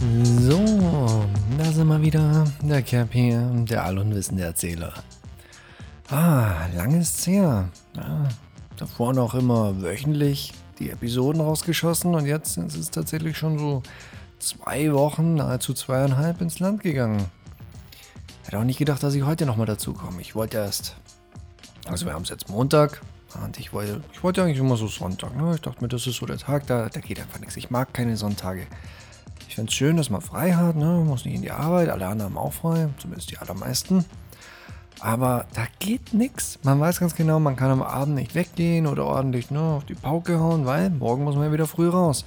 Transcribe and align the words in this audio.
So, 0.00 1.26
da 1.58 1.64
sind 1.72 1.86
wir 1.88 2.00
wieder, 2.00 2.46
der 2.62 2.80
Cap 2.80 3.12
hier, 3.12 3.38
der 3.68 3.84
allunwissende 3.84 4.44
Erzähler. 4.44 4.94
Ah, 6.08 6.68
lang 6.74 6.98
ist's 6.98 7.26
her. 7.26 7.68
Ja, 7.94 8.26
davor 8.78 9.12
noch 9.12 9.34
immer 9.34 9.82
wöchentlich 9.82 10.54
die 10.78 10.88
Episoden 10.88 11.42
rausgeschossen 11.42 12.14
und 12.14 12.24
jetzt 12.24 12.56
ist 12.56 12.76
es 12.76 12.90
tatsächlich 12.90 13.36
schon 13.36 13.58
so 13.58 13.82
zwei 14.38 14.90
Wochen, 14.94 15.34
nahezu 15.34 15.74
zweieinhalb 15.74 16.40
ins 16.40 16.60
Land 16.60 16.82
gegangen. 16.82 17.26
Hätte 18.44 18.58
auch 18.58 18.64
nicht 18.64 18.78
gedacht, 18.78 19.02
dass 19.02 19.14
ich 19.14 19.24
heute 19.24 19.44
nochmal 19.44 19.66
dazu 19.66 19.92
komme. 19.92 20.22
Ich 20.22 20.34
wollte 20.34 20.56
erst, 20.56 20.96
also 21.84 22.06
wir 22.06 22.14
haben 22.14 22.22
es 22.22 22.30
jetzt 22.30 22.48
Montag 22.48 23.02
und 23.44 23.60
ich 23.60 23.74
wollte, 23.74 24.00
ich 24.14 24.22
wollte 24.22 24.42
eigentlich 24.42 24.60
immer 24.60 24.78
so 24.78 24.86
Sonntag. 24.86 25.36
Ne? 25.36 25.56
Ich 25.56 25.60
dachte 25.60 25.82
mir, 25.82 25.88
das 25.88 26.06
ist 26.06 26.16
so 26.16 26.24
der 26.24 26.38
Tag, 26.38 26.66
da, 26.68 26.88
da 26.88 27.00
geht 27.00 27.20
einfach 27.20 27.38
nichts. 27.38 27.58
Ich 27.58 27.68
mag 27.68 27.92
keine 27.92 28.16
Sonntage. 28.16 28.66
Ich 29.50 29.56
finde 29.56 29.68
es 29.68 29.74
schön, 29.74 29.96
dass 29.96 30.10
man 30.10 30.20
frei 30.20 30.52
hat, 30.52 30.76
ne? 30.76 30.84
Man 30.84 31.08
muss 31.08 31.24
nicht 31.24 31.34
in 31.34 31.42
die 31.42 31.50
Arbeit, 31.50 31.88
alle 31.88 32.06
anderen 32.06 32.36
haben 32.36 32.38
auch 32.38 32.52
frei, 32.52 32.88
zumindest 32.98 33.32
die 33.32 33.38
allermeisten. 33.38 34.04
Aber 35.00 35.46
da 35.54 35.62
geht 35.80 36.14
nichts. 36.14 36.60
Man 36.62 36.78
weiß 36.78 37.00
ganz 37.00 37.16
genau, 37.16 37.40
man 37.40 37.56
kann 37.56 37.72
am 37.72 37.82
Abend 37.82 38.14
nicht 38.14 38.36
weggehen 38.36 38.86
oder 38.86 39.06
ordentlich 39.06 39.50
ne, 39.50 39.60
auf 39.60 39.84
die 39.84 39.94
Pauke 39.94 40.38
hauen, 40.38 40.66
weil 40.66 40.88
morgen 40.90 41.24
muss 41.24 41.34
man 41.34 41.46
ja 41.46 41.52
wieder 41.52 41.66
früh 41.66 41.88
raus. 41.88 42.24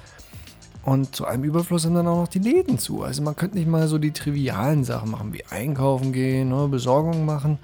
Und 0.84 1.16
zu 1.16 1.26
einem 1.26 1.46
Überfluss 1.46 1.84
sind 1.84 1.94
dann 1.94 2.08
auch 2.08 2.18
noch 2.18 2.28
die 2.28 2.40
Läden 2.40 2.78
zu. 2.78 3.04
Also 3.04 3.22
man 3.22 3.38
könnte 3.38 3.58
nicht 3.58 3.70
mal 3.70 3.88
so 3.88 4.00
die 4.00 4.12
trivialen 4.12 4.84
Sachen 4.84 5.10
machen, 5.10 5.32
wie 5.32 5.46
einkaufen 5.46 6.12
gehen, 6.12 6.50
ne, 6.50 6.68
Besorgung 6.68 7.24
machen. 7.24 7.58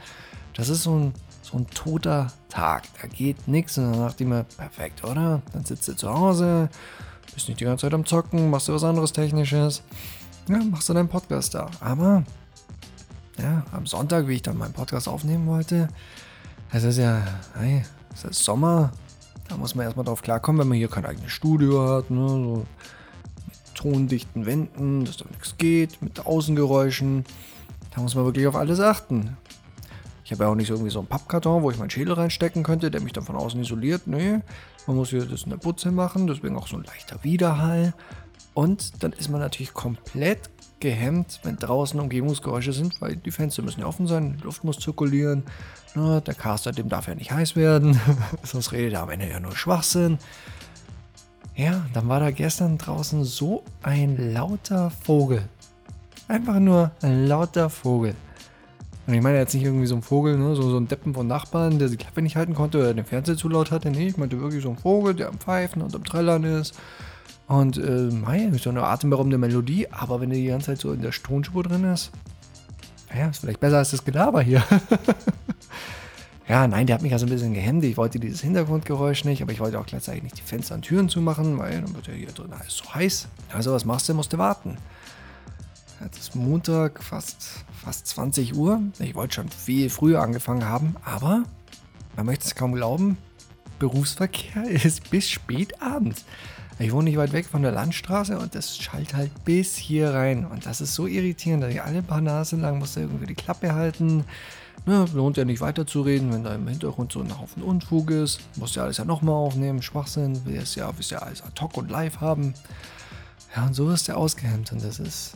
Das 0.53 0.69
ist 0.69 0.83
so 0.83 0.95
ein, 0.95 1.13
so 1.41 1.57
ein 1.57 1.67
toter 1.67 2.27
Tag. 2.47 2.83
Da 3.01 3.09
geht 3.09 3.49
nichts. 3.49 3.77
Und 3.77 3.91
dann 3.91 3.99
dachte 3.99 4.23
ich 4.23 4.29
mir, 4.29 4.45
perfekt, 4.55 5.03
oder? 5.03 5.41
Dann 5.51 5.65
sitzt 5.65 5.85
du 5.89 5.97
zu 5.97 6.09
Hause, 6.09 6.69
bist 7.33 7.47
nicht 7.47 7.59
die 7.59 7.65
ganze 7.65 7.85
Zeit 7.85 7.93
am 7.93 8.05
Zocken, 8.05 8.49
machst 8.49 8.67
du 8.67 8.73
was 8.73 8.83
anderes 8.83 9.13
Technisches. 9.13 9.83
Ja, 10.47 10.57
machst 10.57 10.89
du 10.89 10.93
deinen 10.93 11.09
Podcast 11.09 11.53
da. 11.53 11.69
Aber, 11.79 12.23
ja, 13.37 13.63
am 13.71 13.85
Sonntag, 13.85 14.27
wie 14.27 14.35
ich 14.35 14.41
dann 14.41 14.57
meinen 14.57 14.73
Podcast 14.73 15.07
aufnehmen 15.07 15.47
wollte, 15.47 15.89
es 16.71 16.83
ist 16.83 16.97
ja, 16.97 17.21
hey, 17.57 17.83
es 18.13 18.23
ist 18.23 18.43
Sommer. 18.43 18.91
Da 19.47 19.57
muss 19.57 19.73
man 19.73 19.85
erstmal 19.85 20.05
drauf 20.05 20.21
klarkommen, 20.21 20.61
wenn 20.61 20.67
man 20.67 20.77
hier 20.77 20.87
kein 20.87 21.05
eigenes 21.05 21.31
Studio 21.31 21.87
hat, 21.87 22.11
ne, 22.11 22.27
so 22.27 22.65
mit 23.47 23.75
tondichten 23.75 24.45
Wänden, 24.45 25.05
dass 25.05 25.17
da 25.17 25.25
nichts 25.29 25.55
geht, 25.57 26.01
mit 26.01 26.25
Außengeräuschen. 26.25 27.25
Da 27.95 28.01
muss 28.01 28.13
man 28.15 28.25
wirklich 28.25 28.45
auf 28.45 28.55
alles 28.55 28.79
achten. 28.79 29.37
Ich 30.23 30.31
habe 30.31 30.43
ja 30.43 30.51
auch 30.51 30.55
nicht 30.55 30.67
so 30.67 30.75
irgendwie 30.75 30.91
so 30.91 30.99
einen 30.99 31.07
Pappkarton, 31.07 31.63
wo 31.63 31.71
ich 31.71 31.79
meinen 31.79 31.89
Schädel 31.89 32.13
reinstecken 32.13 32.61
könnte, 32.61 32.91
der 32.91 33.01
mich 33.01 33.13
dann 33.13 33.23
von 33.23 33.35
außen 33.35 33.59
isoliert. 33.59 34.05
Nee, 34.05 34.41
man 34.87 34.95
muss 34.95 35.09
hier 35.09 35.25
das 35.25 35.43
in 35.43 35.51
der 35.51 35.57
Putze 35.57 35.91
machen, 35.91 36.27
deswegen 36.27 36.57
auch 36.57 36.67
so 36.67 36.77
ein 36.77 36.83
leichter 36.83 37.23
Widerhall. 37.23 37.93
Und 38.53 39.03
dann 39.03 39.13
ist 39.13 39.29
man 39.29 39.39
natürlich 39.39 39.73
komplett 39.73 40.49
gehemmt, 40.79 41.39
wenn 41.43 41.57
draußen 41.57 41.99
Umgebungsgeräusche 41.99 42.73
sind, 42.73 42.99
weil 43.01 43.15
die 43.15 43.31
Fenster 43.31 43.61
müssen 43.61 43.81
ja 43.81 43.85
offen 43.85 44.07
sein, 44.07 44.37
die 44.37 44.43
Luft 44.43 44.63
muss 44.63 44.79
zirkulieren. 44.79 45.43
Na, 45.95 46.19
der 46.21 46.33
Caster, 46.33 46.71
dem 46.71 46.89
darf 46.89 47.07
ja 47.07 47.15
nicht 47.15 47.31
heiß 47.31 47.55
werden, 47.55 47.99
sonst 48.43 48.71
redet 48.71 48.93
er 48.93 49.03
am 49.03 49.09
Ende 49.09 49.29
ja 49.29 49.39
nur 49.39 49.55
Schwachsinn. 49.55 50.17
Ja, 51.55 51.85
dann 51.93 52.07
war 52.07 52.19
da 52.19 52.31
gestern 52.31 52.77
draußen 52.77 53.23
so 53.25 53.63
ein 53.83 54.33
lauter 54.33 54.91
Vogel. 54.91 55.43
Einfach 56.27 56.59
nur 56.59 56.91
ein 57.01 57.27
lauter 57.27 57.69
Vogel. 57.69 58.15
Und 59.09 59.15
ich 59.15 59.23
meine 59.23 59.39
jetzt 59.39 59.55
nicht 59.55 59.63
irgendwie 59.63 59.87
so 59.87 59.95
ein 59.95 60.03
Vogel, 60.03 60.37
ne, 60.37 60.55
so, 60.55 60.69
so 60.69 60.77
ein 60.77 60.87
Deppen 60.87 61.15
von 61.15 61.25
Nachbarn, 61.25 61.79
der 61.79 61.89
die 61.89 61.97
Klappe 61.97 62.21
nicht 62.21 62.35
halten 62.35 62.53
konnte 62.53 62.77
oder 62.77 62.93
den 62.93 63.05
Fernseher 63.05 63.37
zu 63.37 63.49
laut 63.49 63.71
hatte. 63.71 63.89
Nee, 63.89 64.09
ich 64.09 64.17
meinte 64.17 64.39
wirklich 64.39 64.61
so 64.61 64.69
ein 64.69 64.77
Vogel, 64.77 65.15
der 65.15 65.29
am 65.29 65.39
Pfeifen 65.39 65.81
und 65.81 65.95
am 65.95 66.03
Trällern 66.03 66.43
ist. 66.43 66.75
Und 67.47 67.79
äh, 67.79 68.11
mei, 68.13 68.51
so 68.61 68.69
eine 68.69 68.83
atemberaubende 68.83 69.39
Melodie, 69.39 69.87
aber 69.89 70.21
wenn 70.21 70.29
der 70.29 70.37
die 70.37 70.45
ganze 70.45 70.67
Zeit 70.67 70.77
so 70.77 70.93
in 70.93 71.01
der 71.01 71.09
Tonspur 71.09 71.63
drin 71.63 71.85
ist, 71.85 72.11
naja, 73.11 73.29
ist 73.29 73.39
vielleicht 73.39 73.59
besser 73.59 73.79
als 73.79 73.89
das 73.89 74.05
Gelaber 74.05 74.43
hier. 74.43 74.61
ja, 76.47 76.67
nein, 76.67 76.85
der 76.85 76.93
hat 76.93 77.01
mich 77.01 77.13
also 77.13 77.25
ein 77.25 77.31
bisschen 77.31 77.55
gehemmt. 77.55 77.83
Ich 77.85 77.97
wollte 77.97 78.19
dieses 78.19 78.41
Hintergrundgeräusch 78.41 79.25
nicht, 79.25 79.41
aber 79.41 79.51
ich 79.51 79.59
wollte 79.59 79.79
auch 79.79 79.87
gleichzeitig 79.87 80.21
nicht 80.21 80.37
die 80.37 80.43
Fenster 80.43 80.75
und 80.75 80.83
Türen 80.83 81.09
zumachen, 81.09 81.57
weil 81.57 81.81
dann 81.81 81.95
wird 81.95 82.05
ja 82.05 82.13
hier 82.13 82.27
drin 82.27 82.53
alles 82.53 82.77
so 82.77 82.93
heiß. 82.93 83.27
Also, 83.55 83.73
was 83.73 83.85
machst 83.85 84.07
du? 84.07 84.13
Musst 84.13 84.33
du 84.33 84.37
warten. 84.37 84.77
Jetzt 86.01 86.17
ist 86.17 86.35
Montag, 86.35 87.03
fast, 87.03 87.65
fast 87.83 88.07
20 88.07 88.55
Uhr. 88.55 88.81
Ich 88.99 89.15
wollte 89.15 89.35
schon 89.35 89.49
viel 89.49 89.89
früher 89.89 90.21
angefangen 90.21 90.65
haben, 90.65 90.95
aber 91.03 91.43
man 92.15 92.25
möchte 92.25 92.45
es 92.45 92.55
kaum 92.55 92.73
glauben, 92.73 93.17
Berufsverkehr 93.79 94.63
ist 94.69 95.09
bis 95.09 95.29
spät 95.29 95.81
abends. 95.81 96.25
Ich 96.81 96.93
wohne 96.93 97.09
nicht 97.09 97.17
weit 97.17 97.33
weg 97.33 97.45
von 97.45 97.61
der 97.61 97.73
Landstraße 97.73 98.39
und 98.39 98.55
das 98.55 98.77
schallt 98.77 99.13
halt 99.13 99.43
bis 99.43 99.75
hier 99.75 100.13
rein. 100.13 100.45
Und 100.45 100.65
das 100.65 100.79
ist 100.79 100.95
so 100.95 101.07
irritierend, 101.07 101.63
dass 101.63 101.73
ich 101.73 101.81
alle 101.81 102.01
paar 102.01 102.21
Nase 102.21 102.55
lang 102.55 102.79
musste 102.79 103.01
irgendwie 103.01 103.25
die 103.25 103.35
Klappe 103.35 103.73
halten. 103.73 104.23
Ne, 104.85 105.05
lohnt 105.13 105.35
ja 105.35 105.43
nicht 105.43 105.59
weiterzureden, 105.59 106.31
wenn 106.31 106.45
da 106.45 106.55
im 106.55 106.65
Hintergrund 106.65 107.11
so 107.11 107.19
ein 107.19 107.37
Haufen 107.37 107.63
Unfug 107.63 108.11
ist. 108.11 108.39
Muss 108.55 108.75
ja 108.75 108.83
alles 108.83 108.95
ja 108.95 109.03
nochmal 109.03 109.35
aufnehmen, 109.35 109.81
Schwachsinn, 109.81 110.45
will 110.45 110.55
es 110.55 110.75
ja, 110.75 110.89
ja 111.09 111.17
alles 111.17 111.41
ad 111.41 111.59
hoc 111.59 111.75
und 111.75 111.91
live 111.91 112.21
haben. 112.21 112.53
Ja, 113.53 113.65
und 113.65 113.73
so 113.73 113.89
ist 113.89 114.07
der 114.07 114.15
ausgehemmt 114.15 114.71
und 114.71 114.81
das 114.81 114.99
ist, 114.99 115.33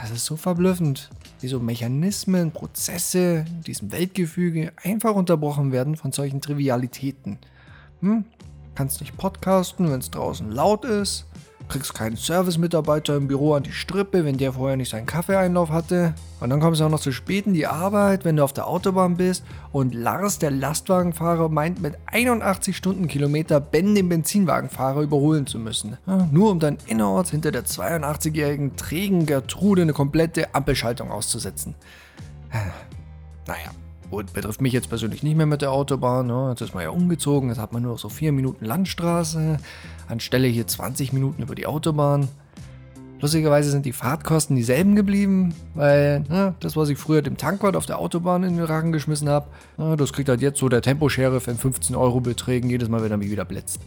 das 0.00 0.10
ist 0.10 0.26
so 0.26 0.36
verblüffend, 0.36 1.10
wie 1.40 1.48
so 1.48 1.60
Mechanismen, 1.60 2.52
Prozesse 2.52 3.44
in 3.48 3.62
diesem 3.62 3.92
Weltgefüge 3.92 4.72
einfach 4.82 5.14
unterbrochen 5.14 5.72
werden 5.72 5.96
von 5.96 6.12
solchen 6.12 6.40
Trivialitäten. 6.40 7.38
Hm? 8.00 8.24
Kannst 8.74 9.00
nicht 9.00 9.16
podcasten, 9.16 9.90
wenn 9.90 10.00
es 10.00 10.10
draußen 10.10 10.50
laut 10.50 10.84
ist. 10.84 11.26
Kriegst 11.68 11.94
keinen 11.94 12.16
Service-Mitarbeiter 12.16 13.16
im 13.16 13.26
Büro 13.26 13.54
an 13.54 13.64
die 13.64 13.72
Strippe, 13.72 14.24
wenn 14.24 14.38
der 14.38 14.52
vorher 14.52 14.76
nicht 14.76 14.90
seinen 14.90 15.06
Kaffeeeinlauf 15.06 15.70
hatte. 15.70 16.14
Und 16.38 16.50
dann 16.50 16.60
kommst 16.60 16.80
du 16.80 16.84
auch 16.84 16.90
noch 16.90 17.00
zu 17.00 17.10
spät 17.10 17.46
in 17.46 17.54
die 17.54 17.66
Arbeit, 17.66 18.24
wenn 18.24 18.36
du 18.36 18.44
auf 18.44 18.52
der 18.52 18.68
Autobahn 18.68 19.16
bist. 19.16 19.44
Und 19.72 19.92
Lars, 19.92 20.38
der 20.38 20.52
Lastwagenfahrer, 20.52 21.48
meint 21.48 21.82
mit 21.82 21.96
81 22.06 22.76
Stundenkilometer 22.76 23.58
Ben, 23.58 23.96
den 23.96 24.08
Benzinwagenfahrer, 24.08 25.00
überholen 25.00 25.48
zu 25.48 25.58
müssen. 25.58 25.98
Ja, 26.06 26.28
nur 26.30 26.52
um 26.52 26.60
dann 26.60 26.78
innerorts 26.86 27.30
hinter 27.30 27.50
der 27.50 27.64
82-jährigen 27.64 28.76
trägen 28.76 29.26
Gertrude 29.26 29.82
eine 29.82 29.92
komplette 29.92 30.54
Ampelschaltung 30.54 31.10
auszusetzen. 31.10 31.74
Naja, 33.46 33.70
Gut, 34.10 34.32
betrifft 34.32 34.60
mich 34.60 34.72
jetzt 34.72 34.88
persönlich 34.88 35.22
nicht 35.22 35.36
mehr 35.36 35.46
mit 35.46 35.62
der 35.62 35.72
Autobahn. 35.72 36.28
Ne? 36.28 36.50
Jetzt 36.50 36.60
ist 36.60 36.74
man 36.74 36.84
ja 36.84 36.90
umgezogen, 36.90 37.48
jetzt 37.48 37.58
hat 37.58 37.72
man 37.72 37.82
nur 37.82 37.92
noch 37.92 37.98
so 37.98 38.08
vier 38.08 38.30
Minuten 38.30 38.64
Landstraße, 38.64 39.58
anstelle 40.08 40.46
hier 40.46 40.66
20 40.66 41.12
Minuten 41.12 41.42
über 41.42 41.54
die 41.54 41.66
Autobahn. 41.66 42.28
Lustigerweise 43.20 43.70
sind 43.70 43.86
die 43.86 43.92
Fahrtkosten 43.92 44.56
dieselben 44.56 44.94
geblieben, 44.94 45.54
weil 45.74 46.20
ne, 46.28 46.54
das, 46.60 46.76
was 46.76 46.90
ich 46.90 46.98
früher 46.98 47.22
dem 47.22 47.36
Tankwart 47.36 47.74
auf 47.74 47.86
der 47.86 47.98
Autobahn 47.98 48.44
in 48.44 48.56
den 48.56 48.64
Rachen 48.64 48.92
geschmissen 48.92 49.28
habe, 49.28 49.46
ne, 49.78 49.96
das 49.96 50.12
kriegt 50.12 50.28
halt 50.28 50.42
jetzt 50.42 50.60
so 50.60 50.68
der 50.68 50.82
Temposheriff 50.82 51.48
in 51.48 51.56
15 51.56 51.96
Euro 51.96 52.20
Beträgen 52.20 52.68
jedes 52.68 52.88
Mal, 52.88 53.02
wenn 53.02 53.10
er 53.10 53.16
mich 53.16 53.30
wieder 53.30 53.46
blitzt. 53.46 53.80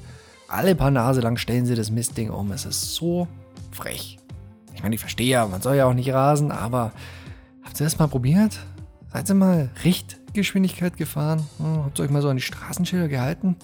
Alle 0.48 0.74
paar 0.74 0.92
Nase 0.92 1.22
lang 1.22 1.38
stellen 1.38 1.68
sie 1.68 1.76
das 1.76 1.92
Mistding 1.92 2.32
um. 2.32 2.52
Es 2.52 2.66
ist 2.66 2.96
so 2.96 3.28
frech. 3.72 4.18
Ich 4.74 4.82
meine, 4.82 4.96
ich 4.96 5.02
verstehe 5.02 5.30
ja, 5.30 5.46
man 5.46 5.62
soll 5.62 5.76
ja 5.76 5.86
auch 5.86 5.94
nicht 5.94 6.12
rasen, 6.12 6.52
aber 6.52 6.92
habt 7.64 7.80
ihr 7.80 7.84
das 7.84 8.00
mal 8.00 8.08
probiert? 8.08 8.60
Seid 9.12 9.30
ihr 9.30 9.36
mal 9.36 9.70
Richtgeschwindigkeit 9.84 10.96
gefahren? 10.98 11.46
Hm, 11.58 11.84
habt 11.86 12.00
ihr 12.00 12.06
euch 12.06 12.12
mal 12.12 12.22
so 12.22 12.30
an 12.30 12.38
die 12.38 12.44
Straßenschilder 12.44 13.08
gehalten? 13.08 13.56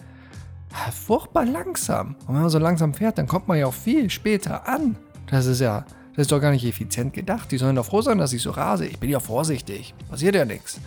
Furchtbar 0.91 1.45
langsam. 1.45 2.15
Und 2.27 2.35
wenn 2.35 2.41
man 2.41 2.49
so 2.49 2.59
langsam 2.59 2.93
fährt, 2.93 3.17
dann 3.17 3.27
kommt 3.27 3.47
man 3.47 3.57
ja 3.57 3.67
auch 3.67 3.73
viel 3.73 4.09
später 4.09 4.67
an. 4.67 4.97
Das 5.27 5.45
ist 5.45 5.61
ja, 5.61 5.85
das 6.15 6.23
ist 6.23 6.31
doch 6.31 6.41
gar 6.41 6.51
nicht 6.51 6.65
effizient 6.65 7.13
gedacht. 7.13 7.51
Die 7.51 7.57
sollen 7.57 7.75
doch 7.75 7.85
froh 7.85 8.01
sein, 8.01 8.17
dass 8.17 8.33
ich 8.33 8.41
so 8.41 8.51
rase. 8.51 8.85
Ich 8.85 8.99
bin 8.99 9.09
ja 9.09 9.19
vorsichtig. 9.19 9.93
Passiert 10.09 10.35
ja 10.35 10.45
nichts. 10.45 10.81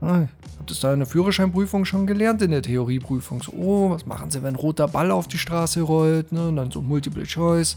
Ich 0.00 0.06
hab 0.06 0.66
das 0.66 0.80
da 0.80 0.92
in 0.92 1.00
der 1.00 1.08
Führerscheinprüfung 1.08 1.84
schon 1.84 2.06
gelernt, 2.06 2.42
in 2.42 2.52
der 2.52 2.62
Theorieprüfung. 2.62 3.42
So, 3.42 3.52
oh, 3.52 3.90
was 3.90 4.06
machen 4.06 4.30
sie, 4.30 4.42
wenn 4.42 4.54
ein 4.54 4.60
roter 4.60 4.88
Ball 4.88 5.10
auf 5.10 5.26
die 5.26 5.38
Straße 5.38 5.80
rollt? 5.82 6.32
Ne? 6.32 6.48
Und 6.48 6.56
dann 6.56 6.70
so 6.70 6.80
Multiple 6.80 7.24
Choice. 7.24 7.76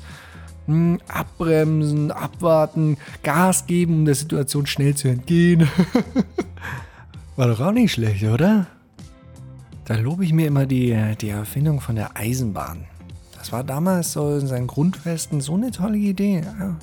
Hm, 0.69 0.99
abbremsen, 1.07 2.11
abwarten, 2.11 2.97
Gas 3.23 3.65
geben, 3.65 3.95
um 3.95 4.05
der 4.05 4.13
Situation 4.13 4.67
schnell 4.67 4.93
zu 4.93 5.07
entgehen. 5.07 5.67
War 7.35 7.47
doch 7.47 7.59
auch 7.59 7.71
nicht 7.71 7.93
schlecht, 7.93 8.23
oder? 8.23 8.67
Da 9.85 9.95
lobe 9.95 10.23
ich 10.23 10.31
mir 10.31 10.45
immer 10.45 10.67
die, 10.67 10.95
die 11.19 11.29
Erfindung 11.29 11.81
von 11.81 11.95
der 11.95 12.15
Eisenbahn. 12.15 12.85
Das 13.35 13.51
war 13.51 13.63
damals 13.63 14.11
so 14.11 14.37
in 14.37 14.45
seinen 14.45 14.67
Grundfesten 14.67 15.41
so 15.41 15.55
eine 15.55 15.71
tolle 15.71 15.97
Idee. 15.97 16.43
Ja. 16.59 16.75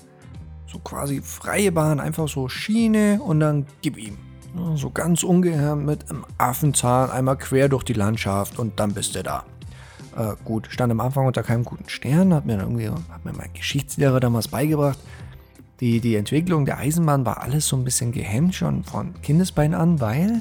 So 0.66 0.80
quasi 0.80 1.20
freie 1.22 1.70
Bahn, 1.70 2.00
einfach 2.00 2.26
so 2.26 2.48
Schiene 2.48 3.20
und 3.22 3.38
dann 3.38 3.66
gib 3.82 3.98
ihm. 3.98 4.18
So 4.74 4.90
ganz 4.90 5.22
ungehemmt 5.22 5.86
mit 5.86 6.10
einem 6.10 6.24
Affenzahn 6.38 7.10
einmal 7.10 7.36
quer 7.36 7.68
durch 7.68 7.84
die 7.84 7.92
Landschaft 7.92 8.58
und 8.58 8.80
dann 8.80 8.94
bist 8.94 9.14
du 9.14 9.22
da. 9.22 9.44
Äh, 10.16 10.34
gut, 10.44 10.68
stand 10.70 10.90
am 10.90 11.00
Anfang 11.00 11.26
unter 11.26 11.42
keinem 11.42 11.64
guten 11.64 11.88
Stern, 11.88 12.32
hat 12.32 12.46
mir 12.46 12.58
irgendwie, 12.58 12.88
hat 12.88 13.24
mir 13.24 13.32
mein 13.32 13.52
Geschichtslehrer 13.52 14.18
damals 14.18 14.48
beigebracht. 14.48 14.98
Die, 15.80 16.00
die 16.00 16.16
Entwicklung 16.16 16.64
der 16.64 16.78
Eisenbahn 16.78 17.26
war 17.26 17.42
alles 17.42 17.68
so 17.68 17.76
ein 17.76 17.84
bisschen 17.84 18.12
gehemmt 18.12 18.54
schon 18.54 18.82
von 18.82 19.20
Kindesbein 19.20 19.74
an, 19.74 20.00
weil 20.00 20.40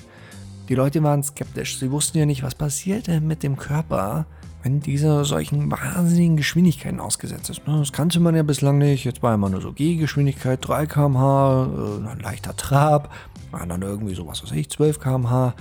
die 0.70 0.76
Leute 0.76 1.04
waren 1.04 1.24
skeptisch. 1.24 1.78
Sie 1.78 1.92
wussten 1.92 2.18
ja 2.18 2.26
nicht, 2.26 2.42
was 2.42 2.56
passiert 2.56 3.08
denn 3.08 3.28
mit 3.28 3.44
dem 3.44 3.58
Körper, 3.58 4.26
wenn 4.64 4.80
dieser 4.80 5.26
solchen 5.26 5.70
wahnsinnigen 5.70 6.38
Geschwindigkeiten 6.38 7.02
ausgesetzt 7.02 7.50
ist. 7.50 7.62
Das 7.66 7.92
kannte 7.92 8.22
man 8.22 8.34
ja 8.34 8.44
bislang 8.44 8.78
nicht. 8.78 9.04
Jetzt 9.04 9.22
war 9.22 9.34
immer 9.34 9.50
nur 9.50 9.62
so 9.62 9.74
Gehgeschwindigkeit, 9.74 10.60
3 10.66 10.86
km/h, 10.86 11.66
äh, 11.66 12.10
ein 12.12 12.20
leichter 12.20 12.56
Trab, 12.56 13.14
war 13.52 13.68
dann 13.68 13.82
irgendwie 13.82 14.16
sowas, 14.16 14.42
was 14.42 14.52
weiß 14.52 14.58
ich, 14.58 14.70
12 14.70 15.02
km/h. 15.02 15.54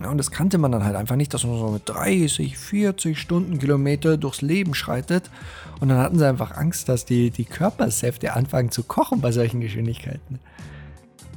Ja, 0.00 0.10
und 0.10 0.18
das 0.18 0.30
kannte 0.30 0.58
man 0.58 0.72
dann 0.72 0.84
halt 0.84 0.96
einfach 0.96 1.16
nicht, 1.16 1.32
dass 1.34 1.44
man 1.44 1.58
so 1.58 1.68
mit 1.68 1.88
30, 1.88 2.58
40 2.58 3.18
Stundenkilometer 3.18 4.16
durchs 4.16 4.42
Leben 4.42 4.74
schreitet. 4.74 5.30
Und 5.80 5.88
dann 5.88 5.98
hatten 5.98 6.18
sie 6.18 6.26
einfach 6.26 6.56
Angst, 6.56 6.88
dass 6.88 7.04
die, 7.04 7.30
die 7.30 7.44
Körpersäfte 7.44 8.34
anfangen 8.34 8.70
zu 8.70 8.82
kochen 8.82 9.20
bei 9.20 9.30
solchen 9.30 9.60
Geschwindigkeiten. 9.60 10.40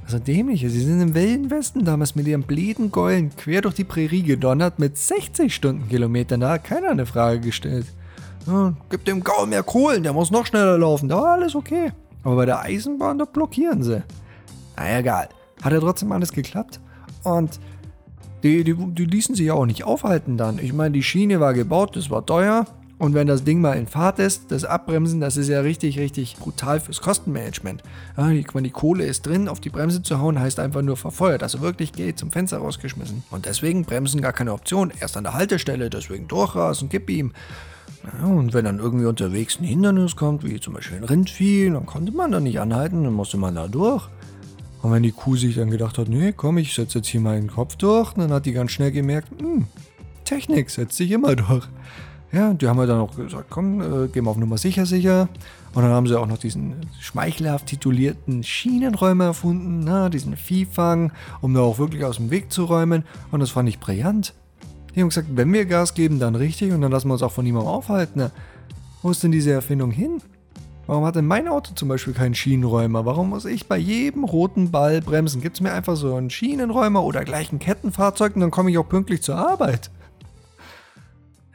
Also 0.08 0.20
dämlich. 0.20 0.62
Sie 0.62 0.70
sind 0.70 1.02
im 1.02 1.14
Wilden 1.14 1.52
Westen 1.52 1.84
damals 1.84 2.16
mit 2.16 2.28
ihrem 2.28 2.44
blieden 2.44 2.92
Geulen 2.92 3.36
quer 3.36 3.62
durch 3.62 3.76
die 3.76 3.84
Prärie 3.84 4.24
gedonnert 4.24 4.80
mit 4.80 4.98
60 4.98 5.54
Stundenkilometern. 5.54 6.40
Da 6.40 6.52
hat 6.52 6.64
keiner 6.64 6.90
eine 6.90 7.06
Frage 7.06 7.42
gestellt. 7.42 7.88
Ja, 8.48 8.74
gib 8.90 9.04
dem 9.04 9.22
Gaul 9.24 9.48
mehr 9.48 9.64
Kohlen, 9.64 10.04
der 10.04 10.14
muss 10.14 10.32
noch 10.32 10.46
schneller 10.46 10.78
laufen. 10.78 11.10
Da 11.10 11.18
war 11.18 11.34
alles 11.34 11.54
okay. 11.54 11.92
Aber 12.24 12.38
bei 12.38 12.46
der 12.46 12.62
Eisenbahn, 12.62 13.20
da 13.20 13.26
blockieren 13.26 13.84
sie. 13.84 14.02
Na 14.78 15.00
egal. 15.00 15.28
Hat 15.62 15.74
ja 15.74 15.80
trotzdem 15.80 16.12
alles 16.14 16.32
geklappt. 16.32 16.80
Und 17.24 17.60
die, 18.44 18.64
die, 18.64 18.76
die 18.76 19.06
ließen 19.06 19.36
sich 19.36 19.48
ja 19.48 19.54
auch 19.54 19.66
nicht 19.66 19.84
aufhalten 19.84 20.38
dann. 20.38 20.60
Ich 20.60 20.74
meine, 20.74 20.92
die 20.92 21.04
Schiene 21.04 21.40
war 21.40 21.54
gebaut, 21.54 21.96
das 21.96 22.10
war 22.10 22.26
teuer. 22.26 22.66
Und 23.00 23.14
wenn 23.14 23.28
das 23.28 23.44
Ding 23.44 23.62
mal 23.62 23.74
in 23.74 23.86
Fahrt 23.86 24.18
ist, 24.18 24.52
das 24.52 24.66
Abbremsen, 24.66 25.22
das 25.22 25.38
ist 25.38 25.50
ja 25.50 25.60
richtig, 25.60 26.00
richtig 26.00 26.38
brutal 26.38 26.80
fürs 26.80 27.00
Kostenmanagement. 27.00 27.84
Ja, 28.18 28.28
die, 28.30 28.44
die 28.44 28.70
Kohle 28.72 29.06
ist 29.06 29.24
drin, 29.26 29.48
auf 29.48 29.60
die 29.60 29.70
Bremse 29.70 30.02
zu 30.02 30.20
hauen, 30.20 30.40
heißt 30.40 30.60
einfach 30.60 30.82
nur 30.82 30.98
verfeuert. 30.98 31.44
Also 31.44 31.62
wirklich 31.62 31.94
geht 31.94 32.18
zum 32.18 32.32
Fenster 32.32 32.58
rausgeschmissen. 32.58 33.24
Und 33.30 33.46
deswegen 33.46 33.86
Bremsen 33.86 34.22
gar 34.22 34.34
keine 34.34 34.52
Option. 34.52 34.92
Erst 35.00 35.16
an 35.16 35.26
der 35.26 35.36
Haltestelle, 35.36 35.92
deswegen 35.92 36.28
durchrasen, 36.28 36.90
gib 36.90 37.10
ihm. 37.12 37.34
Ja, 38.04 38.28
und 38.28 38.54
wenn 38.54 38.66
dann 38.66 38.80
irgendwie 38.80 39.06
unterwegs 39.06 39.60
ein 39.60 39.66
Hindernis 39.66 40.16
kommt, 40.16 40.44
wie 40.44 40.60
zum 40.60 40.74
Beispiel 40.74 40.98
ein 40.98 41.04
Rindvieh, 41.04 41.70
dann 41.70 41.86
konnte 41.86 42.12
man 42.12 42.32
da 42.32 42.40
nicht 42.40 42.60
anhalten, 42.60 43.04
dann 43.04 43.14
musste 43.14 43.38
man 43.38 43.54
da 43.54 43.68
durch. 43.68 44.10
Und 44.82 44.92
wenn 44.92 45.04
die 45.04 45.12
Kuh 45.12 45.36
sich 45.36 45.56
dann 45.56 45.72
gedacht 45.72 45.98
hat, 45.98 46.08
nee, 46.08 46.34
komm, 46.36 46.58
ich 46.58 46.74
setze 46.74 47.00
jetzt 47.00 47.08
hier 47.08 47.22
meinen 47.22 47.48
Kopf 47.48 47.76
durch, 47.76 48.14
dann 48.14 48.32
hat 48.32 48.46
die 48.46 48.54
ganz 48.54 48.72
schnell 48.72 48.92
gemerkt, 48.92 49.30
hm, 49.40 49.68
Technik 50.24 50.70
setzt 50.70 50.98
sich 50.98 51.12
immer 51.12 51.36
durch. 51.36 51.68
Ja, 52.32 52.54
die 52.54 52.68
haben 52.68 52.78
wir 52.78 52.88
dann 52.88 53.00
auch 53.00 53.16
gesagt, 53.16 53.46
komm, 53.50 53.80
äh, 53.80 54.08
gehen 54.10 54.26
wir 54.26 54.32
auf 54.32 54.38
Nummer 54.38 54.58
sicher, 54.58 54.86
sicher. 54.86 55.30
Und 55.74 55.84
dann 55.84 55.92
haben 55.92 56.08
sie 56.08 56.20
auch 56.20 56.26
noch 56.28 56.38
diesen 56.38 56.76
schmeichelhaft 57.00 57.68
titulierten 57.68 58.44
Schienenräumer 58.44 59.26
erfunden, 59.26 59.80
na, 59.86 60.10
diesen 60.10 60.36
Viehfang, 60.36 61.14
um 61.42 61.54
da 61.54 61.62
auch 61.62 61.80
wirklich 61.80 62.04
aus 62.04 62.18
dem 62.18 62.30
Weg 62.30 62.52
zu 62.52 62.66
räumen. 62.66 63.04
Und 63.32 63.40
das 63.40 63.52
fand 63.52 63.70
ich 63.70 63.80
brillant. 63.80 64.34
Die 64.94 65.02
haben 65.02 65.10
gesagt, 65.10 65.30
wenn 65.32 65.54
wir 65.54 65.66
Gas 65.66 65.94
geben, 65.94 66.20
dann 66.20 66.36
richtig 66.36 66.74
und 66.74 66.82
dann 66.82 66.92
lassen 66.92 67.08
wir 67.08 67.14
uns 67.14 67.24
auch 67.24 67.32
von 67.32 67.46
niemandem 67.46 67.72
aufhalten. 67.72 68.14
Na, 68.16 68.32
wo 69.02 69.12
ist 69.12 69.24
denn 69.24 69.32
diese 69.32 69.52
Erfindung 69.52 69.92
hin? 69.92 70.22
Warum 70.88 71.04
hat 71.06 71.18
denn 71.18 71.26
mein 71.26 71.50
Auto 71.50 71.74
zum 71.76 71.90
Beispiel 71.90 72.14
keinen 72.14 72.34
Schienenräumer? 72.34 73.06
Warum 73.06 73.30
muss 73.30 73.44
ich 73.44 73.68
bei 73.68 73.78
jedem 73.78 74.24
roten 74.24 74.72
Ball 74.72 75.02
bremsen? 75.02 75.42
Gibt 75.42 75.58
es 75.58 75.62
mir 75.62 75.74
einfach 75.74 75.98
so 75.98 76.16
einen 76.16 76.30
Schienenräumer 76.30 77.04
oder 77.04 77.26
gleich 77.26 77.52
ein 77.52 77.60
Kettenfahrzeug 77.60 78.36
und 78.36 78.42
dann 78.42 78.52
komme 78.52 78.72
ich 78.72 78.78
auch 78.78 78.88
pünktlich 78.88 79.22
zur 79.22 79.36
Arbeit? 79.36 79.92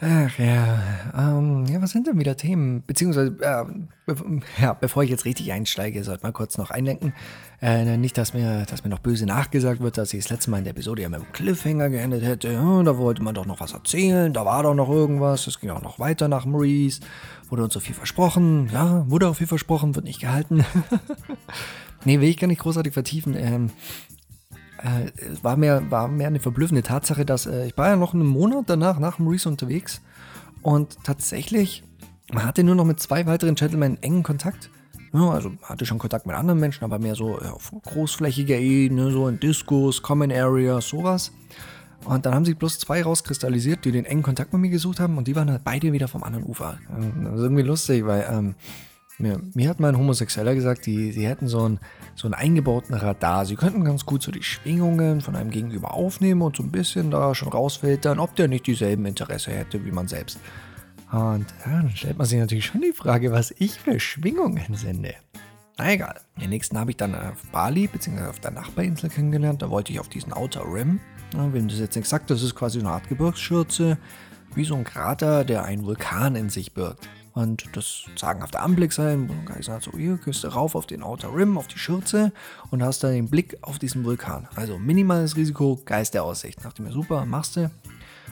Ach 0.04 0.36
ja, 0.36 0.80
ähm, 1.16 1.64
ja, 1.66 1.80
was 1.80 1.92
sind 1.92 2.08
denn 2.08 2.18
wieder 2.18 2.36
Themen? 2.36 2.82
Beziehungsweise, 2.84 3.36
äh, 3.40 3.64
be 4.04 4.40
ja, 4.60 4.72
bevor 4.72 5.04
ich 5.04 5.10
jetzt 5.10 5.24
richtig 5.24 5.52
einsteige, 5.52 6.02
sollte 6.02 6.24
mal 6.24 6.32
kurz 6.32 6.58
noch 6.58 6.70
einlenken. 6.70 7.14
Äh, 7.60 7.96
nicht, 7.96 8.18
dass 8.18 8.34
mir, 8.34 8.66
dass 8.66 8.82
mir 8.82 8.90
noch 8.90 8.98
böse 8.98 9.26
nachgesagt 9.26 9.80
wird, 9.80 9.96
dass 9.96 10.12
ich 10.12 10.24
das 10.24 10.30
letzte 10.30 10.50
Mal 10.50 10.58
in 10.58 10.64
der 10.64 10.72
Episode 10.72 11.02
ja 11.02 11.08
mit 11.08 11.20
einem 11.20 11.32
Cliffhanger 11.32 11.88
geendet 11.88 12.24
hätte. 12.24 12.52
Ja, 12.52 12.82
da 12.82 12.98
wollte 12.98 13.22
man 13.22 13.36
doch 13.36 13.46
noch 13.46 13.60
was 13.60 13.74
erzählen, 13.74 14.32
da 14.32 14.44
war 14.44 14.64
doch 14.64 14.74
noch 14.74 14.90
irgendwas. 14.90 15.46
Es 15.46 15.60
ging 15.60 15.70
auch 15.70 15.82
noch 15.82 16.00
weiter 16.00 16.26
nach 16.26 16.46
Maurice. 16.46 17.00
Wurde 17.52 17.64
uns 17.64 17.74
so 17.74 17.80
viel 17.80 17.94
versprochen. 17.94 18.70
Ja, 18.72 19.04
wurde 19.10 19.28
auch 19.28 19.36
viel 19.36 19.46
versprochen, 19.46 19.94
wird 19.94 20.06
nicht 20.06 20.22
gehalten. 20.22 20.64
nee, 22.06 22.18
will 22.18 22.30
ich 22.30 22.38
gar 22.38 22.46
nicht 22.46 22.62
großartig 22.62 22.94
vertiefen. 22.94 23.36
Ähm, 23.36 23.70
äh, 24.78 25.10
es 25.30 25.44
war 25.44 25.58
mehr, 25.58 25.90
war 25.90 26.08
mehr 26.08 26.28
eine 26.28 26.40
verblüffende 26.40 26.82
Tatsache, 26.82 27.26
dass 27.26 27.44
äh, 27.44 27.66
ich 27.66 27.76
war 27.76 27.88
ja 27.88 27.96
noch 27.96 28.14
einen 28.14 28.24
Monat 28.24 28.64
danach, 28.68 28.98
nach 28.98 29.18
Maurice 29.18 29.50
unterwegs 29.50 30.00
und 30.62 30.96
tatsächlich, 31.04 31.84
man 32.32 32.46
hatte 32.46 32.64
nur 32.64 32.74
noch 32.74 32.86
mit 32.86 33.00
zwei 33.00 33.26
weiteren 33.26 33.54
Gentlemen 33.54 34.02
engen 34.02 34.22
Kontakt. 34.22 34.70
Ja, 35.12 35.28
also 35.28 35.52
hatte 35.62 35.84
schon 35.84 35.98
Kontakt 35.98 36.24
mit 36.24 36.34
anderen 36.34 36.58
Menschen, 36.58 36.84
aber 36.84 36.98
mehr 36.98 37.16
so 37.16 37.38
ja, 37.38 37.52
auf 37.52 37.70
großflächiger 37.82 38.56
Ebene, 38.56 39.10
so 39.10 39.28
in 39.28 39.38
Discos, 39.38 40.00
Common 40.00 40.32
Areas, 40.32 40.88
sowas. 40.88 41.32
Und 42.04 42.26
dann 42.26 42.34
haben 42.34 42.44
sich 42.44 42.56
bloß 42.56 42.78
zwei 42.78 43.02
rauskristallisiert, 43.02 43.84
die 43.84 43.92
den 43.92 44.04
engen 44.04 44.22
Kontakt 44.22 44.52
mit 44.52 44.62
mir 44.62 44.70
gesucht 44.70 45.00
haben 45.00 45.18
und 45.18 45.28
die 45.28 45.36
waren 45.36 45.50
halt 45.50 45.64
beide 45.64 45.92
wieder 45.92 46.08
vom 46.08 46.22
anderen 46.22 46.44
Ufer. 46.44 46.78
Das 47.22 47.34
ist 47.34 47.40
irgendwie 47.40 47.62
lustig, 47.62 48.04
weil 48.06 48.26
ähm, 48.30 48.54
mir, 49.18 49.40
mir, 49.54 49.68
hat 49.68 49.78
mein 49.78 49.96
Homosexueller 49.96 50.54
gesagt, 50.54 50.86
die, 50.86 51.12
die 51.12 51.26
hätten 51.26 51.46
so 51.46 51.64
einen, 51.64 51.80
so 52.16 52.26
einen 52.26 52.34
eingebauten 52.34 52.94
Radar. 52.94 53.46
Sie 53.46 53.56
könnten 53.56 53.84
ganz 53.84 54.04
gut 54.04 54.22
so 54.22 54.32
die 54.32 54.42
Schwingungen 54.42 55.20
von 55.20 55.36
einem 55.36 55.50
Gegenüber 55.50 55.94
aufnehmen 55.94 56.42
und 56.42 56.56
so 56.56 56.62
ein 56.62 56.72
bisschen 56.72 57.10
da 57.10 57.34
schon 57.34 57.48
rausfiltern, 57.48 58.18
ob 58.18 58.34
der 58.36 58.48
nicht 58.48 58.66
dieselben 58.66 59.06
Interesse 59.06 59.52
hätte 59.52 59.84
wie 59.84 59.92
man 59.92 60.08
selbst. 60.08 60.40
Und 61.12 61.46
dann 61.64 61.90
stellt 61.94 62.18
man 62.18 62.26
sich 62.26 62.40
natürlich 62.40 62.66
schon 62.66 62.80
die 62.80 62.92
Frage, 62.92 63.32
was 63.32 63.54
ich 63.58 63.78
für 63.78 64.00
Schwingungen 64.00 64.74
sende. 64.74 65.14
Na 65.78 65.92
egal. 65.92 66.20
Den 66.40 66.50
nächsten 66.50 66.78
habe 66.78 66.90
ich 66.90 66.96
dann 66.96 67.14
auf 67.14 67.42
Bali, 67.50 67.86
beziehungsweise 67.86 68.30
auf 68.30 68.40
der 68.40 68.50
Nachbarinsel 68.50 69.10
kennengelernt. 69.10 69.62
Da 69.62 69.70
wollte 69.70 69.92
ich 69.92 70.00
auf 70.00 70.08
diesen 70.08 70.32
Outer 70.32 70.64
Rim. 70.64 71.00
Ja, 71.34 71.52
wem 71.52 71.68
das 71.68 71.78
jetzt 71.78 71.96
nicht 71.96 72.08
sagt, 72.08 72.30
das 72.30 72.42
ist 72.42 72.54
quasi 72.54 72.78
eine 72.78 72.90
Art 72.90 73.08
Gebirgsschürze, 73.08 73.98
wie 74.54 74.64
so 74.64 74.74
ein 74.74 74.84
Krater, 74.84 75.44
der 75.44 75.64
einen 75.64 75.84
Vulkan 75.84 76.36
in 76.36 76.50
sich 76.50 76.74
birgt. 76.74 77.08
Und 77.34 77.64
das 77.74 78.04
sagenhafte 78.14 78.60
Anblick 78.60 78.92
sein, 78.92 79.28
wo 79.28 79.32
man 79.32 79.62
sagt, 79.62 79.84
so 79.84 79.92
hier 79.92 80.18
gehst 80.18 80.44
du 80.44 80.48
rauf 80.48 80.74
auf 80.74 80.86
den 80.86 81.02
Outer 81.02 81.34
Rim, 81.34 81.56
auf 81.56 81.66
die 81.66 81.78
Schürze 81.78 82.32
und 82.70 82.82
hast 82.82 83.02
dann 83.02 83.12
den 83.12 83.30
Blick 83.30 83.56
auf 83.62 83.78
diesen 83.78 84.04
Vulkan. 84.04 84.48
Also 84.54 84.78
minimales 84.78 85.36
Risiko, 85.36 85.80
Geist 85.86 86.16
Aussicht. 86.18 86.62
Dachte 86.62 86.82
mir, 86.82 86.92
super, 86.92 87.24
machst 87.24 87.56
du. 87.56 87.70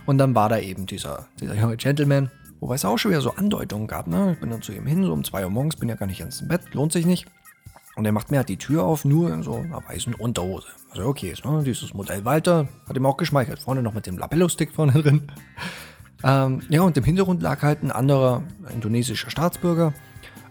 Und 0.04 0.18
dann 0.18 0.34
war 0.34 0.50
da 0.50 0.58
eben 0.58 0.84
dieser, 0.84 1.28
dieser 1.40 1.54
junge 1.54 1.78
Gentleman, 1.78 2.30
wobei 2.60 2.74
es 2.74 2.84
auch 2.84 2.98
schon 2.98 3.10
wieder 3.10 3.22
so 3.22 3.32
Andeutungen 3.32 3.86
gab. 3.86 4.06
Ne? 4.06 4.32
Ich 4.34 4.40
bin 4.40 4.50
dann 4.50 4.60
zu 4.60 4.72
ihm 4.72 4.86
hin, 4.86 5.02
so 5.04 5.12
um 5.14 5.24
2 5.24 5.44
Uhr 5.44 5.50
morgens, 5.50 5.76
bin 5.76 5.88
ja 5.88 5.94
gar 5.94 6.06
nicht 6.06 6.20
ins 6.20 6.46
Bett, 6.46 6.74
lohnt 6.74 6.92
sich 6.92 7.06
nicht. 7.06 7.26
Und 8.00 8.06
er 8.06 8.12
macht 8.12 8.30
mir 8.30 8.38
halt 8.38 8.48
die 8.48 8.56
Tür 8.56 8.84
auf, 8.84 9.04
nur 9.04 9.30
in 9.30 9.42
so 9.42 9.56
einer 9.56 9.86
weißen 9.86 10.14
Unterhose. 10.14 10.68
Also 10.88 11.04
okay 11.04 11.32
ist, 11.32 11.44
ne? 11.44 11.62
Dieses 11.62 11.92
Modell 11.92 12.24
Walter 12.24 12.66
hat 12.88 12.96
ihm 12.96 13.04
auch 13.04 13.18
geschmeichelt. 13.18 13.58
Vorne 13.58 13.82
noch 13.82 13.92
mit 13.92 14.06
dem 14.06 14.16
Lapello-Stick 14.16 14.72
vorne 14.72 14.92
drin. 14.92 15.30
Ähm, 16.24 16.62
ja, 16.70 16.80
und 16.80 16.96
im 16.96 17.04
Hintergrund 17.04 17.42
lag 17.42 17.60
halt 17.60 17.82
ein 17.82 17.90
anderer 17.90 18.42
indonesischer 18.72 19.28
Staatsbürger, 19.28 19.92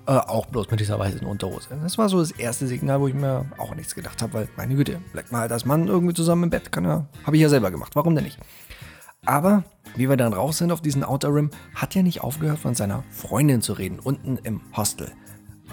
äh, 0.06 0.12
auch 0.12 0.46
bloß 0.46 0.70
mit 0.70 0.80
dieser 0.80 1.00
weißen 1.00 1.22
Unterhose. 1.22 1.70
Das 1.82 1.98
war 1.98 2.08
so 2.08 2.20
das 2.20 2.30
erste 2.30 2.68
Signal, 2.68 3.02
wo 3.02 3.08
ich 3.08 3.16
mir 3.16 3.46
auch 3.58 3.74
nichts 3.74 3.96
gedacht 3.96 4.22
habe, 4.22 4.34
weil, 4.34 4.50
meine 4.56 4.76
Güte, 4.76 5.00
bleibt 5.12 5.32
mal 5.32 5.40
halt 5.40 5.52
als 5.52 5.66
Mann 5.66 5.88
irgendwie 5.88 6.14
zusammen 6.14 6.44
im 6.44 6.50
Bett, 6.52 6.72
kann 6.72 6.86
er, 6.86 7.08
habe 7.24 7.36
ich 7.36 7.42
ja 7.42 7.50
selber 7.50 7.72
gemacht, 7.72 7.96
warum 7.96 8.14
denn 8.14 8.26
nicht? 8.26 8.38
Aber, 9.26 9.64
wie 9.96 10.08
wir 10.08 10.18
dann 10.18 10.34
raus 10.34 10.60
sind 10.60 10.72
auf 10.72 10.82
diesen 10.82 11.04
Outer 11.04 11.34
Rim, 11.34 11.50
hat 11.74 11.96
er 11.96 12.04
nicht 12.04 12.22
aufgehört, 12.22 12.60
von 12.60 12.76
seiner 12.76 13.04
Freundin 13.10 13.64
zu 13.64 13.74
reden, 13.74 13.98
unten 13.98 14.38
im 14.44 14.62
Hostel. 14.78 15.12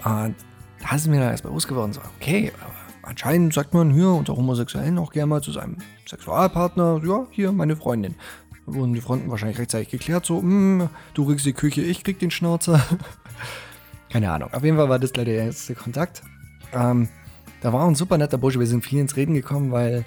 Und 0.03 0.33
da 0.81 0.95
ist 0.95 1.07
mir 1.07 1.19
dann 1.19 1.31
erst 1.31 1.43
bewusst 1.43 1.67
geworden, 1.67 1.93
so, 1.93 2.01
okay, 2.19 2.51
anscheinend 3.01 3.53
sagt 3.53 3.73
man 3.73 3.91
hier 3.91 4.09
unter 4.09 4.35
Homosexuellen 4.35 4.97
auch 4.97 5.11
gerne 5.11 5.27
mal 5.27 5.41
zu 5.41 5.51
seinem 5.51 5.77
Sexualpartner, 6.07 7.01
ja, 7.05 7.25
hier 7.31 7.51
meine 7.51 7.75
Freundin 7.75 8.15
wurden 8.67 8.93
die 8.93 9.01
Fronten 9.01 9.31
wahrscheinlich 9.31 9.57
rechtzeitig 9.57 9.89
geklärt. 9.89 10.25
So, 10.25 10.41
mm, 10.41 10.89
du 11.13 11.25
kriegst 11.25 11.45
die 11.45 11.53
Küche, 11.53 11.81
ich 11.81 12.03
krieg 12.03 12.19
den 12.19 12.31
Schnauzer. 12.31 12.85
Keine 14.09 14.31
Ahnung. 14.31 14.53
Auf 14.53 14.63
jeden 14.63 14.77
Fall 14.77 14.89
war 14.89 14.99
das 14.99 15.15
leider 15.15 15.31
der 15.31 15.45
erste 15.45 15.73
Kontakt. 15.73 16.21
Ähm, 16.73 17.09
da 17.61 17.73
war 17.73 17.87
ein 17.87 17.95
super 17.95 18.17
netter 18.17 18.37
Bursche. 18.37 18.59
Wir 18.59 18.67
sind 18.67 18.85
viel 18.85 18.99
ins 18.99 19.15
Reden 19.15 19.33
gekommen, 19.33 19.71
weil 19.71 20.05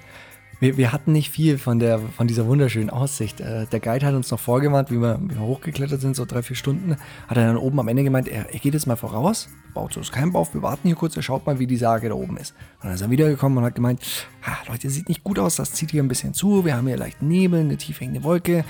wir, 0.60 0.76
wir 0.76 0.92
hatten 0.92 1.12
nicht 1.12 1.30
viel 1.30 1.58
von, 1.58 1.78
der, 1.78 1.98
von 1.98 2.28
dieser 2.28 2.46
wunderschönen 2.46 2.90
Aussicht. 2.90 3.40
Äh, 3.40 3.66
der 3.66 3.80
Guide 3.80 4.06
hat 4.06 4.14
uns 4.14 4.30
noch 4.30 4.38
vorgewarnt, 4.38 4.90
wie 4.90 5.00
wir, 5.00 5.18
wie 5.22 5.34
wir 5.34 5.40
hochgeklettert 5.40 6.00
sind, 6.00 6.14
so 6.14 6.26
drei, 6.26 6.42
vier 6.42 6.54
Stunden. 6.54 6.96
Hat 7.26 7.36
er 7.36 7.46
dann 7.46 7.56
oben 7.56 7.80
am 7.80 7.88
Ende 7.88 8.04
gemeint, 8.04 8.28
er, 8.28 8.52
er 8.52 8.58
geht 8.60 8.74
jetzt 8.74 8.86
mal 8.86 8.96
voraus, 8.96 9.48
baut 9.74 9.94
so 9.94 10.00
Camp 10.00 10.34
auf, 10.34 10.54
wir 10.54 10.62
warten 10.62 10.86
hier 10.86 10.96
kurz, 10.96 11.16
er 11.16 11.22
schaut 11.22 11.46
mal, 11.46 11.58
wie 11.58 11.66
die 11.66 11.76
Sage 11.76 12.10
da 12.10 12.14
oben 12.14 12.36
ist. 12.36 12.54
Und 12.76 12.84
dann 12.84 12.94
ist 12.94 13.00
er 13.00 13.10
wiedergekommen 13.10 13.58
und 13.58 13.64
hat 13.64 13.74
gemeint, 13.74 14.02
ah, 14.44 14.56
Leute, 14.68 14.90
sieht 14.90 15.08
nicht 15.08 15.24
gut 15.24 15.38
aus, 15.38 15.56
das 15.56 15.72
zieht 15.72 15.90
hier 15.90 16.02
ein 16.02 16.08
bisschen 16.08 16.34
zu, 16.34 16.64
wir 16.64 16.76
haben 16.76 16.86
hier 16.86 16.98
leicht 16.98 17.22
Nebel, 17.22 17.60
eine 17.60 17.76
tief 17.78 18.00
hängende 18.00 18.22
Wolke. 18.22 18.64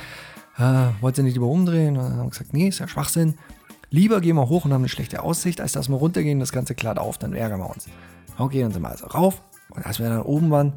Äh, 0.58 0.86
wollt 1.00 1.18
ihr 1.18 1.24
nicht 1.24 1.34
lieber 1.34 1.46
umdrehen? 1.46 1.96
Und 1.96 2.04
dann 2.04 2.12
haben 2.12 2.26
wir 2.26 2.30
gesagt, 2.30 2.52
nee, 2.52 2.68
ist 2.68 2.78
ja 2.78 2.86
Schwachsinn. 2.86 3.34
Lieber 3.90 4.20
gehen 4.20 4.36
wir 4.36 4.48
hoch 4.48 4.64
und 4.64 4.72
haben 4.72 4.82
eine 4.82 4.88
schlechte 4.88 5.22
Aussicht, 5.22 5.60
als 5.60 5.72
dass 5.72 5.88
wir 5.88 5.96
runtergehen, 5.96 6.38
das 6.38 6.52
Ganze 6.52 6.76
klart 6.76 6.98
auf, 6.98 7.18
dann 7.18 7.32
ärgern 7.32 7.58
wir 7.58 7.70
uns. 7.70 7.88
Okay, 8.38 8.60
dann 8.60 8.70
sind 8.70 8.82
wir 8.82 8.90
also 8.90 9.06
rauf. 9.06 9.42
Und 9.70 9.84
als 9.84 9.98
wir 9.98 10.08
dann 10.08 10.22
oben 10.22 10.50
waren, 10.50 10.74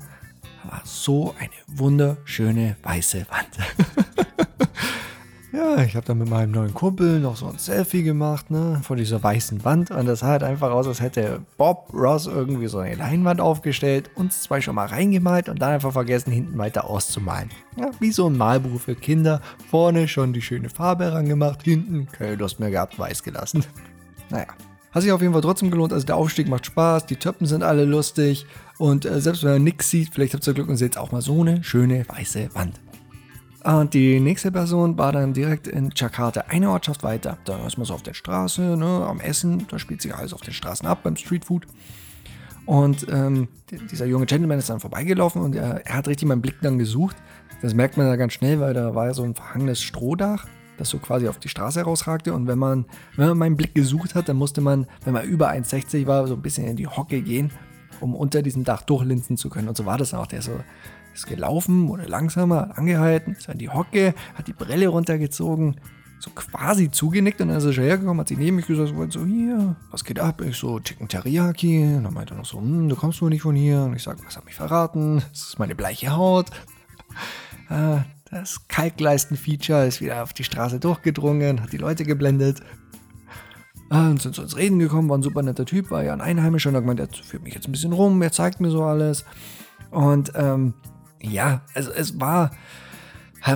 war 0.66 0.82
so 0.84 1.36
eine 1.40 1.50
wunderschöne 1.68 2.78
weiße 2.84 3.26
Wand. 3.30 3.58
Ja, 5.54 5.84
ich 5.84 5.96
habe 5.96 6.04
dann 6.04 6.18
mit 6.18 6.30
meinem 6.30 6.50
neuen 6.50 6.74
Kumpel 6.74 7.20
noch 7.20 7.36
so 7.36 7.46
ein 7.46 7.60
Selfie 7.60 8.02
gemacht, 8.02 8.50
ne, 8.50 8.82
vor 8.82 8.96
dieser 8.96 9.22
weißen 9.22 9.64
Wand. 9.64 9.92
Und 9.92 10.08
das 10.08 10.22
sah 10.22 10.30
halt 10.30 10.42
einfach 10.42 10.72
aus, 10.72 10.88
als 10.88 11.00
hätte 11.00 11.42
Bob 11.58 11.94
Ross 11.94 12.26
irgendwie 12.26 12.66
so 12.66 12.80
eine 12.80 12.96
Leinwand 12.96 13.40
aufgestellt, 13.40 14.10
uns 14.16 14.42
zwei 14.42 14.62
schon 14.62 14.74
mal 14.74 14.88
reingemalt 14.88 15.50
und 15.50 15.62
dann 15.62 15.74
einfach 15.74 15.94
vergessen, 15.94 16.32
hinten 16.32 16.58
weiter 16.58 16.90
auszumalen. 16.90 17.50
Ja, 17.78 17.92
wie 18.00 18.12
so 18.12 18.28
ein 18.28 18.36
Malbuch 18.36 18.82
für 18.82 18.96
Kinder. 18.96 19.42
Vorne 19.70 20.08
schon 20.08 20.34
die 20.34 20.42
schöne 20.42 20.70
Farbe 20.70 21.04
herangemacht, 21.04 21.62
hinten 21.62 22.08
keine 22.12 22.34
Lust 22.34 22.60
mehr 22.60 22.72
gehabt, 22.72 22.98
weiß 22.98 23.22
gelassen. 23.22 23.64
Naja. 24.30 24.48
Hat 24.94 25.02
sich 25.02 25.12
auf 25.12 25.22
jeden 25.22 25.34
Fall 25.34 25.42
trotzdem 25.42 25.72
gelohnt. 25.72 25.92
Also 25.92 26.06
der 26.06 26.16
Aufstieg 26.16 26.48
macht 26.48 26.68
Spaß, 26.68 27.08
die 27.08 27.16
Töppen 27.16 27.48
sind 27.48 27.64
alle 27.64 27.86
lustig. 27.86 28.46
Und 28.78 29.06
äh, 29.06 29.20
selbst 29.20 29.44
wenn 29.44 29.54
man 29.54 29.64
nichts 29.64 29.90
sieht, 29.90 30.14
vielleicht 30.14 30.34
habt 30.34 30.46
ihr 30.46 30.54
Glück 30.54 30.70
und 30.70 30.78
seht 30.78 30.98
auch 30.98 31.12
mal 31.12 31.22
so 31.22 31.42
eine 31.42 31.64
schöne 31.64 32.08
weiße 32.08 32.50
Wand. 32.54 32.80
Und 33.64 33.94
die 33.94 34.20
nächste 34.20 34.52
Person 34.52 34.98
war 34.98 35.14
dann 35.14 35.34
direkt 35.34 35.68
in 35.68 35.90
Jakarta, 35.96 36.42
eine 36.50 36.70
Ortschaft 36.70 37.02
weiter. 37.02 37.38
Da 37.46 37.66
ist 37.66 37.78
man 37.78 37.86
so 37.86 37.94
auf 37.94 38.04
der 38.04 38.14
Straße, 38.14 38.62
ne, 38.62 39.06
am 39.08 39.20
Essen. 39.20 39.66
Da 39.70 39.80
spielt 39.80 40.02
sich 40.02 40.14
alles 40.14 40.34
auf 40.34 40.42
den 40.42 40.54
Straßen 40.54 40.86
ab 40.86 41.00
beim 41.04 41.16
Streetfood. 41.16 41.66
Und 42.66 43.08
ähm, 43.10 43.48
dieser 43.92 44.06
junge 44.06 44.26
Gentleman 44.26 44.60
ist 44.60 44.70
dann 44.70 44.80
vorbeigelaufen 44.80 45.42
und 45.42 45.56
er, 45.56 45.86
er, 45.86 45.96
hat 45.96 46.08
richtig 46.08 46.28
meinen 46.28 46.42
Blick 46.42 46.56
dann 46.62 46.78
gesucht. 46.78 47.16
Das 47.62 47.74
merkt 47.74 47.98
man 47.98 48.08
da 48.08 48.16
ganz 48.16 48.34
schnell, 48.34 48.60
weil 48.60 48.74
da 48.74 48.96
war 48.96 49.14
so 49.14 49.24
ein 49.24 49.36
verhangenes 49.36 49.82
Strohdach, 49.82 50.46
das 50.78 50.90
so 50.90 50.98
quasi 50.98 51.28
auf 51.28 51.40
die 51.40 51.50
Straße 51.50 51.80
herausragte. 51.80 52.34
Und 52.34 52.48
wenn 52.48 52.60
man, 52.60 52.86
wenn 53.16 53.30
man 53.30 53.38
meinen 53.38 53.58
Blick 53.58 53.76
gesucht 53.76 54.16
hat, 54.16 54.30
dann 54.30 54.38
musste 54.38 54.62
man, 54.62 54.88
wenn 55.04 55.14
man 55.14 55.26
über 55.26 55.50
1,60 55.50 56.08
war, 56.08 56.28
so 56.28 56.36
ein 56.36 56.42
bisschen 56.42 56.68
in 56.68 56.76
die 56.76 56.88
Hocke 56.88 57.22
gehen, 57.22 57.52
um 58.00 58.16
unter 58.16 58.42
diesem 58.42 58.64
Dach 58.64 58.82
durchlinsen 58.82 59.38
zu 59.38 59.50
können. 59.50 59.68
Und 59.68 59.78
so 59.78 59.86
war 59.86 59.98
das 59.98 60.14
auch. 60.14 60.28
Der 60.28 60.40
ist 60.40 60.46
so 60.46 60.60
ist 61.14 61.28
gelaufen, 61.28 61.88
wurde 61.88 62.06
langsamer, 62.06 62.78
angehalten, 62.78 63.34
ist 63.34 63.50
an 63.50 63.60
die 63.60 63.70
Hocke, 63.70 64.16
hat 64.34 64.48
die 64.48 64.54
Brille 64.54 64.88
runtergezogen, 64.88 65.80
so 66.20 66.32
quasi 66.32 66.90
zugenickt 66.90 67.42
und 67.42 67.50
dann 67.50 67.58
ist 67.58 67.66
er 67.66 67.74
schon 67.74 67.84
hergekommen, 67.84 68.20
hat 68.20 68.30
sich 68.30 68.38
neben 68.38 68.56
mich 68.56 68.66
gesagt, 68.66 68.94
so, 69.12 69.26
hier, 69.26 69.76
was 69.92 70.06
geht 70.06 70.20
ab? 70.20 70.42
Ich 70.42 70.58
so, 70.58 70.80
Chicken 70.80 71.08
Teriyaki. 71.08 71.84
Und 71.98 72.06
dann 72.06 72.14
meinte 72.14 72.34
er 72.34 72.38
noch 72.38 72.46
so, 72.46 72.60
hm, 72.60 72.88
du 72.88 72.96
kommst 72.96 73.22
wohl 73.22 73.30
nicht 73.30 73.42
von 73.42 73.56
hier. 73.56 73.84
Und 73.84 73.96
ich 73.96 74.04
sage, 74.04 74.22
was 74.26 74.38
hat 74.38 74.46
mich 74.46 74.56
verraten? 74.56 75.22
Das 75.32 75.50
ist 75.50 75.60
meine 75.60 75.76
bleiche 75.76 76.16
Haut. 76.16 76.50
Ah, 77.68 78.06
das 78.34 78.68
Kalkleisten-Feature 78.68 79.86
ist 79.86 80.02
wieder 80.02 80.24
auf 80.24 80.34
die 80.34 80.44
Straße 80.44 80.80
durchgedrungen, 80.80 81.62
hat 81.62 81.72
die 81.72 81.78
Leute 81.78 82.04
geblendet. 82.04 82.62
Ah, 83.90 84.10
und 84.10 84.22
sind 84.22 84.34
so 84.34 84.42
ins 84.42 84.58
Reden 84.58 84.80
gekommen, 84.80 85.10
war 85.10 85.18
ein 85.18 85.24
super 85.24 85.44
netter 85.44 85.66
Typ, 85.66 85.92
war 85.92 86.04
ja 86.04 86.14
ein 86.14 86.22
Einheimischer 86.22 86.70
und 86.70 86.76
hat 86.76 86.84
gemeint, 86.84 87.00
er 87.00 87.10
führt 87.10 87.44
mich 87.44 87.54
jetzt 87.54 87.68
ein 87.68 87.72
bisschen 87.72 87.94
rum, 87.94 88.22
er 88.22 88.32
zeigt 88.32 88.60
mir 88.60 88.72
so 88.72 88.84
alles. 88.84 89.24
Und 89.92 90.32
ähm, 90.36 90.74
ja, 91.22 91.62
also 91.76 91.92
es 91.92 92.20
war, 92.20 92.52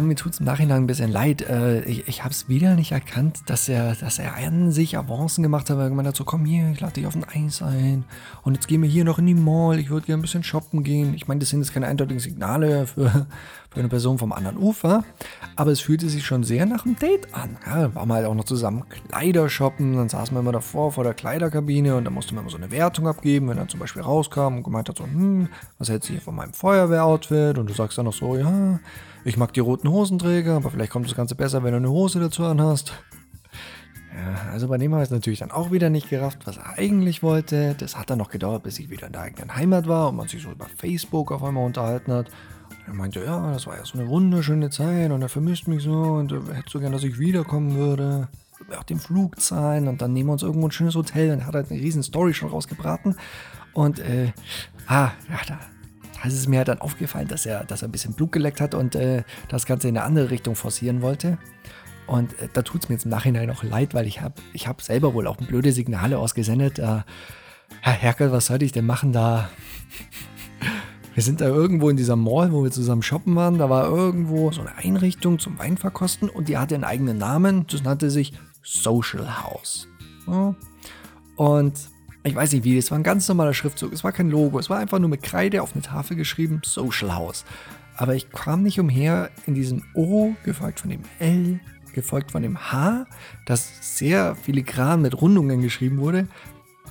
mir 0.02 0.16
tut 0.16 0.34
es 0.34 0.40
im 0.40 0.46
Nachhinein 0.46 0.84
ein 0.84 0.88
bisschen 0.88 1.10
leid. 1.10 1.42
Äh, 1.44 1.82
ich 1.84 2.10
ich 2.10 2.24
habe 2.24 2.34
es 2.34 2.50
wieder 2.50 2.76
nicht 2.76 2.92
erkannt, 2.92 3.40
dass 3.46 3.70
er, 3.70 3.96
dass 3.96 4.20
er 4.20 4.36
an 4.36 4.72
sich 4.74 4.98
Avancen 4.98 5.44
gemacht 5.44 5.70
hat, 5.70 5.78
weil 5.78 5.86
er 5.86 5.90
gemeint 5.90 6.10
hat, 6.10 6.16
so 6.18 6.26
komm 6.26 6.44
hier, 6.44 6.70
ich 6.72 6.82
lade 6.82 6.94
dich 6.94 7.08
auf 7.08 7.16
ein 7.16 7.24
Eis 7.24 7.62
ein. 7.62 8.04
Und 8.44 8.56
jetzt 8.56 8.68
gehen 8.68 8.82
wir 8.82 8.90
hier 8.90 9.06
noch 9.06 9.18
in 9.18 9.28
die 9.28 9.34
Mall, 9.34 9.80
ich 9.80 9.90
würde 9.90 10.06
gerne 10.06 10.20
ein 10.20 10.24
bisschen 10.24 10.44
shoppen 10.44 10.84
gehen. 10.84 11.14
Ich 11.14 11.30
meine, 11.30 11.40
das 11.40 11.50
sind 11.50 11.62
jetzt 11.62 11.74
keine 11.74 11.88
eindeutigen 11.88 12.20
Signale 12.20 12.86
für, 12.86 13.28
für 13.70 13.80
eine 13.80 13.88
Person 13.88 14.18
vom 14.18 14.34
anderen 14.34 14.58
Ufer, 14.58 15.06
aber 15.56 15.72
es 15.72 15.80
fühlte 15.80 16.10
sich 16.10 16.26
schon 16.26 16.44
sehr 16.44 16.66
nach 16.66 16.86
einem 16.86 17.00
Date 17.00 17.34
an. 17.34 17.58
Ja, 17.66 17.96
waren 17.96 18.10
wir 18.10 18.16
halt 18.16 18.26
auch 18.26 18.36
noch 18.36 18.44
zusammen 18.44 18.84
Kleider 18.90 19.48
shoppen, 19.48 19.96
dann 19.96 20.10
saßen 20.10 20.36
wir 20.36 20.42
immer 20.42 20.52
davor 20.52 20.92
vor 20.92 21.06
der 21.06 21.14
Kleiderkabine 21.14 21.96
und 21.96 22.04
da 22.04 22.12
musste 22.12 22.36
man 22.36 22.44
immer 22.44 22.52
so 22.52 22.58
eine 22.58 22.72
Wertung 22.72 23.08
abgeben, 23.08 23.48
wenn 23.48 23.58
er 23.58 23.70
zum 23.70 23.80
Beispiel 23.80 24.02
rauskam 24.02 24.58
und 24.58 24.64
gemeint 24.64 24.90
hat 24.90 24.98
so, 24.98 25.06
hm, 25.06 25.48
was 25.78 25.88
hältst 25.88 26.10
du 26.10 26.14
hier 26.14 26.22
von 26.22 26.36
meinem 26.36 26.52
Feuerwehroutfit? 26.52 27.58
Und 27.58 27.70
du 27.70 27.74
sagst 27.74 27.98
dann 27.98 28.06
noch 28.06 28.14
so, 28.14 28.36
ja, 28.36 28.80
ich 29.28 29.36
mag 29.36 29.54
die 29.54 29.60
roten 29.60 29.90
Hosenträger, 29.90 30.56
aber 30.56 30.72
vielleicht 30.72 30.92
kommt 30.92 31.06
das 31.06 31.16
Ganze 31.16 31.36
besser, 31.36 31.62
wenn 31.64 31.72
du 31.72 31.78
eine 31.78 31.90
Hose 31.90 32.20
dazu 32.20 32.46
anhast. 32.46 32.94
Ja, 34.16 34.52
also 34.52 34.70
bei 34.70 34.78
dem 34.78 34.94
habe 34.94 35.04
ich 35.04 35.10
es 35.10 35.12
natürlich 35.12 35.40
dann 35.40 35.52
auch 35.52 35.70
wieder 35.70 35.90
nicht 35.90 36.10
gerafft, 36.10 36.48
was 36.48 36.56
er 36.58 36.78
eigentlich 36.78 37.22
wollte. 37.22 37.76
Das 37.78 37.98
hat 37.98 38.10
dann 38.10 38.20
noch 38.20 38.30
gedauert, 38.30 38.64
bis 38.64 38.80
ich 38.80 38.90
wieder 38.90 39.08
in 39.08 39.14
der 39.14 39.24
eigenen 39.24 39.54
Heimat 39.54 39.86
war 39.86 40.10
und 40.10 40.16
man 40.16 40.30
sich 40.30 40.42
so 40.42 40.52
über 40.52 40.68
Facebook 40.78 41.34
auf 41.34 41.44
einmal 41.44 41.66
unterhalten 41.66 42.14
hat. 42.14 42.32
Er 42.88 42.94
meinte, 42.94 43.22
ja, 43.22 43.52
das 43.52 43.68
war 43.68 43.76
ja 43.78 43.84
so 43.84 44.00
eine 44.00 44.08
wunderschöne 44.08 44.70
Zeit 44.70 45.12
und 45.12 45.22
er 45.22 45.30
vermisst 45.30 45.68
mich 45.68 45.84
so 45.84 45.92
und 45.92 46.32
er 46.32 46.56
hätte 46.56 46.70
so 46.70 46.80
gern, 46.80 46.94
dass 46.94 47.04
ich 47.04 47.20
wiederkommen 47.20 47.76
würde. 47.76 48.30
Auch 48.78 48.84
den 48.84 49.00
Flug 49.00 49.42
zahlen 49.42 49.90
und 49.90 50.02
dann 50.02 50.14
nehmen 50.14 50.30
wir 50.30 50.34
uns 50.34 50.44
irgendwo 50.44 50.68
ein 50.68 50.72
schönes 50.72 50.96
Hotel. 50.96 51.32
Und 51.32 51.40
er 51.40 51.48
hat 51.48 51.54
halt 51.54 51.70
eine 51.70 51.82
riesen 51.82 52.02
Story 52.02 52.34
schon 52.34 52.50
rausgebraten. 52.50 53.18
Und, 53.74 54.00
äh, 54.00 54.32
ah, 54.88 55.12
ja, 55.30 55.40
da, 55.48 55.60
da 56.22 56.28
ist 56.28 56.34
es 56.34 56.48
mir 56.48 56.58
halt 56.60 56.68
dann 56.68 56.80
aufgefallen, 56.80 57.28
dass 57.28 57.46
er, 57.46 57.64
dass 57.64 57.82
er 57.82 57.88
ein 57.88 57.92
bisschen 57.92 58.14
Blut 58.14 58.32
geleckt 58.32 58.62
hat 58.62 58.74
und 58.74 58.96
äh, 58.96 59.24
das 59.50 59.66
Ganze 59.66 59.88
in 59.88 59.98
eine 59.98 60.06
andere 60.06 60.32
Richtung 60.32 60.56
forcieren 60.56 61.02
wollte. 61.02 61.38
Und 62.08 62.40
äh, 62.40 62.48
da 62.52 62.62
tut 62.62 62.84
es 62.84 62.90
mir 62.90 62.96
jetzt 62.96 63.06
im 63.06 63.12
Nachhinein 63.12 63.50
auch 63.52 63.64
leid, 63.64 63.94
weil 63.94 64.08
ich 64.08 64.22
habe 64.22 64.36
ich 64.54 64.68
hab 64.68 64.82
selber 64.82 65.14
wohl 65.14 65.28
auch 65.28 65.38
blöde 65.38 65.72
Signale 65.72 66.18
ausgesendet. 66.18 66.80
Äh, 66.80 67.02
Herr 67.82 67.94
Herkel, 67.94 68.32
was 68.32 68.48
sollte 68.48 68.66
ich 68.66 68.72
denn 68.72 68.86
machen 68.86 69.12
da? 69.12 69.50
Wir 71.14 71.24
sind 71.24 71.42
da 71.42 71.46
irgendwo 71.46 71.90
in 71.90 71.98
dieser 71.98 72.16
Mall, 72.16 72.52
wo 72.52 72.64
wir 72.64 72.70
zusammen 72.70 73.02
shoppen 73.02 73.36
waren. 73.36 73.58
Da 73.58 73.72
war 73.72 73.88
irgendwo 73.88 74.52
so 74.52 74.62
eine 74.62 74.76
Einrichtung 74.76 75.40
zum 75.40 75.58
Weinverkosten 75.58 76.30
und 76.30 76.48
die 76.48 76.60
hatte 76.60 76.76
einen 76.76 76.84
eigenen 76.84 77.18
Namen. 77.18 77.66
Das 77.66 77.82
nannte 77.82 78.12
sich 78.12 78.34
Social 78.62 79.42
House. 79.42 79.88
Und 81.36 81.74
ich 82.28 82.36
weiß 82.36 82.52
nicht 82.54 82.64
wie, 82.64 82.78
es 82.78 82.92
war 82.92 83.00
ein 83.00 83.04
ganz 83.04 83.28
normaler 83.28 83.54
Schriftzug. 83.54 83.94
Es 83.94 84.04
war 84.04 84.12
kein 84.12 84.30
Logo. 84.30 84.60
Es 84.60 84.70
war 84.70 84.78
einfach 84.78 85.00
nur 85.00 85.10
mit 85.10 85.24
Kreide 85.24 85.62
auf 85.62 85.74
eine 85.74 85.82
Tafel 85.82 86.16
geschrieben 86.16 86.62
Social 86.64 87.16
House. 87.16 87.46
Aber 87.96 88.16
ich 88.16 88.30
kam 88.30 88.64
nicht 88.64 88.80
umher 88.80 89.32
in 89.46 89.56
diesem 89.56 89.84
O, 89.94 90.34
gefolgt 90.44 90.80
von 90.80 90.92
dem 90.92 91.02
L, 91.20 91.60
gefolgt 91.94 92.32
von 92.32 92.44
dem 92.44 92.72
H, 92.72 93.08
das 93.46 93.98
sehr 93.98 94.36
filigran 94.36 95.02
mit 95.02 95.20
Rundungen 95.20 95.62
geschrieben 95.62 95.98
wurde, 95.98 96.28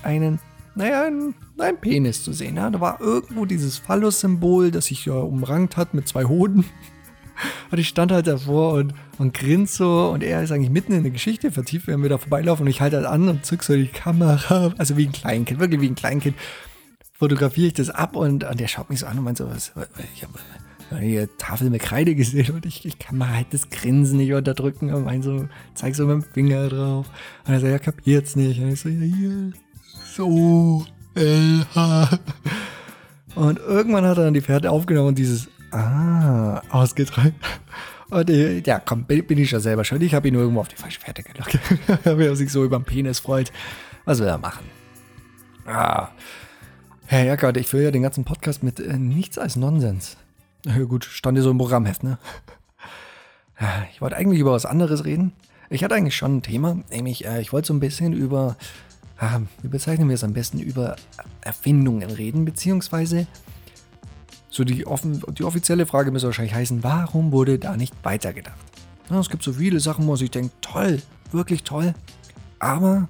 einen 0.02 0.40
naja, 0.74 1.04
ein, 1.04 1.34
ein 1.58 1.80
Penis 1.80 2.22
zu 2.22 2.32
sehen. 2.32 2.56
Ja? 2.56 2.68
Da 2.68 2.80
war 2.80 3.00
irgendwo 3.00 3.46
dieses 3.46 3.78
Phallus-Symbol, 3.78 4.70
das 4.70 4.86
sich 4.86 5.06
ja 5.06 5.14
umrankt 5.14 5.76
hat 5.76 5.94
mit 5.94 6.06
zwei 6.06 6.24
Hoden. 6.24 6.66
Und 7.70 7.78
ich 7.78 7.88
stand 7.88 8.12
halt 8.12 8.26
davor 8.26 8.74
und, 8.74 8.94
und 9.18 9.34
grinst 9.34 9.74
so 9.74 10.10
und 10.10 10.22
er 10.22 10.42
ist 10.42 10.52
eigentlich 10.52 10.70
mitten 10.70 10.92
in 10.92 11.02
der 11.02 11.12
Geschichte 11.12 11.50
vertieft, 11.50 11.86
wenn 11.86 12.02
wir 12.02 12.08
da 12.08 12.18
vorbeilaufen 12.18 12.64
und 12.64 12.70
ich 12.70 12.80
halte 12.80 12.96
halt 12.96 13.06
an 13.06 13.28
und 13.28 13.44
zück 13.44 13.62
so 13.62 13.74
die 13.74 13.88
Kamera, 13.88 14.72
also 14.78 14.96
wie 14.96 15.06
ein 15.06 15.12
Kleinkind, 15.12 15.60
wirklich 15.60 15.80
wie 15.80 15.88
ein 15.88 15.94
Kleinkind, 15.94 16.36
fotografiere 17.12 17.68
ich 17.68 17.74
das 17.74 17.90
ab 17.90 18.16
und, 18.16 18.44
und 18.44 18.60
der 18.60 18.68
schaut 18.68 18.90
mich 18.90 19.00
so 19.00 19.06
an 19.06 19.18
und 19.18 19.24
meint 19.24 19.38
so, 19.38 19.48
was, 19.48 19.72
ich 20.14 20.22
habe 20.22 20.34
hier 21.00 21.28
Tafel 21.38 21.70
mit 21.70 21.82
Kreide 21.82 22.14
gesehen 22.14 22.54
und 22.54 22.66
ich, 22.66 22.84
ich 22.84 22.98
kann 22.98 23.18
mal 23.18 23.34
halt 23.34 23.48
das 23.50 23.70
Grinsen 23.70 24.18
nicht 24.18 24.32
unterdrücken 24.32 24.92
und 24.94 25.04
mein 25.04 25.22
so, 25.22 25.48
zeig 25.74 25.96
so 25.96 26.06
mit 26.06 26.14
dem 26.14 26.32
Finger 26.32 26.68
drauf. 26.68 27.06
Und 27.46 27.54
er 27.54 27.60
sagt, 27.60 27.72
ja, 27.72 27.78
kapiert's 27.78 28.36
nicht. 28.36 28.60
Und 28.60 28.72
ich 28.72 28.80
so, 28.80 28.88
ja, 28.88 29.00
hier, 29.00 29.52
so, 30.14 30.86
LH. 31.16 32.18
Und 33.34 33.58
irgendwann 33.58 34.04
hat 34.04 34.18
er 34.18 34.24
dann 34.24 34.34
die 34.34 34.40
Pferde 34.40 34.70
aufgenommen 34.70 35.08
und 35.08 35.18
dieses 35.18 35.48
Ah 35.76 36.62
ausgetragen. 36.70 37.34
Und 38.10 38.30
äh, 38.30 38.60
ja, 38.60 38.78
komm, 38.78 39.04
bin 39.04 39.38
ich 39.38 39.50
ja 39.50 39.60
selber 39.60 39.84
schon. 39.84 40.00
Ich 40.00 40.14
habe 40.14 40.28
ihn 40.28 40.34
nur 40.34 40.42
irgendwo 40.42 40.60
auf 40.60 40.68
die 40.68 40.76
falsche 40.76 41.00
Pferde 41.00 41.22
gelockt. 41.22 41.58
Wie 42.18 42.24
er 42.24 42.36
sich 42.36 42.52
so 42.52 42.64
über 42.64 42.78
den 42.78 42.84
Penis 42.84 43.18
freut. 43.18 43.52
Was 44.04 44.20
will 44.20 44.28
er 44.28 44.38
machen? 44.38 44.64
Ah. 45.66 46.08
Herr 47.06 47.24
Jackert, 47.24 47.56
ich 47.56 47.66
fülle 47.66 47.84
ja 47.84 47.90
den 47.90 48.02
ganzen 48.02 48.24
Podcast 48.24 48.62
mit 48.62 48.78
äh, 48.80 48.96
nichts 48.96 49.38
als 49.38 49.56
Nonsens. 49.56 50.16
Ja, 50.64 50.78
gut, 50.84 51.04
stand 51.04 51.36
ja 51.36 51.42
so 51.42 51.50
im 51.50 51.58
Programmheft, 51.58 52.02
ne? 52.02 52.18
Ich 53.92 54.00
wollte 54.00 54.16
eigentlich 54.16 54.40
über 54.40 54.52
was 54.52 54.66
anderes 54.66 55.04
reden. 55.04 55.32
Ich 55.70 55.82
hatte 55.82 55.94
eigentlich 55.94 56.16
schon 56.16 56.36
ein 56.36 56.42
Thema, 56.42 56.78
nämlich 56.90 57.24
äh, 57.24 57.40
ich 57.40 57.52
wollte 57.52 57.68
so 57.68 57.74
ein 57.74 57.80
bisschen 57.80 58.12
über 58.12 58.56
ah, 59.18 59.40
wie 59.62 59.68
bezeichnen 59.68 60.08
wir 60.08 60.14
es 60.14 60.24
am 60.24 60.32
besten, 60.32 60.58
über 60.58 60.96
Erfindungen 61.40 62.10
reden, 62.10 62.44
beziehungsweise 62.44 63.26
so 64.56 64.64
die, 64.64 64.86
offen, 64.86 65.22
die 65.38 65.44
offizielle 65.44 65.86
Frage 65.86 66.10
müsste 66.10 66.28
wahrscheinlich 66.28 66.54
heißen, 66.54 66.82
warum 66.82 67.30
wurde 67.32 67.58
da 67.58 67.76
nicht 67.76 67.94
weitergedacht? 68.02 68.56
Ja, 69.10 69.20
es 69.20 69.30
gibt 69.30 69.42
so 69.42 69.52
viele 69.52 69.78
Sachen, 69.78 70.06
wo 70.06 70.14
ich 70.14 70.30
denke, 70.30 70.50
toll, 70.60 71.00
wirklich 71.30 71.62
toll, 71.62 71.94
aber 72.58 73.08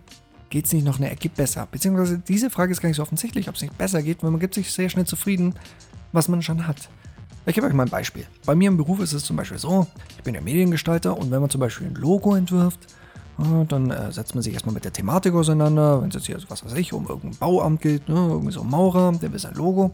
geht 0.51 0.67
es 0.67 0.73
nicht 0.73 0.85
noch 0.85 0.99
eine 0.99 1.11
Ecke 1.11 1.29
besser? 1.29 1.67
Beziehungsweise 1.71 2.19
diese 2.19 2.51
Frage 2.51 2.73
ist 2.73 2.81
gar 2.81 2.89
nicht 2.89 2.97
so 2.97 3.03
offensichtlich, 3.03 3.49
ob 3.49 3.55
es 3.55 3.63
nicht 3.63 3.79
besser 3.79 4.03
geht, 4.03 4.23
weil 4.23 4.31
man 4.31 4.41
gibt 4.41 4.55
sich 4.55 4.73
sehr 4.73 4.89
schnell 4.89 5.07
zufrieden, 5.07 5.55
was 6.13 6.29
man 6.29 6.43
schon 6.43 6.67
hat. 6.67 6.89
Ich 7.47 7.55
gebe 7.55 7.67
euch 7.67 7.73
mal 7.73 7.85
ein 7.85 7.89
Beispiel. 7.89 8.27
Bei 8.45 8.57
mir 8.57 8.69
im 8.69 8.77
Beruf 8.77 8.99
ist 8.99 9.13
es 9.13 9.25
zum 9.25 9.37
Beispiel 9.37 9.59
so, 9.59 9.87
ich 10.17 10.25
bin 10.25 10.35
ja 10.35 10.41
Mediengestalter 10.41 11.17
und 11.17 11.31
wenn 11.31 11.41
man 11.41 11.49
zum 11.49 11.61
Beispiel 11.61 11.87
ein 11.87 11.95
Logo 11.95 12.35
entwirft, 12.35 12.81
dann 13.69 13.91
äh, 13.91 14.11
setzt 14.11 14.35
man 14.35 14.43
sich 14.43 14.55
erstmal 14.55 14.75
mit 14.75 14.85
der 14.85 14.93
Thematik 14.93 15.35
auseinander. 15.35 16.03
Wenn 16.03 16.09
es 16.09 16.15
jetzt 16.15 16.27
hier, 16.27 16.39
was 16.49 16.65
weiß 16.65 16.73
ich, 16.75 16.93
um 16.93 17.07
irgendein 17.07 17.39
Bauamt 17.39 17.83
geht, 17.83 18.09
ne, 18.09 18.15
irgendwie 18.15 18.53
so 18.53 18.63
ein 18.63 18.71
Maurer, 18.71 19.13
der 19.13 19.31
will 19.31 19.39
sein 19.39 19.55
Logo. 19.55 19.93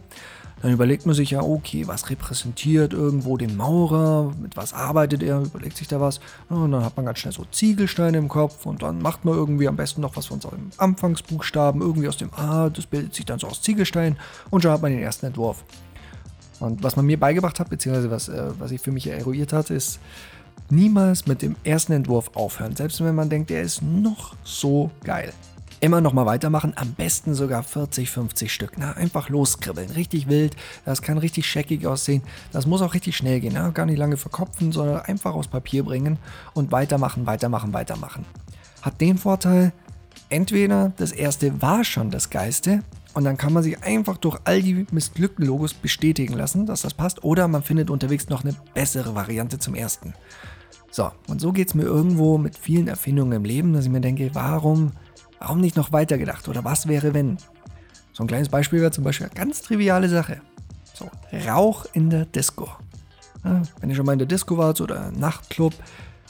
Dann 0.63 0.73
überlegt 0.73 1.07
man 1.07 1.15
sich 1.15 1.33
ja, 1.33 1.43
okay, 1.43 1.89
was 1.89 2.09
repräsentiert 2.09 2.93
irgendwo 2.93 3.37
den 3.37 3.57
Maurer, 3.57 4.33
mit 4.41 4.57
was 4.57 4.73
arbeitet 4.73 5.23
er, 5.23 5.43
überlegt 5.43 5.77
sich 5.77 5.89
da 5.89 6.01
was. 6.01 6.21
Und 6.49 6.71
dann 6.71 6.85
hat 6.85 6.97
man 6.97 7.05
ganz 7.05 7.19
schnell 7.19 7.33
so 7.33 7.45
Ziegelsteine 7.51 8.17
im 8.17 8.29
Kopf 8.29 8.65
und 8.65 8.83
dann 8.83 9.03
macht 9.03 9.25
man 9.25 9.35
irgendwie 9.35 9.67
am 9.67 9.77
besten 9.77 10.01
noch 10.01 10.17
was 10.17 10.27
von 10.27 10.41
seinem 10.41 10.71
Anfangsbuchstaben, 10.77 11.81
irgendwie 11.81 12.09
aus 12.09 12.17
dem 12.17 12.33
A, 12.35 12.71
das 12.71 12.87
bildet 12.87 13.13
sich 13.15 13.27
dann 13.27 13.41
so 13.41 13.49
aus 13.49 13.61
Ziegelstein 13.61 14.17
und 14.51 14.63
schon 14.63 14.71
hat 14.71 14.83
man 14.83 14.93
den 14.93 15.03
ersten 15.03 15.27
Entwurf. 15.27 15.65
Und 16.61 16.85
was 16.85 16.95
man 16.95 17.07
mir 17.07 17.19
beigebracht 17.19 17.59
hat, 17.59 17.69
beziehungsweise 17.69 18.11
was, 18.13 18.29
äh, 18.29 18.51
was 18.61 18.71
ich 18.71 18.81
für 18.81 18.93
mich 18.93 19.09
eruiert 19.09 19.53
hat, 19.53 19.71
ist, 19.71 19.99
Niemals 20.71 21.27
mit 21.27 21.43
dem 21.43 21.57
ersten 21.65 21.93
Entwurf 21.93 22.31
aufhören, 22.35 22.75
selbst 22.75 23.05
wenn 23.05 23.15
man 23.15 23.29
denkt, 23.29 23.51
der 23.51 23.61
ist 23.61 23.83
noch 23.83 24.35
so 24.43 24.91
geil. 25.05 25.33
Immer 25.83 26.01
noch 26.01 26.13
mal 26.13 26.27
weitermachen, 26.27 26.75
am 26.77 26.93
besten 26.93 27.35
sogar 27.35 27.65
40, 27.65 28.09
50 28.09 28.55
Stück. 28.55 28.75
Na, 28.77 28.93
einfach 28.93 29.29
loskribbeln, 29.29 29.91
richtig 29.91 30.29
wild, 30.29 30.55
das 30.85 31.03
kann 31.03 31.19
richtig 31.19 31.45
scheckig 31.45 31.89
aussehen. 31.89 32.23
Das 32.53 32.67
muss 32.67 32.83
auch 32.83 32.95
richtig 32.95 33.17
schnell 33.17 33.41
gehen, 33.41 33.55
na? 33.55 33.71
gar 33.71 33.85
nicht 33.85 33.99
lange 33.99 34.17
verkopfen, 34.17 34.71
sondern 34.71 35.01
einfach 35.01 35.35
aufs 35.35 35.49
Papier 35.49 35.83
bringen 35.83 36.21
und 36.55 36.71
weitermachen, 36.71 37.27
weitermachen, 37.27 37.73
weitermachen. 37.73 38.25
Hat 38.81 39.01
den 39.01 39.19
Vorteil, 39.19 39.73
entweder 40.29 40.93
das 40.99 41.11
erste 41.11 41.61
war 41.61 41.83
schon 41.83 42.13
das 42.13 42.31
Geiste 42.31 42.85
und 43.15 43.25
dann 43.25 43.37
kann 43.37 43.53
man 43.53 43.65
sich 43.65 43.83
einfach 43.83 44.19
durch 44.19 44.39
all 44.45 44.63
die 44.63 44.87
missglückten 44.93 45.45
Logos 45.45 45.75
bestätigen 45.75 46.35
lassen, 46.35 46.65
dass 46.65 46.83
das 46.83 46.95
passt, 46.95 47.25
oder 47.25 47.49
man 47.49 47.65
findet 47.65 47.91
unterwegs 47.91 48.29
noch 48.29 48.45
eine 48.45 48.55
bessere 48.73 49.17
Variante 49.17 49.59
zum 49.59 49.75
ersten. 49.75 50.15
So, 50.93 51.11
und 51.27 51.41
so 51.41 51.51
geht 51.51 51.67
es 51.67 51.75
mir 51.75 51.83
irgendwo 51.83 52.39
mit 52.39 52.57
vielen 52.57 52.87
Erfindungen 52.87 53.33
im 53.33 53.45
Leben, 53.45 53.73
dass 53.73 53.87
ich 53.87 53.91
mir 53.91 54.01
denke, 54.01 54.31
warum 54.33 54.93
Warum 55.43 55.61
nicht 55.61 55.77
noch 55.77 55.91
weitergedacht? 55.91 56.47
Oder 56.47 56.63
was 56.63 56.87
wäre, 56.87 57.15
wenn? 57.15 57.37
So 58.13 58.23
ein 58.23 58.29
kleines 58.29 58.49
Beispiel 58.49 58.81
wäre 58.81 58.93
zum 58.93 59.03
Beispiel 59.03 59.27
eine 59.27 59.35
ganz 59.35 59.61
triviale 59.61 60.09
Sache. 60.09 60.41
So, 60.95 61.11
Rauch 61.49 61.85
in 61.95 62.11
der 62.11 62.27
Disco. 62.27 62.69
Ja, 63.45 63.61
wenn 63.81 63.91
ihr 63.91 63.97
schon 63.97 64.07
mal 64.07 64.13
in 64.13 64.21
der 64.21 64.29
Disco 64.29 64.57
wart 64.57 64.81
oder 64.81 65.11
Nachtclub 65.11 65.75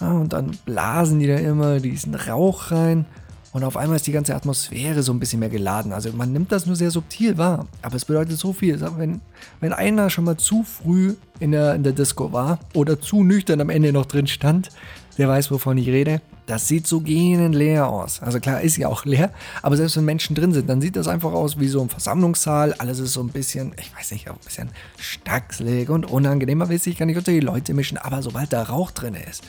ja, 0.00 0.12
und 0.12 0.32
dann 0.32 0.56
blasen 0.64 1.18
die 1.18 1.26
da 1.26 1.36
immer 1.36 1.78
diesen 1.78 2.14
Rauch 2.14 2.70
rein 2.70 3.04
und 3.52 3.64
auf 3.64 3.76
einmal 3.76 3.96
ist 3.96 4.06
die 4.06 4.12
ganze 4.12 4.34
Atmosphäre 4.34 5.02
so 5.02 5.12
ein 5.12 5.20
bisschen 5.20 5.40
mehr 5.40 5.50
geladen. 5.50 5.92
Also 5.92 6.10
man 6.12 6.32
nimmt 6.32 6.50
das 6.50 6.64
nur 6.64 6.74
sehr 6.74 6.90
subtil 6.90 7.36
wahr, 7.36 7.66
aber 7.82 7.96
es 7.96 8.06
bedeutet 8.06 8.38
so 8.38 8.54
viel. 8.54 8.80
Wenn, 8.96 9.20
wenn 9.60 9.74
einer 9.74 10.08
schon 10.08 10.24
mal 10.24 10.38
zu 10.38 10.62
früh 10.62 11.16
in 11.38 11.52
der, 11.52 11.74
in 11.74 11.82
der 11.82 11.92
Disco 11.92 12.32
war 12.32 12.60
oder 12.72 12.98
zu 12.98 13.22
nüchtern 13.22 13.60
am 13.60 13.68
Ende 13.68 13.92
noch 13.92 14.06
drin 14.06 14.26
stand, 14.26 14.70
der 15.18 15.28
weiß, 15.28 15.50
wovon 15.50 15.78
ich 15.78 15.88
rede. 15.88 16.20
Das 16.46 16.66
sieht 16.66 16.86
so 16.86 17.00
gähnend 17.00 17.54
leer 17.54 17.88
aus. 17.88 18.20
Also 18.20 18.40
klar, 18.40 18.60
ist 18.60 18.76
ja 18.76 18.88
auch 18.88 19.04
leer, 19.04 19.30
aber 19.62 19.76
selbst 19.76 19.96
wenn 19.96 20.04
Menschen 20.04 20.34
drin 20.34 20.52
sind, 20.52 20.68
dann 20.68 20.80
sieht 20.80 20.96
das 20.96 21.06
einfach 21.06 21.32
aus 21.32 21.60
wie 21.60 21.68
so 21.68 21.80
ein 21.80 21.88
Versammlungssaal. 21.88 22.74
Alles 22.74 22.98
ist 22.98 23.12
so 23.12 23.22
ein 23.22 23.28
bisschen, 23.28 23.72
ich 23.78 23.94
weiß 23.96 24.10
nicht, 24.10 24.28
ein 24.28 24.36
bisschen 24.44 24.70
stackselig 24.98 25.88
und 25.88 26.10
unangenehm. 26.10 26.58
Man 26.58 26.68
will 26.68 26.80
sich 26.80 26.98
gar 26.98 27.06
nicht 27.06 27.16
unter 27.16 27.32
die 27.32 27.40
Leute 27.40 27.74
mischen, 27.74 27.98
aber 27.98 28.22
sobald 28.22 28.52
da 28.52 28.62
Rauch 28.64 28.90
drin 28.90 29.14
ist 29.14 29.44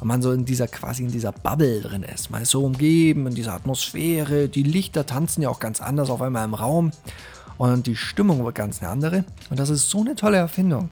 und 0.00 0.08
man 0.08 0.20
so 0.20 0.32
in 0.32 0.44
dieser, 0.44 0.66
quasi 0.66 1.04
in 1.04 1.12
dieser 1.12 1.32
Bubble 1.32 1.80
drin 1.80 2.02
ist, 2.02 2.30
man 2.30 2.42
ist 2.42 2.50
so 2.50 2.64
umgeben 2.64 3.26
in 3.28 3.34
dieser 3.34 3.54
Atmosphäre, 3.54 4.48
die 4.48 4.64
Lichter 4.64 5.06
tanzen 5.06 5.42
ja 5.42 5.48
auch 5.48 5.60
ganz 5.60 5.80
anders 5.80 6.10
auf 6.10 6.22
einmal 6.22 6.44
im 6.44 6.54
Raum 6.54 6.90
und 7.56 7.86
die 7.86 7.96
Stimmung 7.96 8.44
wird 8.44 8.56
ganz 8.56 8.82
eine 8.82 8.90
andere. 8.90 9.24
Und 9.48 9.60
das 9.60 9.70
ist 9.70 9.88
so 9.88 10.00
eine 10.00 10.16
tolle 10.16 10.38
Erfindung. 10.38 10.90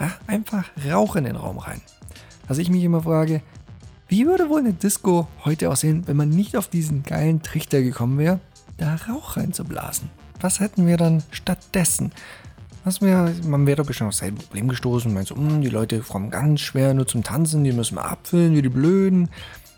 Ja, 0.00 0.10
einfach 0.26 0.64
Rauch 0.90 1.16
in 1.16 1.24
den 1.24 1.36
Raum 1.36 1.58
rein. 1.58 1.82
Was 2.48 2.58
ich 2.58 2.70
mich 2.70 2.84
immer 2.84 3.02
frage, 3.02 3.42
wie 4.08 4.26
würde 4.26 4.48
wohl 4.48 4.60
eine 4.60 4.72
Disco 4.72 5.26
heute 5.44 5.70
aussehen, 5.70 6.02
wenn 6.06 6.16
man 6.16 6.28
nicht 6.28 6.56
auf 6.56 6.68
diesen 6.68 7.02
geilen 7.02 7.42
Trichter 7.42 7.82
gekommen 7.82 8.18
wäre, 8.18 8.40
da 8.76 8.96
Rauch 9.08 9.36
reinzublasen? 9.36 10.10
Was 10.40 10.60
hätten 10.60 10.86
wir 10.86 10.96
dann 10.96 11.22
stattdessen? 11.30 12.12
Was 12.84 13.00
wär, 13.00 13.32
man 13.46 13.66
wäre 13.66 13.76
doch 13.76 13.86
bestimmt 13.86 14.08
auf 14.08 14.14
sein 14.14 14.34
Problem 14.34 14.66
gestoßen. 14.68 15.14
Meinst 15.14 15.30
du, 15.30 15.36
hm, 15.36 15.62
die 15.62 15.68
Leute 15.68 16.00
kommen 16.00 16.30
ganz 16.30 16.60
schwer 16.60 16.94
nur 16.94 17.06
zum 17.06 17.22
Tanzen, 17.22 17.62
die 17.62 17.72
müssen 17.72 17.94
wir 17.94 18.04
abfüllen 18.04 18.54
wie 18.56 18.62
die 18.62 18.68
Blöden 18.68 19.28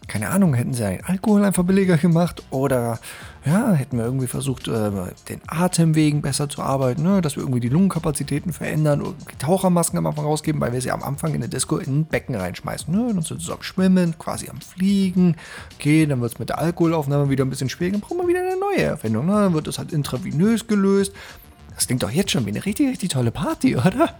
keine 0.09 0.31
Ahnung, 0.31 0.55
hätten 0.55 0.75
sie 0.75 0.85
einen 0.85 1.05
Alkohol 1.05 1.45
einfach 1.45 1.65
billiger 1.65 1.97
gemacht 1.97 2.43
oder 2.51 2.99
ja, 3.45 3.73
hätten 3.73 3.99
wir 3.99 4.05
irgendwie 4.05 4.27
versucht, 4.27 4.69
äh, 4.69 4.91
den 5.29 5.41
Atemwegen 5.47 6.23
besser 6.23 6.49
zu 6.49 6.63
arbeiten, 6.63 7.03
ne? 7.03 7.21
dass 7.21 7.37
wir 7.37 7.43
irgendwie 7.43 7.61
die 7.61 7.69
Lungenkapazitäten 7.69 8.53
verändern 8.53 9.03
und 9.03 9.17
Tauchermasken 9.39 9.99
am 9.99 10.07
Anfang 10.07 10.25
rausgeben, 10.25 10.61
weil 10.61 10.73
wir 10.73 10.81
sie 10.81 10.91
am 10.91 11.03
Anfang 11.03 11.35
in 11.35 11.41
der 11.41 11.49
Disco 11.49 11.77
in 11.77 12.01
ein 12.01 12.05
Becken 12.07 12.35
reinschmeißen. 12.35 12.95
Ne? 12.95 13.13
Dann 13.13 13.23
sind 13.23 13.43
sie 13.43 13.53
am 13.53 13.63
Schwimmen, 13.63 14.19
quasi 14.19 14.49
am 14.49 14.61
Fliegen. 14.61 15.37
Okay, 15.75 16.07
dann 16.07 16.21
wird 16.21 16.33
es 16.33 16.39
mit 16.39 16.49
der 16.49 16.59
Alkoholaufnahme 16.59 17.29
wieder 17.29 17.45
ein 17.45 17.51
bisschen 17.51 17.69
schwieriger, 17.69 17.99
dann 17.99 18.09
brauchen 18.09 18.19
wir 18.19 18.29
wieder 18.29 18.41
eine 18.41 18.59
neue 18.59 18.83
Erfindung. 18.83 19.27
Ne? 19.27 19.33
Dann 19.33 19.55
wird 19.55 19.69
es 19.69 19.79
halt 19.79 19.93
intravenös 19.93 20.67
gelöst. 20.67 21.13
Das 21.75 21.87
klingt 21.87 22.03
doch 22.03 22.11
jetzt 22.11 22.31
schon 22.31 22.47
wie 22.47 22.51
eine 22.51 22.65
richtig, 22.65 22.89
richtig 22.89 23.11
tolle 23.11 23.31
Party, 23.31 23.77
oder? 23.77 24.15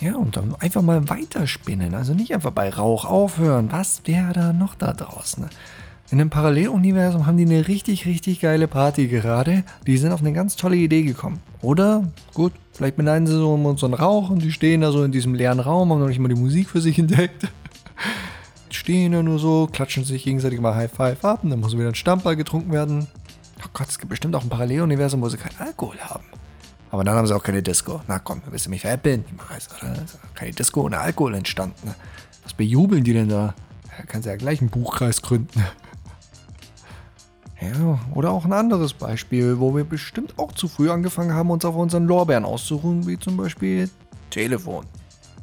Ja, 0.00 0.14
und 0.14 0.36
dann 0.36 0.54
einfach 0.60 0.82
mal 0.82 1.08
weiterspinnen. 1.08 1.94
Also 1.94 2.14
nicht 2.14 2.32
einfach 2.32 2.52
bei 2.52 2.70
Rauch 2.70 3.04
aufhören. 3.04 3.72
Was 3.72 4.02
wäre 4.04 4.32
da 4.32 4.52
noch 4.52 4.74
da 4.74 4.92
draußen? 4.92 5.46
In 6.10 6.20
einem 6.20 6.30
Paralleluniversum 6.30 7.26
haben 7.26 7.36
die 7.36 7.44
eine 7.44 7.68
richtig, 7.68 8.06
richtig 8.06 8.40
geile 8.40 8.68
Party 8.68 9.08
gerade. 9.08 9.64
Die 9.86 9.98
sind 9.98 10.12
auf 10.12 10.20
eine 10.20 10.32
ganz 10.32 10.56
tolle 10.56 10.76
Idee 10.76 11.02
gekommen. 11.02 11.40
Oder, 11.60 12.04
gut, 12.32 12.52
vielleicht 12.72 12.96
beneiden 12.96 13.26
sie 13.26 13.34
so 13.34 13.52
um 13.52 13.76
so 13.76 13.86
einen 13.86 13.94
Rauch 13.94 14.30
und 14.30 14.42
die 14.42 14.52
stehen 14.52 14.80
da 14.80 14.92
so 14.92 15.04
in 15.04 15.12
diesem 15.12 15.34
leeren 15.34 15.60
Raum, 15.60 15.90
haben 15.90 16.00
noch 16.00 16.08
nicht 16.08 16.20
mal 16.20 16.28
die 16.28 16.40
Musik 16.40 16.70
für 16.70 16.80
sich 16.80 16.98
entdeckt. 16.98 17.48
stehen 18.70 19.12
da 19.12 19.22
nur 19.22 19.38
so, 19.38 19.68
klatschen 19.70 20.04
sich 20.04 20.24
gegenseitig 20.24 20.60
mal 20.60 20.74
High 20.74 20.90
Five 20.90 21.24
ab 21.24 21.40
und 21.42 21.50
dann 21.50 21.60
muss 21.60 21.76
wieder 21.76 21.88
ein 21.88 21.94
Stammball 21.94 22.36
getrunken 22.36 22.72
werden. 22.72 23.06
Oh 23.62 23.68
Gott, 23.74 23.88
es 23.88 23.98
gibt 23.98 24.08
bestimmt 24.08 24.34
auch 24.34 24.44
ein 24.44 24.48
Paralleluniversum, 24.48 25.20
wo 25.20 25.28
sie 25.28 25.36
keinen 25.36 25.58
Alkohol 25.58 25.98
haben. 25.98 26.24
Aber 26.90 27.04
dann 27.04 27.14
haben 27.14 27.26
sie 27.26 27.34
auch 27.34 27.42
keine 27.42 27.62
Disco. 27.62 28.00
Na 28.08 28.18
komm, 28.18 28.42
willst 28.48 28.66
du 28.66 28.70
mich 28.70 28.80
veräppeln? 28.80 29.24
Niemals, 29.30 29.68
oder? 29.78 29.94
Keine 30.34 30.52
Disco 30.52 30.82
ohne 30.82 30.98
Alkohol 30.98 31.34
entstanden. 31.34 31.94
Was 32.44 32.54
bejubeln 32.54 33.04
die 33.04 33.12
denn 33.12 33.28
da? 33.28 33.54
Da 33.96 34.04
kannst 34.06 34.26
du 34.26 34.30
ja 34.30 34.36
gleich 34.36 34.60
einen 34.60 34.70
Buchkreis 34.70 35.22
gründen. 35.22 35.64
Ja, 37.60 37.98
oder 38.14 38.30
auch 38.30 38.44
ein 38.44 38.52
anderes 38.52 38.92
Beispiel, 38.92 39.58
wo 39.58 39.74
wir 39.74 39.84
bestimmt 39.84 40.38
auch 40.38 40.52
zu 40.52 40.68
früh 40.68 40.90
angefangen 40.90 41.34
haben, 41.34 41.50
uns 41.50 41.64
auf 41.64 41.74
unseren 41.74 42.06
Lorbeeren 42.06 42.44
auszuruhen, 42.44 43.06
wie 43.08 43.18
zum 43.18 43.36
Beispiel 43.36 43.90
Telefon. 44.30 44.86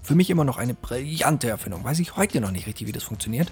Für 0.02 0.16
mich 0.16 0.30
immer 0.30 0.46
noch 0.46 0.58
eine 0.58 0.74
brillante 0.74 1.50
Erfindung. 1.50 1.84
Weiß 1.84 2.00
ich 2.00 2.16
heute 2.16 2.40
noch 2.40 2.52
nicht 2.52 2.68
richtig, 2.68 2.88
wie 2.88 2.94
das 2.94 3.04
funktioniert. 3.04 3.52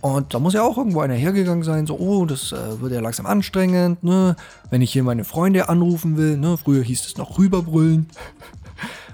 Und 0.00 0.34
da 0.34 0.38
muss 0.38 0.54
ja 0.54 0.62
auch 0.62 0.78
irgendwo 0.78 1.00
einer 1.00 1.14
hergegangen 1.14 1.64
sein, 1.64 1.86
so, 1.86 1.98
oh, 1.98 2.26
das 2.26 2.52
äh, 2.52 2.80
wird 2.80 2.92
ja 2.92 3.00
langsam 3.00 3.26
anstrengend, 3.26 4.04
ne? 4.04 4.36
Wenn 4.70 4.82
ich 4.82 4.92
hier 4.92 5.02
meine 5.02 5.24
Freunde 5.24 5.68
anrufen 5.68 6.16
will, 6.16 6.36
ne? 6.36 6.56
Früher 6.56 6.82
hieß 6.82 7.06
es 7.06 7.16
noch 7.16 7.38
rüberbrüllen. 7.38 8.08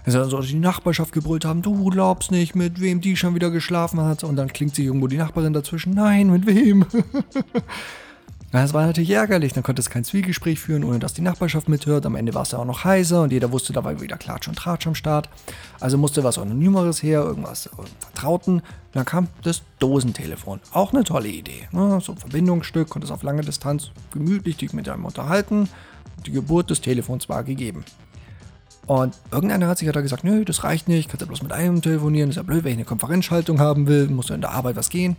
Wenn 0.05 0.13
sie 0.13 0.19
dann 0.19 0.31
so 0.31 0.41
die 0.41 0.55
Nachbarschaft 0.57 1.13
gebrüllt 1.13 1.45
haben, 1.45 1.63
du 1.63 1.89
glaubst 1.89 2.33
nicht, 2.33 2.57
mit 2.57 2.81
wem 2.81 3.01
die 3.01 3.17
schon 3.17 3.37
wieder 3.37 3.51
geschlafen 3.51 4.01
hat. 4.01 4.25
Und 4.25 4.35
dann 4.35 4.53
klingt 4.53 4.75
sich 4.75 4.87
irgendwo 4.87 5.07
die 5.07 5.17
Nachbarin 5.17 5.53
dazwischen, 5.53 5.95
nein, 5.95 6.29
mit 6.29 6.45
wem? 6.45 6.85
Das 8.53 8.75
war 8.75 8.85
natürlich 8.87 9.09
ärgerlich, 9.09 9.55
dann 9.55 9.63
konnte 9.63 9.81
es 9.81 9.89
kein 9.89 10.05
Zwiegespräch 10.05 10.61
führen, 10.61 10.85
ohne 10.85 10.99
dass 10.99 11.15
die 11.15 11.23
Nachbarschaft 11.23 11.71
mithört. 11.71 12.05
Am 12.05 12.17
Ende 12.17 12.35
war 12.35 12.43
es 12.43 12.51
ja 12.51 12.59
auch 12.59 12.67
noch 12.67 12.85
heiser 12.85 13.23
und 13.23 13.33
jeder 13.33 13.51
wusste, 13.51 13.73
da 13.73 13.83
war 13.83 13.99
wieder 13.99 14.19
Klatsch 14.19 14.47
und 14.47 14.57
Tratsch 14.57 14.87
am 14.87 14.95
Start. 14.95 15.31
Also 15.81 15.97
musste 15.97 16.23
was 16.23 16.37
Anonymeres 16.37 17.03
her, 17.03 17.23
irgendwas 17.23 17.71
Vertrauten. 18.01 18.61
dann 18.93 19.07
kam 19.07 19.29
das 19.43 19.63
Dosentelefon. 19.79 20.61
Auch 20.71 20.93
eine 20.93 21.03
tolle 21.03 21.29
Idee. 21.29 21.67
Ne? 21.73 21.99
So 22.03 22.13
ein 22.13 22.19
Verbindungsstück, 22.19 22.91
konnte 22.91 23.07
es 23.07 23.11
auf 23.11 23.23
lange 23.23 23.41
Distanz 23.41 23.91
gemütlich 24.13 24.59
dich 24.59 24.75
mit 24.75 24.87
einem 24.87 25.07
unterhalten. 25.07 25.71
Die 26.27 26.33
Geburt 26.33 26.69
des 26.69 26.83
Telefons 26.83 27.31
war 27.31 27.45
gegeben. 27.45 27.87
Und 28.87 29.17
irgendeiner 29.31 29.69
hat 29.69 29.79
sich 29.79 29.87
ja 29.87 29.93
da 29.93 30.01
gesagt, 30.01 30.25
nö, 30.25 30.45
das 30.45 30.65
reicht 30.65 30.89
nicht, 30.89 31.09
kannst 31.09 31.21
ja 31.21 31.27
bloß 31.27 31.43
mit 31.43 31.53
einem 31.53 31.81
telefonieren, 31.83 32.31
ist 32.31 32.37
ja 32.37 32.43
blöd, 32.43 32.65
wenn 32.65 32.73
ich 32.73 32.79
eine 32.79 32.85
Konferenzschaltung 32.85 33.61
haben 33.61 33.87
will, 33.87 34.09
muss 34.09 34.29
ja 34.29 34.35
in 34.35 34.41
der 34.41 34.51
Arbeit 34.51 34.77
was 34.77 34.89
gehen. 34.89 35.17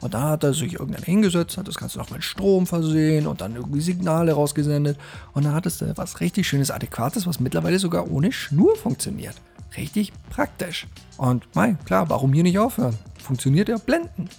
Und 0.00 0.14
da 0.14 0.30
hat 0.30 0.44
er 0.44 0.52
sich 0.52 0.74
irgendeiner 0.74 1.04
hingesetzt, 1.04 1.56
hat 1.56 1.68
das 1.68 1.76
Ganze 1.76 1.98
noch 1.98 2.10
mit 2.10 2.24
Strom 2.24 2.66
versehen 2.66 3.26
und 3.26 3.40
dann 3.40 3.56
irgendwie 3.56 3.80
Signale 3.80 4.32
rausgesendet. 4.32 4.98
Und 5.32 5.44
dann 5.44 5.54
hattest 5.54 5.80
du 5.80 5.96
was 5.96 6.20
richtig 6.20 6.46
Schönes, 6.46 6.70
Adäquates, 6.70 7.26
was 7.26 7.40
mittlerweile 7.40 7.78
sogar 7.78 8.10
ohne 8.10 8.32
Schnur 8.32 8.76
funktioniert. 8.76 9.36
Richtig 9.76 10.12
praktisch. 10.30 10.86
Und 11.16 11.46
mein, 11.54 11.82
klar, 11.84 12.08
warum 12.10 12.32
hier 12.32 12.42
nicht 12.42 12.58
aufhören? 12.58 12.96
Funktioniert 13.22 13.68
ja 13.68 13.78
blendend. 13.78 14.30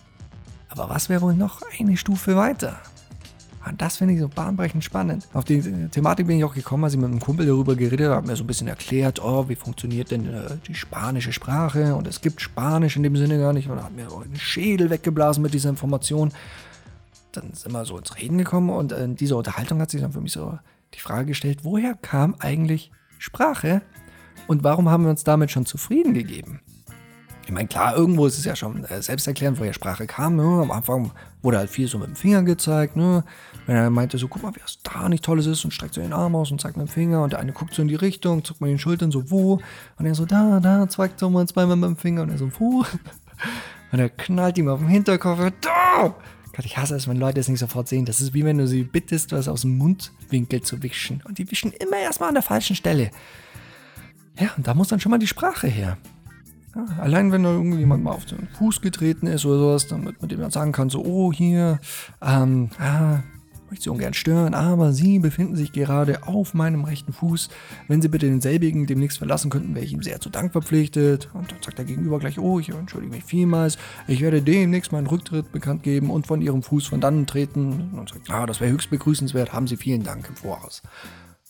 Aber 0.69 0.89
was 0.89 1.09
wäre 1.09 1.21
wohl 1.21 1.33
noch 1.33 1.61
eine 1.79 1.97
Stufe 1.97 2.35
weiter? 2.35 2.79
Und 3.67 3.81
das 3.81 3.97
finde 3.97 4.13
ich 4.13 4.19
so 4.19 4.27
bahnbrechend 4.27 4.83
spannend. 4.83 5.27
Auf 5.33 5.43
die 5.43 5.61
Thematik 5.89 6.27
bin 6.27 6.37
ich 6.37 6.43
auch 6.43 6.53
gekommen, 6.53 6.83
als 6.83 6.93
ich 6.93 6.99
mit 6.99 7.09
einem 7.09 7.19
Kumpel 7.19 7.47
darüber 7.47 7.75
geredet 7.75 8.09
habe, 8.09 8.27
mir 8.27 8.35
so 8.35 8.43
ein 8.43 8.47
bisschen 8.47 8.67
erklärt, 8.67 9.23
oh, 9.23 9.49
wie 9.49 9.55
funktioniert 9.55 10.11
denn 10.11 10.31
äh, 10.31 10.57
die 10.67 10.75
spanische 10.75 11.33
Sprache? 11.33 11.95
Und 11.95 12.07
es 12.07 12.21
gibt 12.21 12.41
Spanisch 12.41 12.95
in 12.95 13.03
dem 13.03 13.15
Sinne 13.15 13.39
gar 13.39 13.53
nicht. 13.53 13.67
Und 13.67 13.83
hat 13.83 13.95
mir 13.95 14.07
den 14.07 14.35
Schädel 14.35 14.89
weggeblasen 14.89 15.41
mit 15.41 15.53
dieser 15.53 15.69
Information. 15.69 16.31
Dann 17.31 17.53
sind 17.53 17.71
wir 17.71 17.85
so 17.85 17.97
ins 17.97 18.15
Reden 18.15 18.37
gekommen 18.37 18.69
und 18.69 18.91
in 18.91 19.15
dieser 19.15 19.37
Unterhaltung 19.37 19.81
hat 19.81 19.89
sich 19.89 20.01
dann 20.01 20.13
für 20.13 20.21
mich 20.21 20.31
so 20.31 20.57
die 20.93 20.99
Frage 20.99 21.25
gestellt, 21.25 21.59
woher 21.63 21.95
kam 21.95 22.35
eigentlich 22.39 22.91
Sprache? 23.17 23.81
Und 24.47 24.63
warum 24.63 24.89
haben 24.89 25.03
wir 25.03 25.09
uns 25.09 25.23
damit 25.23 25.49
schon 25.49 25.65
zufrieden 25.65 26.13
gegeben? 26.13 26.61
Ich 27.45 27.51
meine, 27.51 27.67
klar, 27.67 27.95
irgendwo 27.95 28.25
ist 28.25 28.39
es 28.39 28.45
ja 28.45 28.55
schon 28.55 28.83
äh, 28.85 29.01
selbsterklärend, 29.01 29.59
woher 29.59 29.73
Sprache 29.73 30.07
kam. 30.07 30.35
Ne? 30.35 30.43
Am 30.43 30.71
Anfang 30.71 31.11
wurde 31.43 31.59
halt 31.59 31.69
viel 31.69 31.87
so 31.87 31.99
mit 31.99 32.07
dem 32.07 32.15
Finger 32.15 32.41
gezeigt. 32.41 32.95
Ne? 32.95 33.23
Wenn 33.67 33.75
er 33.75 33.89
meinte 33.91 34.17
so, 34.17 34.27
guck 34.27 34.41
mal, 34.41 34.55
wie 34.55 34.59
das 34.59 34.79
da 34.81 35.07
nicht 35.09 35.23
Tolles 35.23 35.45
ist 35.45 35.63
und 35.63 35.71
streckt 35.71 35.93
so 35.93 36.01
den 36.01 36.13
Arm 36.13 36.35
aus 36.35 36.49
und 36.49 36.59
zeigt 36.59 36.75
mit 36.75 36.87
dem 36.87 36.91
Finger 36.91 37.21
und 37.23 37.33
der 37.33 37.39
eine 37.39 37.51
guckt 37.53 37.75
so 37.75 37.83
in 37.83 37.87
die 37.87 37.95
Richtung, 37.95 38.43
zuckt 38.43 38.61
mal 38.61 38.67
den 38.67 38.79
Schultern 38.79 39.11
so, 39.11 39.29
wo? 39.29 39.59
Und 39.97 40.05
er 40.07 40.15
so, 40.15 40.25
da, 40.25 40.59
da, 40.59 40.89
zeigt 40.89 41.19
so 41.19 41.29
mal 41.29 41.47
zweimal 41.47 41.75
mit 41.75 41.89
dem 41.89 41.97
Finger 41.97 42.23
und 42.23 42.29
er 42.29 42.37
so, 42.37 42.49
wo? 42.59 42.83
Und 43.91 43.99
er 43.99 44.09
knallt 44.09 44.57
ihm 44.57 44.67
auf 44.67 44.79
den 44.79 44.89
Hinterkopf, 44.89 45.39
da! 45.61 46.15
Gott, 46.55 46.65
ich 46.65 46.77
hasse 46.77 46.95
es, 46.95 47.07
wenn 47.07 47.17
Leute 47.17 47.39
es 47.39 47.47
nicht 47.47 47.59
sofort 47.59 47.87
sehen. 47.87 48.05
Das 48.05 48.19
ist 48.19 48.33
wie 48.33 48.43
wenn 48.43 48.57
du 48.57 48.67
sie 48.67 48.83
bittest, 48.83 49.31
was 49.31 49.47
aus 49.47 49.61
dem 49.61 49.77
Mundwinkel 49.77 50.61
zu 50.61 50.81
wischen. 50.83 51.21
Und 51.25 51.37
die 51.37 51.49
wischen 51.49 51.71
immer 51.71 51.97
erstmal 51.97 52.29
an 52.29 52.35
der 52.35 52.43
falschen 52.43 52.75
Stelle. 52.75 53.11
Ja, 54.39 54.49
und 54.57 54.67
da 54.67 54.73
muss 54.73 54.87
dann 54.87 54.99
schon 54.99 55.11
mal 55.11 55.17
die 55.17 55.27
Sprache 55.27 55.67
her. 55.67 55.97
Ja, 56.75 56.85
allein 56.99 57.31
wenn 57.31 57.43
da 57.43 57.51
irgendjemand 57.51 58.03
mal 58.03 58.11
auf 58.11 58.25
den 58.25 58.47
Fuß 58.57 58.81
getreten 58.81 59.27
ist 59.27 59.45
oder 59.45 59.59
sowas, 59.59 59.87
damit 59.87 60.19
man 60.21 60.29
dem 60.29 60.41
dann 60.41 60.51
sagen 60.51 60.73
kann, 60.73 60.89
so, 60.89 61.03
oh, 61.05 61.31
hier, 61.31 61.79
ähm, 62.21 62.69
ah, 62.79 63.19
möchte 63.69 63.83
Sie 63.83 63.89
ungern 63.89 64.13
stören, 64.13 64.53
aber 64.53 64.91
Sie 64.93 65.19
befinden 65.19 65.55
sich 65.55 65.71
gerade 65.71 66.27
auf 66.27 66.53
meinem 66.53 66.83
rechten 66.83 67.13
Fuß. 67.13 67.49
Wenn 67.87 68.01
Sie 68.01 68.09
bitte 68.09 68.25
denselbigen 68.27 68.87
demnächst 68.87 69.17
verlassen 69.17 69.49
könnten, 69.49 69.73
wäre 69.73 69.85
ich 69.85 69.93
Ihnen 69.93 70.03
sehr 70.03 70.19
zu 70.19 70.29
Dank 70.29 70.51
verpflichtet. 70.51 71.29
Und 71.33 71.51
dann 71.51 71.61
sagt 71.61 71.77
der 71.77 71.85
Gegenüber 71.85 72.19
gleich, 72.19 72.39
oh, 72.39 72.59
ich 72.59 72.69
entschuldige 72.69 73.13
mich 73.13 73.23
vielmals, 73.23 73.77
ich 74.07 74.21
werde 74.21 74.41
demnächst 74.41 74.91
meinen 74.91 75.07
Rücktritt 75.07 75.51
bekannt 75.51 75.83
geben 75.83 76.09
und 76.09 76.27
von 76.27 76.41
Ihrem 76.41 76.61
Fuß 76.61 76.87
von 76.87 77.01
dann 77.01 77.25
treten. 77.25 77.91
Und 77.93 78.09
sagt, 78.09 78.27
ja, 78.27 78.45
das 78.45 78.59
wäre 78.59 78.71
höchst 78.71 78.89
begrüßenswert, 78.89 79.53
haben 79.53 79.67
Sie 79.67 79.77
vielen 79.77 80.03
Dank 80.03 80.27
im 80.27 80.35
Voraus. 80.35 80.81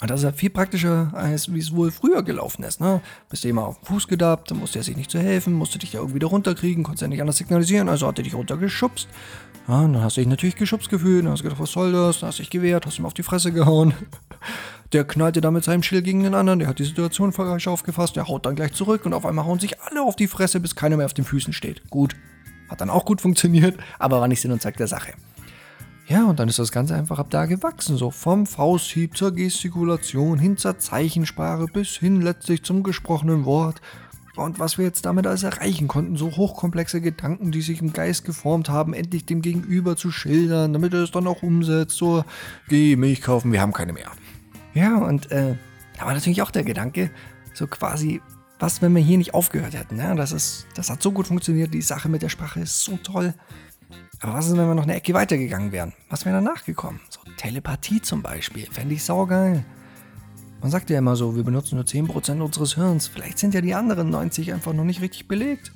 Und 0.02 0.12
das 0.12 0.20
ist 0.20 0.24
ja 0.26 0.34
viel 0.34 0.50
praktischer, 0.50 1.12
als 1.14 1.54
wie 1.54 1.60
es 1.60 1.74
wohl 1.74 1.90
früher 1.90 2.22
gelaufen 2.22 2.64
ist. 2.64 2.82
Ne? 2.82 3.02
Bist 3.30 3.46
du 3.46 3.48
immer 3.48 3.66
auf 3.66 3.80
den 3.80 3.86
Fuß 3.86 4.10
gedappt, 4.10 4.52
dann 4.52 4.60
musste 4.60 4.80
er 4.80 4.84
sich 4.84 4.98
nicht 4.98 5.10
zu 5.10 5.20
helfen, 5.20 5.54
musste 5.54 5.80
dich 5.80 5.94
ja 5.94 6.02
irgendwie 6.02 6.20
da 6.20 6.28
runterkriegen, 6.28 6.84
konntest 6.84 7.04
ja 7.04 7.08
nicht 7.08 7.22
anders 7.22 7.38
signalisieren, 7.38 7.88
also 7.88 8.06
hat 8.06 8.18
er 8.18 8.24
dich 8.24 8.36
runtergeschubst. 8.36 9.08
Ja, 9.70 9.80
und 9.80 9.94
dann 9.94 10.04
hast 10.04 10.18
du 10.18 10.22
dich 10.22 10.28
natürlich 10.28 10.58
geschubst 10.58 10.90
gefühlt, 10.90 11.24
dann 11.24 11.32
hast 11.32 11.40
du 11.40 11.44
gedacht, 11.44 11.62
was 11.62 11.72
soll 11.72 11.94
das? 11.94 12.20
Dann 12.20 12.28
hast 12.28 12.40
du 12.40 12.44
dich 12.44 12.50
gewehrt, 12.50 12.86
hast 12.86 13.00
ihm 13.00 13.06
auf 13.06 13.14
die 13.14 13.24
Fresse 13.24 13.54
gehauen. 13.54 13.94
Der 14.92 15.06
knallte 15.06 15.42
dann 15.42 15.54
mit 15.54 15.64
seinem 15.64 15.82
Schild 15.82 16.06
gegen 16.06 16.24
den 16.24 16.36
anderen, 16.36 16.60
der 16.60 16.68
hat 16.68 16.78
die 16.78 16.86
Situation 16.86 17.34
falsch 17.34 17.68
aufgefasst, 17.68 18.16
der 18.16 18.28
haut 18.28 18.46
dann 18.46 18.56
gleich 18.56 18.72
zurück 18.74 19.06
und 19.06 19.14
auf 19.14 19.26
einmal 19.26 19.44
hauen 19.44 19.60
sich 19.60 19.82
alle 19.82 20.04
auf 20.04 20.16
die 20.16 20.28
Fresse, 20.28 20.60
bis 20.60 20.76
keiner 20.76 20.96
mehr 20.96 21.08
auf 21.08 21.14
den 21.14 21.26
Füßen 21.26 21.54
steht. 21.54 21.90
Gut, 21.90 22.16
hat 22.70 22.82
dann 22.82 22.92
auch 22.92 23.04
gut 23.04 23.20
funktioniert, 23.20 23.78
aber 23.98 24.22
war 24.22 24.28
nicht 24.28 24.42
Sinn 24.42 24.52
und 24.52 24.62
Zweck 24.62 24.78
der 24.78 24.88
Sache. 24.88 25.14
Ja, 26.08 26.26
und 26.26 26.40
dann 26.40 26.48
ist 26.48 26.60
das 26.60 26.72
Ganze 26.72 26.96
einfach 26.96 27.18
ab 27.18 27.28
da 27.32 27.48
gewachsen, 27.48 27.98
so 27.98 28.12
vom 28.12 28.46
Fausthieb 28.46 29.18
zur 29.18 29.32
Gestikulation 29.34 30.38
hin 30.38 30.56
zur 30.56 30.78
Zeichensprache 30.78 31.66
bis 31.66 31.98
hin 31.98 32.22
letztlich 32.22 32.62
zum 32.64 32.84
gesprochenen 32.84 33.46
Wort. 33.46 33.82
Und 34.36 34.60
was 34.60 34.78
wir 34.78 34.86
jetzt 34.86 35.06
damit 35.06 35.26
alles 35.26 35.44
erreichen 35.44 35.88
konnten, 35.88 36.18
so 36.18 36.30
hochkomplexe 36.36 37.02
Gedanken, 37.02 37.52
die 37.52 37.62
sich 37.62 37.82
im 37.82 37.94
Geist 37.94 38.26
geformt 38.26 38.70
haben, 38.70 38.94
endlich 38.94 39.26
dem 39.26 39.42
Gegenüber 39.42 39.96
zu 39.96 40.12
schildern, 40.12 40.74
damit 40.74 40.94
er 40.94 41.04
es 41.04 41.12
dann 41.12 41.26
auch 41.26 41.42
umsetzt, 41.42 41.98
so, 41.98 42.24
geh 42.68 42.96
Milch 42.98 43.22
kaufen, 43.22 43.52
wir 43.52 43.62
haben 43.62 43.74
keine 43.74 43.94
mehr. 43.94 44.12
Ja, 44.74 44.98
und 44.98 45.32
äh, 45.32 45.56
da 45.98 46.06
war 46.06 46.14
natürlich 46.14 46.42
auch 46.42 46.52
der 46.52 46.64
Gedanke, 46.64 47.10
so 47.54 47.66
quasi, 47.66 48.22
was, 48.60 48.82
wenn 48.82 48.94
wir 48.94 49.02
hier 49.02 49.18
nicht 49.18 49.34
aufgehört 49.34 49.74
hätten, 49.74 49.96
ne? 49.96 50.14
das, 50.16 50.34
ist, 50.34 50.68
das 50.76 50.90
hat 50.90 51.02
so 51.02 51.12
gut 51.12 51.28
funktioniert, 51.28 51.74
die 51.74 51.82
Sache 51.82 52.10
mit 52.10 52.22
der 52.22 52.30
Sprache 52.30 52.60
ist 52.60 52.84
so 52.84 52.98
toll. 52.98 53.34
Aber 54.22 54.34
was 54.34 54.48
ist, 54.48 54.58
wenn 54.58 54.68
wir 54.68 54.76
noch 54.76 54.84
eine 54.84 54.96
Ecke 54.96 55.14
weitergegangen 55.14 55.72
wären? 55.72 55.94
Was 56.10 56.26
wäre 56.26 56.36
danach 56.36 56.64
gekommen? 56.64 57.00
So 57.10 57.20
Telepathie 57.38 58.02
zum 58.02 58.22
Beispiel. 58.22 58.66
Fände 58.72 58.96
ich 58.96 59.04
saugeil. 59.04 59.66
Man 60.62 60.72
sagt 60.72 60.90
ja 60.90 60.98
immer 60.98 61.16
so, 61.16 61.36
wir 61.36 61.44
benutzen 61.44 61.76
nur 61.76 61.86
10% 61.86 62.42
unseres 62.42 62.76
Hirns. 62.76 63.08
Vielleicht 63.08 63.38
sind 63.38 63.54
ja 63.54 63.62
die 63.62 63.76
anderen 63.76 64.10
90 64.10 64.54
einfach 64.54 64.74
noch 64.74 64.84
nicht 64.84 65.02
richtig 65.02 65.28
belegt. 65.28 65.72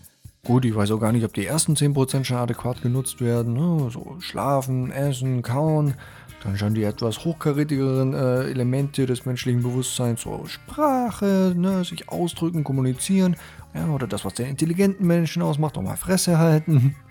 Gut, 0.45 0.65
ich 0.65 0.73
weiß 0.73 0.91
auch 0.91 0.99
gar 0.99 1.11
nicht, 1.11 1.25
ob 1.25 1.33
die 1.33 1.45
ersten 1.45 1.73
10% 1.73 2.23
schon 2.23 2.37
adäquat 2.37 2.81
genutzt 2.81 3.21
werden. 3.21 3.53
Ne? 3.53 3.89
So 3.91 4.15
schlafen, 4.19 4.91
essen, 4.91 5.41
kauen. 5.41 5.95
Dann 6.43 6.57
schon 6.57 6.73
die 6.73 6.83
etwas 6.83 7.25
hochkarätigeren 7.25 8.13
äh, 8.13 8.49
Elemente 8.49 9.05
des 9.05 9.25
menschlichen 9.25 9.61
Bewusstseins, 9.61 10.21
so 10.21 10.45
Sprache, 10.45 11.53
ne? 11.55 11.83
sich 11.83 12.07
ausdrücken, 12.07 12.63
kommunizieren. 12.63 13.35
Ja, 13.73 13.89
oder 13.89 14.07
das, 14.07 14.23
was 14.23 14.35
den 14.35 14.47
intelligenten 14.47 15.05
Menschen 15.05 15.41
ausmacht, 15.41 15.77
auch 15.77 15.83
mal 15.83 15.97
Fresse 15.97 16.37
halten. 16.39 16.95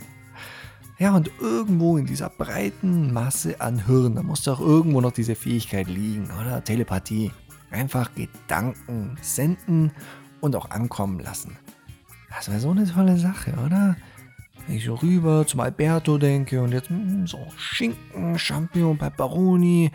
Ja, 0.99 1.15
und 1.15 1.31
irgendwo 1.41 1.97
in 1.97 2.07
dieser 2.07 2.29
breiten 2.29 3.13
Masse 3.13 3.61
an 3.61 3.87
Hirn, 3.87 4.17
da 4.17 4.23
muss 4.25 4.43
doch 4.43 4.59
irgendwo 4.59 5.01
noch 5.01 5.13
diese 5.13 5.37
Fähigkeit 5.37 5.87
liegen, 5.87 6.29
oder? 6.41 6.65
Telepathie. 6.65 7.31
Einfach 7.71 8.11
Gedanken 8.15 9.17
senden 9.23 9.93
und 10.41 10.57
auch 10.57 10.71
ankommen 10.71 11.21
lassen. 11.21 11.57
Das 12.35 12.49
wäre 12.49 12.59
so 12.59 12.71
eine 12.71 12.91
tolle 12.91 13.17
Sache, 13.17 13.53
oder? 13.65 13.97
Wenn 14.67 14.77
ich 14.77 14.85
so 14.85 14.95
rüber 14.97 15.47
zum 15.47 15.61
Alberto 15.61 16.19
denke 16.19 16.61
und 16.61 16.73
jetzt 16.73 16.91
mh, 16.91 16.97
hm, 16.97 17.27
so 17.29 17.47
Schinken, 17.57 18.37
Champignon, 18.37 18.99
Pepperoni. 18.99 19.93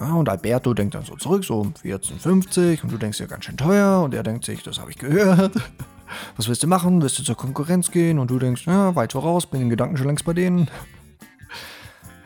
Ja, 0.00 0.12
und 0.14 0.28
Alberto 0.28 0.74
denkt 0.74 0.94
dann 0.94 1.04
so 1.04 1.16
zurück, 1.16 1.44
so 1.44 1.60
um 1.60 1.72
14,50 1.72 2.82
und 2.82 2.92
du 2.92 2.98
denkst 2.98 3.20
ja 3.20 3.26
ganz 3.26 3.46
schön 3.46 3.56
teuer 3.56 4.02
und 4.02 4.12
er 4.14 4.22
denkt 4.22 4.44
sich, 4.44 4.62
das 4.62 4.78
habe 4.78 4.90
ich 4.90 4.98
gehört. 4.98 5.54
Was 6.36 6.48
willst 6.48 6.62
du 6.62 6.66
machen? 6.66 7.02
Willst 7.02 7.18
du 7.18 7.22
zur 7.22 7.36
Konkurrenz 7.36 7.90
gehen? 7.90 8.18
Und 8.18 8.30
du 8.30 8.38
denkst, 8.38 8.66
ja, 8.66 8.94
weit 8.94 9.12
voraus, 9.12 9.46
bin 9.46 9.62
in 9.62 9.70
Gedanken 9.70 9.96
schon 9.96 10.06
längst 10.06 10.24
bei 10.24 10.32
denen. 10.32 10.68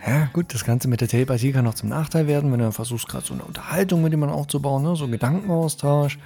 Ja, 0.06 0.28
gut, 0.32 0.54
das 0.54 0.64
Ganze 0.64 0.86
mit 0.86 1.00
der 1.00 1.08
Telepathie 1.08 1.50
kann 1.50 1.66
auch 1.66 1.74
zum 1.74 1.88
Nachteil 1.88 2.28
werden, 2.28 2.52
wenn 2.52 2.60
du 2.60 2.70
versuchst, 2.70 3.08
gerade 3.08 3.26
so 3.26 3.34
eine 3.34 3.44
Unterhaltung 3.44 4.02
mit 4.02 4.12
jemandem 4.12 4.38
aufzubauen, 4.38 4.84
ne? 4.84 4.94
so 4.94 5.04
einen 5.04 5.12
Gedankenaustausch. 5.12 6.18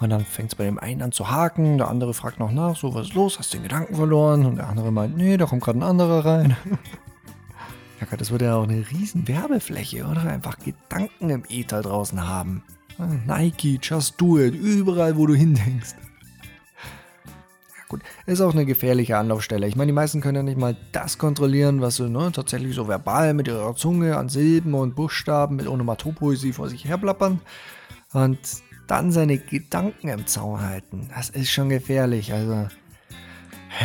Und 0.00 0.10
dann 0.10 0.24
fängt 0.24 0.52
es 0.52 0.54
bei 0.56 0.64
dem 0.64 0.78
einen 0.78 1.02
an 1.02 1.12
zu 1.12 1.30
haken, 1.30 1.78
der 1.78 1.88
andere 1.88 2.14
fragt 2.14 2.40
noch 2.40 2.50
nach, 2.50 2.76
so, 2.76 2.94
was 2.94 3.08
ist 3.08 3.14
los, 3.14 3.38
hast 3.38 3.52
du 3.52 3.58
den 3.58 3.64
Gedanken 3.64 3.94
verloren? 3.94 4.44
Und 4.44 4.56
der 4.56 4.68
andere 4.68 4.90
meint, 4.90 5.16
nee, 5.16 5.36
da 5.36 5.46
kommt 5.46 5.62
gerade 5.62 5.78
ein 5.78 5.84
anderer 5.84 6.24
rein. 6.24 6.56
ja, 8.00 8.06
Gott, 8.10 8.20
das 8.20 8.30
würde 8.30 8.46
ja 8.46 8.56
auch 8.56 8.64
eine 8.64 8.84
riesen 8.90 9.28
Werbefläche, 9.28 10.04
oder? 10.06 10.22
Einfach 10.22 10.58
Gedanken 10.58 11.30
im 11.30 11.44
Ether 11.48 11.82
draußen 11.82 12.26
haben. 12.26 12.62
Nike, 13.26 13.78
just 13.80 14.20
do 14.20 14.38
it, 14.38 14.54
überall, 14.54 15.16
wo 15.16 15.26
du 15.26 15.34
hindenkst. 15.34 15.94
Gut, 17.88 18.02
ist 18.26 18.42
auch 18.42 18.52
eine 18.52 18.66
gefährliche 18.66 19.16
Anlaufstelle. 19.16 19.66
Ich 19.66 19.74
meine, 19.74 19.88
die 19.88 19.94
meisten 19.94 20.20
können 20.20 20.36
ja 20.36 20.42
nicht 20.42 20.58
mal 20.58 20.76
das 20.92 21.16
kontrollieren, 21.16 21.80
was 21.80 21.96
sie 21.96 22.10
ne, 22.10 22.30
tatsächlich 22.32 22.74
so 22.74 22.86
verbal 22.86 23.32
mit 23.32 23.48
ihrer 23.48 23.74
Zunge 23.74 24.16
an 24.16 24.28
Silben 24.28 24.74
und 24.74 24.94
Buchstaben 24.94 25.56
mit 25.56 25.66
Onomatopoesie 25.66 26.52
vor 26.52 26.68
sich 26.68 26.84
herplappern. 26.84 27.40
Und 28.12 28.38
dann 28.86 29.12
seine 29.12 29.38
Gedanken 29.38 30.08
im 30.08 30.26
Zaun 30.26 30.60
halten. 30.60 31.10
Das 31.14 31.30
ist 31.30 31.50
schon 31.50 31.68
gefährlich. 31.68 32.32
Also, 32.32 32.68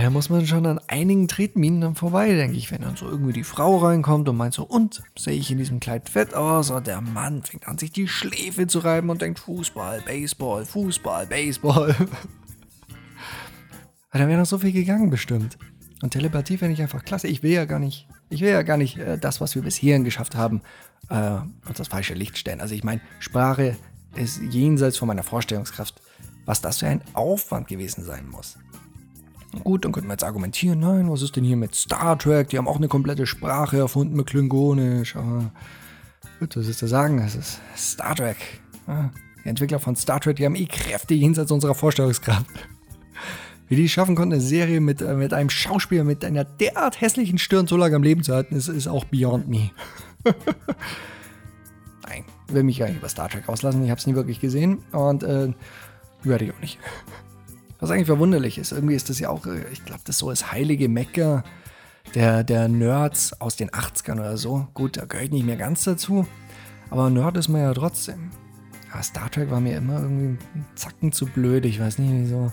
da 0.01 0.09
muss 0.09 0.29
man 0.29 0.45
schon 0.47 0.65
an 0.65 0.79
einigen 0.87 1.27
Tretminen 1.27 1.81
dann 1.81 1.95
vorbei, 1.95 2.33
denke 2.33 2.57
ich, 2.57 2.71
wenn 2.71 2.81
dann 2.81 2.95
so 2.95 3.07
irgendwie 3.07 3.33
die 3.33 3.43
Frau 3.43 3.77
reinkommt 3.77 4.27
und 4.27 4.37
meint 4.37 4.53
so, 4.53 4.63
und 4.63 5.03
sehe 5.17 5.37
ich 5.37 5.51
in 5.51 5.57
diesem 5.57 5.79
Kleid 5.79 6.09
fett 6.09 6.33
aus? 6.33 6.71
Und 6.71 6.87
der 6.87 7.01
Mann 7.01 7.43
fängt 7.43 7.67
an, 7.67 7.77
sich 7.77 7.91
die 7.91 8.07
Schläfe 8.07 8.67
zu 8.67 8.79
reiben 8.79 9.09
und 9.09 9.21
denkt, 9.21 9.39
Fußball, 9.39 10.01
Baseball, 10.01 10.65
Fußball, 10.65 11.27
Baseball. 11.27 11.95
Weil 14.13 14.21
da 14.21 14.27
wäre 14.27 14.39
noch 14.39 14.45
so 14.45 14.59
viel 14.59 14.71
gegangen 14.71 15.09
bestimmt. 15.09 15.57
Und 16.01 16.11
Telepathie 16.11 16.57
fände 16.57 16.73
ich 16.73 16.81
einfach 16.81 17.03
klasse. 17.03 17.27
Ich 17.27 17.43
will 17.43 17.51
ja 17.51 17.65
gar 17.65 17.79
nicht, 17.79 18.07
ich 18.29 18.41
will 18.41 18.51
ja 18.51 18.61
gar 18.61 18.77
nicht 18.77 18.97
äh, 18.97 19.17
das, 19.17 19.41
was 19.41 19.55
wir 19.55 19.63
bis 19.63 19.75
hierhin 19.75 20.03
geschafft 20.03 20.35
haben, 20.35 20.61
äh, 21.09 21.39
uns 21.67 21.77
das 21.77 21.87
falsche 21.87 22.13
Licht 22.13 22.37
stellen. 22.37 22.61
Also 22.61 22.75
ich 22.75 22.83
meine, 22.83 23.01
Sprache 23.19 23.75
ist 24.15 24.39
jenseits 24.41 24.97
von 24.97 25.07
meiner 25.07 25.23
Vorstellungskraft, 25.23 26.01
was 26.45 26.61
das 26.61 26.79
für 26.79 26.87
ein 26.87 27.01
Aufwand 27.13 27.67
gewesen 27.67 28.03
sein 28.03 28.29
muss. 28.29 28.59
Gut, 29.63 29.85
dann 29.85 29.91
könnte 29.91 30.07
man 30.07 30.15
jetzt 30.15 30.23
argumentieren, 30.23 30.79
nein, 30.79 31.09
was 31.09 31.21
ist 31.21 31.35
denn 31.35 31.43
hier 31.43 31.57
mit 31.57 31.73
Star 31.73 32.17
Trek? 32.17 32.49
Die 32.49 32.57
haben 32.57 32.67
auch 32.67 32.77
eine 32.77 32.87
komplette 32.87 33.25
Sprache 33.25 33.77
erfunden 33.77 34.15
mit 34.15 34.27
Klingonisch. 34.27 35.15
Aber 35.15 35.51
gut, 36.39 36.55
was 36.55 36.67
ist 36.67 36.79
zu 36.79 36.87
sagen? 36.87 37.17
Das 37.17 37.35
ist 37.35 37.59
Star 37.75 38.15
Trek. 38.15 38.37
Die 39.43 39.49
Entwickler 39.49 39.79
von 39.79 39.95
Star 39.95 40.19
Trek, 40.19 40.37
die 40.37 40.45
haben 40.45 40.55
eh 40.55 40.65
Kräfte 40.65 41.13
jenseits 41.13 41.51
unserer 41.51 41.75
Vorstellungskraft. 41.75 42.47
Wie 43.73 43.81
die 43.81 43.89
schaffen 43.89 44.13
konnten, 44.13 44.33
eine 44.33 44.41
Serie 44.41 44.79
mit, 44.79 45.01
äh, 45.01 45.15
mit 45.15 45.33
einem 45.33 45.49
Schauspieler 45.49 46.03
mit 46.03 46.23
einer 46.23 46.43
derart 46.43 47.01
hässlichen 47.01 47.39
Stirn 47.39 47.65
so 47.65 47.75
lange 47.75 47.95
am 47.95 48.03
Leben 48.03 48.21
zu 48.21 48.31
halten, 48.31 48.55
ist, 48.55 48.67
ist 48.67 48.87
auch 48.87 49.03
beyond 49.05 49.47
me. 49.47 49.71
Nein, 52.07 52.23
will 52.49 52.61
mich 52.61 52.77
gar 52.77 52.85
nicht 52.85 52.97
über 52.97 53.09
Star 53.09 53.29
Trek 53.29 53.49
auslassen. 53.49 53.83
Ich 53.83 53.89
habe 53.89 53.97
es 53.97 54.05
nie 54.05 54.13
wirklich 54.13 54.39
gesehen 54.39 54.83
und 54.91 55.23
äh, 55.23 55.51
werde 56.21 56.45
ich 56.45 56.53
auch 56.53 56.59
nicht. 56.59 56.77
Was 57.79 57.89
eigentlich 57.89 58.05
verwunderlich 58.05 58.59
ist, 58.59 58.73
irgendwie 58.73 58.93
ist 58.93 59.09
das 59.09 59.17
ja 59.17 59.29
auch, 59.29 59.43
äh, 59.47 59.63
ich 59.71 59.83
glaube, 59.83 60.03
das 60.05 60.19
so 60.19 60.29
das 60.29 60.51
heilige 60.51 60.87
Mecker 60.87 61.43
der, 62.13 62.43
der 62.43 62.67
Nerds 62.67 63.41
aus 63.41 63.55
den 63.55 63.71
80ern 63.71 64.19
oder 64.19 64.37
so. 64.37 64.67
Gut, 64.75 64.97
da 64.97 65.05
gehöre 65.05 65.25
ich 65.25 65.31
nicht 65.31 65.47
mehr 65.47 65.57
ganz 65.57 65.83
dazu, 65.83 66.27
aber 66.91 67.09
Nerd 67.09 67.37
ist 67.37 67.47
man 67.47 67.61
ja 67.61 67.73
trotzdem. 67.73 68.29
Aber 68.91 69.01
Star 69.01 69.31
Trek 69.31 69.49
war 69.49 69.61
mir 69.61 69.77
immer 69.77 69.99
irgendwie 69.99 70.37
ein 70.53 70.65
Zacken 70.75 71.11
zu 71.11 71.25
blöd, 71.25 71.65
ich 71.65 71.79
weiß 71.79 71.97
nicht 71.97 72.11
wieso. 72.13 72.51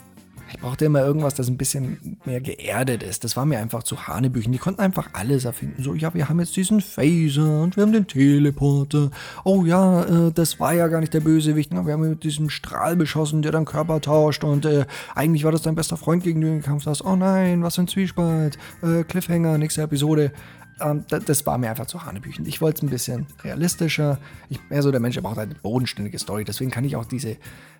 Ich 0.52 0.58
brauchte 0.58 0.84
immer 0.84 1.00
irgendwas, 1.00 1.34
das 1.34 1.48
ein 1.48 1.56
bisschen 1.56 2.18
mehr 2.24 2.40
geerdet 2.40 3.02
ist. 3.02 3.22
Das 3.22 3.36
war 3.36 3.46
mir 3.46 3.58
einfach 3.58 3.82
zu 3.82 4.08
Hanebüchen. 4.08 4.52
Die 4.52 4.58
konnten 4.58 4.80
einfach 4.80 5.10
alles 5.12 5.44
erfinden. 5.44 5.82
So, 5.82 5.94
ja, 5.94 6.12
wir 6.12 6.28
haben 6.28 6.40
jetzt 6.40 6.56
diesen 6.56 6.80
Phaser 6.80 7.62
und 7.62 7.76
wir 7.76 7.82
haben 7.84 7.92
den 7.92 8.06
Teleporter. 8.06 9.10
Oh 9.44 9.64
ja, 9.64 10.02
äh, 10.02 10.32
das 10.32 10.58
war 10.58 10.74
ja 10.74 10.88
gar 10.88 11.00
nicht 11.00 11.14
der 11.14 11.20
Bösewicht. 11.20 11.70
Wir 11.72 11.92
haben 11.92 12.08
mit 12.08 12.24
diesem 12.24 12.50
Strahl 12.50 12.96
beschossen, 12.96 13.42
der 13.42 13.52
dann 13.52 13.64
Körper 13.64 14.00
tauscht. 14.00 14.42
Und 14.42 14.64
äh, 14.66 14.86
eigentlich 15.14 15.44
war 15.44 15.52
das 15.52 15.62
dein 15.62 15.76
bester 15.76 15.96
Freund, 15.96 16.24
gegen 16.24 16.40
den 16.40 16.56
du 16.56 16.56
gekämpft 16.58 16.86
hast. 16.86 17.04
Oh 17.04 17.16
nein, 17.16 17.62
was 17.62 17.76
für 17.76 17.82
ein 17.82 17.88
Zwiespalt. 17.88 18.58
Äh, 18.82 19.04
Cliffhanger, 19.04 19.56
nächste 19.58 19.82
Episode. 19.82 20.32
Ähm, 20.80 21.04
das, 21.08 21.24
das, 21.24 21.46
war 21.46 21.58
mir 21.58 21.70
einfach 21.70 21.86
zu 21.86 22.04
Hanebüchen. 22.04 22.46
Ich 22.46 22.60
wollte 22.60 22.78
es 22.78 22.82
ein 22.82 22.90
bisschen 22.90 23.26
realistischer. 23.42 24.18
Ich 24.48 24.60
bin 24.60 24.76
ja 24.76 24.82
so 24.82 24.90
der 24.90 25.00
Mensch, 25.00 25.14
der 25.14 25.22
braucht 25.22 25.36
halt 25.36 25.50
eine 25.50 25.58
bodenständige 25.58 26.18
Story. 26.18 26.44
Deswegen 26.44 26.70
kann 26.70 26.84
ich 26.84 26.96
auch 26.96 27.04
diese. 27.04 27.36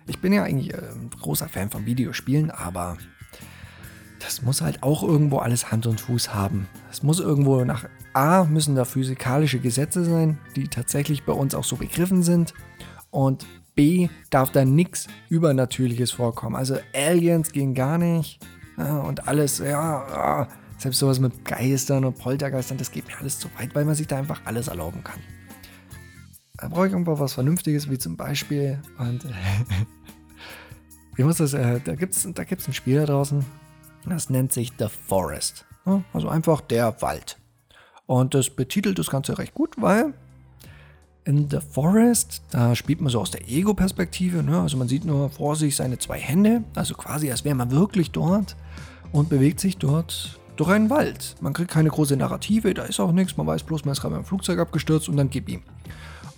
Ich 0.07 0.19
bin 0.19 0.33
ja 0.33 0.43
eigentlich 0.43 0.73
äh, 0.73 0.77
ein 0.77 1.09
großer 1.21 1.47
Fan 1.47 1.69
von 1.69 1.85
Videospielen, 1.85 2.51
aber 2.51 2.97
das 4.19 4.41
muss 4.41 4.61
halt 4.61 4.83
auch 4.83 5.03
irgendwo 5.03 5.39
alles 5.39 5.71
Hand 5.71 5.87
und 5.87 5.99
Fuß 5.99 6.33
haben. 6.33 6.67
Es 6.91 7.03
muss 7.03 7.19
irgendwo 7.19 7.63
nach 7.63 7.85
A 8.13 8.43
müssen 8.43 8.75
da 8.75 8.85
physikalische 8.85 9.59
Gesetze 9.59 10.03
sein, 10.03 10.37
die 10.55 10.67
tatsächlich 10.67 11.23
bei 11.23 11.33
uns 11.33 11.55
auch 11.55 11.63
so 11.63 11.77
begriffen 11.77 12.23
sind. 12.23 12.53
Und 13.09 13.45
B 13.75 14.09
darf 14.29 14.51
da 14.51 14.65
nichts 14.65 15.07
Übernatürliches 15.29 16.11
vorkommen. 16.11 16.55
Also 16.55 16.77
Aliens 16.93 17.51
gehen 17.51 17.73
gar 17.73 17.97
nicht. 17.97 18.39
Ja, 18.77 18.99
und 18.99 19.27
alles, 19.27 19.59
ja, 19.59 20.47
selbst 20.81 20.99
sowas 20.99 21.19
mit 21.19 21.45
Geistern 21.45 22.05
und 22.05 22.17
Poltergeistern, 22.17 22.77
das 22.77 22.91
geht 22.91 23.07
mir 23.07 23.17
alles 23.19 23.37
zu 23.37 23.47
weit, 23.57 23.75
weil 23.75 23.85
man 23.85 23.95
sich 23.95 24.07
da 24.07 24.17
einfach 24.17 24.41
alles 24.45 24.67
erlauben 24.67 25.03
kann. 25.03 25.19
Da 26.57 26.67
brauche 26.67 26.87
ich 26.87 26.93
irgendwo 26.93 27.19
was 27.19 27.33
Vernünftiges, 27.33 27.89
wie 27.89 27.97
zum 27.97 28.17
Beispiel, 28.17 28.81
und 28.97 29.25
wie 31.15 31.23
muss 31.23 31.37
das, 31.37 31.53
äh, 31.53 31.79
da 31.83 31.95
gibt 31.95 32.15
es 32.15 32.27
da 32.33 32.43
gibt's 32.43 32.67
ein 32.67 32.73
Spiel 32.73 32.97
da 32.97 33.05
draußen, 33.05 33.45
das 34.07 34.29
nennt 34.29 34.51
sich 34.51 34.73
The 34.79 34.87
Forest. 34.87 35.65
Also 36.13 36.29
einfach 36.29 36.61
der 36.61 37.01
Wald. 37.01 37.39
Und 38.05 38.33
das 38.33 38.49
betitelt 38.49 38.99
das 38.99 39.09
Ganze 39.09 39.37
recht 39.37 39.53
gut, 39.53 39.75
weil 39.77 40.13
in 41.25 41.49
The 41.49 41.59
Forest, 41.59 42.41
da 42.51 42.75
spielt 42.75 43.01
man 43.01 43.11
so 43.11 43.21
aus 43.21 43.31
der 43.31 43.47
Ego-Perspektive. 43.47 44.43
Ne? 44.43 44.59
Also 44.59 44.77
man 44.77 44.87
sieht 44.87 45.05
nur 45.05 45.29
vor 45.29 45.55
sich 45.55 45.75
seine 45.75 45.99
zwei 45.99 46.19
Hände, 46.19 46.63
also 46.75 46.95
quasi 46.95 47.29
als 47.29 47.45
wäre 47.45 47.55
man 47.55 47.71
wirklich 47.71 48.11
dort 48.11 48.55
und 49.11 49.29
bewegt 49.29 49.59
sich 49.59 49.77
dort 49.77 50.39
durch 50.55 50.69
einen 50.69 50.89
Wald. 50.89 51.35
Man 51.41 51.53
kriegt 51.53 51.71
keine 51.71 51.89
große 51.89 52.15
Narrative, 52.15 52.73
da 52.73 52.83
ist 52.83 52.99
auch 52.99 53.11
nichts, 53.11 53.37
man 53.37 53.47
weiß 53.47 53.63
bloß, 53.63 53.85
man 53.85 53.93
ist 53.93 54.01
gerade 54.01 54.15
mit 54.15 54.25
dem 54.25 54.27
Flugzeug 54.27 54.59
abgestürzt 54.59 55.09
und 55.09 55.17
dann 55.17 55.29
gib 55.29 55.49
ihm. 55.49 55.61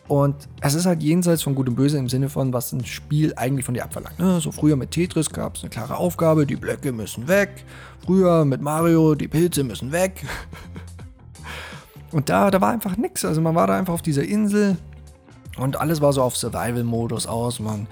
Und 0.08 0.36
es 0.62 0.74
ist 0.74 0.86
halt 0.86 1.02
jenseits 1.02 1.44
von 1.44 1.56
Gut 1.56 1.70
und 1.70 1.76
Böse 1.76 1.98
im 1.98 2.10
Sinne 2.10 2.30
von, 2.30 2.52
was 2.52 2.74
ein 2.74 2.86
Spiel 2.86 3.34
eigentlich 3.36 3.66
von 3.66 3.74
dir 3.74 3.84
abverlangt. 3.84 4.20
Ne? 4.20 4.42
So 4.42 4.52
früher 4.52 4.76
mit 4.76 4.92
Tetris 4.92 5.30
gab 5.30 5.56
es 5.56 5.64
eine 5.64 5.70
klare 5.70 5.96
Aufgabe, 5.96 6.46
die 6.46 6.58
Blöcke 6.58 6.92
müssen 6.92 7.28
weg. 7.28 7.64
Früher 8.06 8.44
mit 8.44 8.62
Mario, 8.62 9.16
die 9.16 9.30
Pilze 9.30 9.64
müssen 9.64 9.92
weg. 9.92 10.26
Und 12.12 12.30
da, 12.30 12.52
da 12.52 12.60
war 12.60 12.72
einfach 12.72 12.98
nichts. 12.98 13.24
Also 13.24 13.42
man 13.42 13.56
war 13.56 13.66
da 13.68 13.78
einfach 13.78 13.94
auf 13.94 14.02
dieser 14.02 14.24
Insel 14.24 14.78
und 15.58 15.80
alles 15.80 16.02
war 16.02 16.14
so 16.14 16.22
auf 16.22 16.36
Survival-Modus 16.36 17.26
aus. 17.26 17.60
Man, 17.60 17.88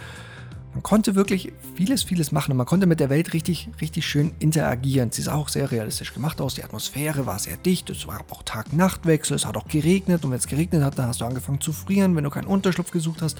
man 0.73 0.83
konnte 0.83 1.15
wirklich 1.15 1.51
vieles, 1.75 2.03
vieles 2.03 2.31
machen 2.31 2.51
und 2.51 2.57
man 2.57 2.65
konnte 2.65 2.87
mit 2.87 2.99
der 2.99 3.09
Welt 3.09 3.33
richtig, 3.33 3.69
richtig 3.81 4.05
schön 4.05 4.31
interagieren. 4.39 5.11
Sie 5.11 5.21
sah 5.21 5.35
auch 5.35 5.49
sehr 5.49 5.69
realistisch 5.69 6.13
gemacht 6.13 6.39
aus. 6.39 6.55
Die 6.55 6.63
Atmosphäre 6.63 7.25
war 7.25 7.39
sehr 7.39 7.57
dicht. 7.57 7.89
Es 7.89 8.07
war 8.07 8.21
auch 8.29 8.43
Tag-Nacht-Wechsel. 8.43 9.35
Es 9.35 9.45
hat 9.45 9.57
auch 9.57 9.67
geregnet 9.67 10.23
und 10.23 10.31
wenn 10.31 10.37
es 10.37 10.47
geregnet 10.47 10.83
hat, 10.83 10.97
dann 10.97 11.07
hast 11.07 11.19
du 11.19 11.25
angefangen 11.25 11.59
zu 11.59 11.73
frieren, 11.73 12.15
wenn 12.15 12.23
du 12.23 12.29
keinen 12.29 12.47
Unterschlupf 12.47 12.91
gesucht 12.91 13.21
hast. 13.21 13.37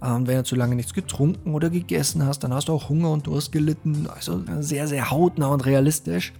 Und 0.00 0.26
wenn 0.26 0.36
du 0.36 0.44
zu 0.44 0.56
lange 0.56 0.76
nichts 0.76 0.92
getrunken 0.92 1.54
oder 1.54 1.70
gegessen 1.70 2.24
hast, 2.24 2.40
dann 2.40 2.52
hast 2.52 2.68
du 2.68 2.74
auch 2.74 2.88
Hunger 2.88 3.10
und 3.10 3.26
Durst 3.26 3.50
gelitten. 3.50 4.06
Also 4.14 4.44
sehr, 4.60 4.86
sehr 4.86 5.10
hautnah 5.10 5.48
und 5.48 5.64
realistisch. 5.64 6.34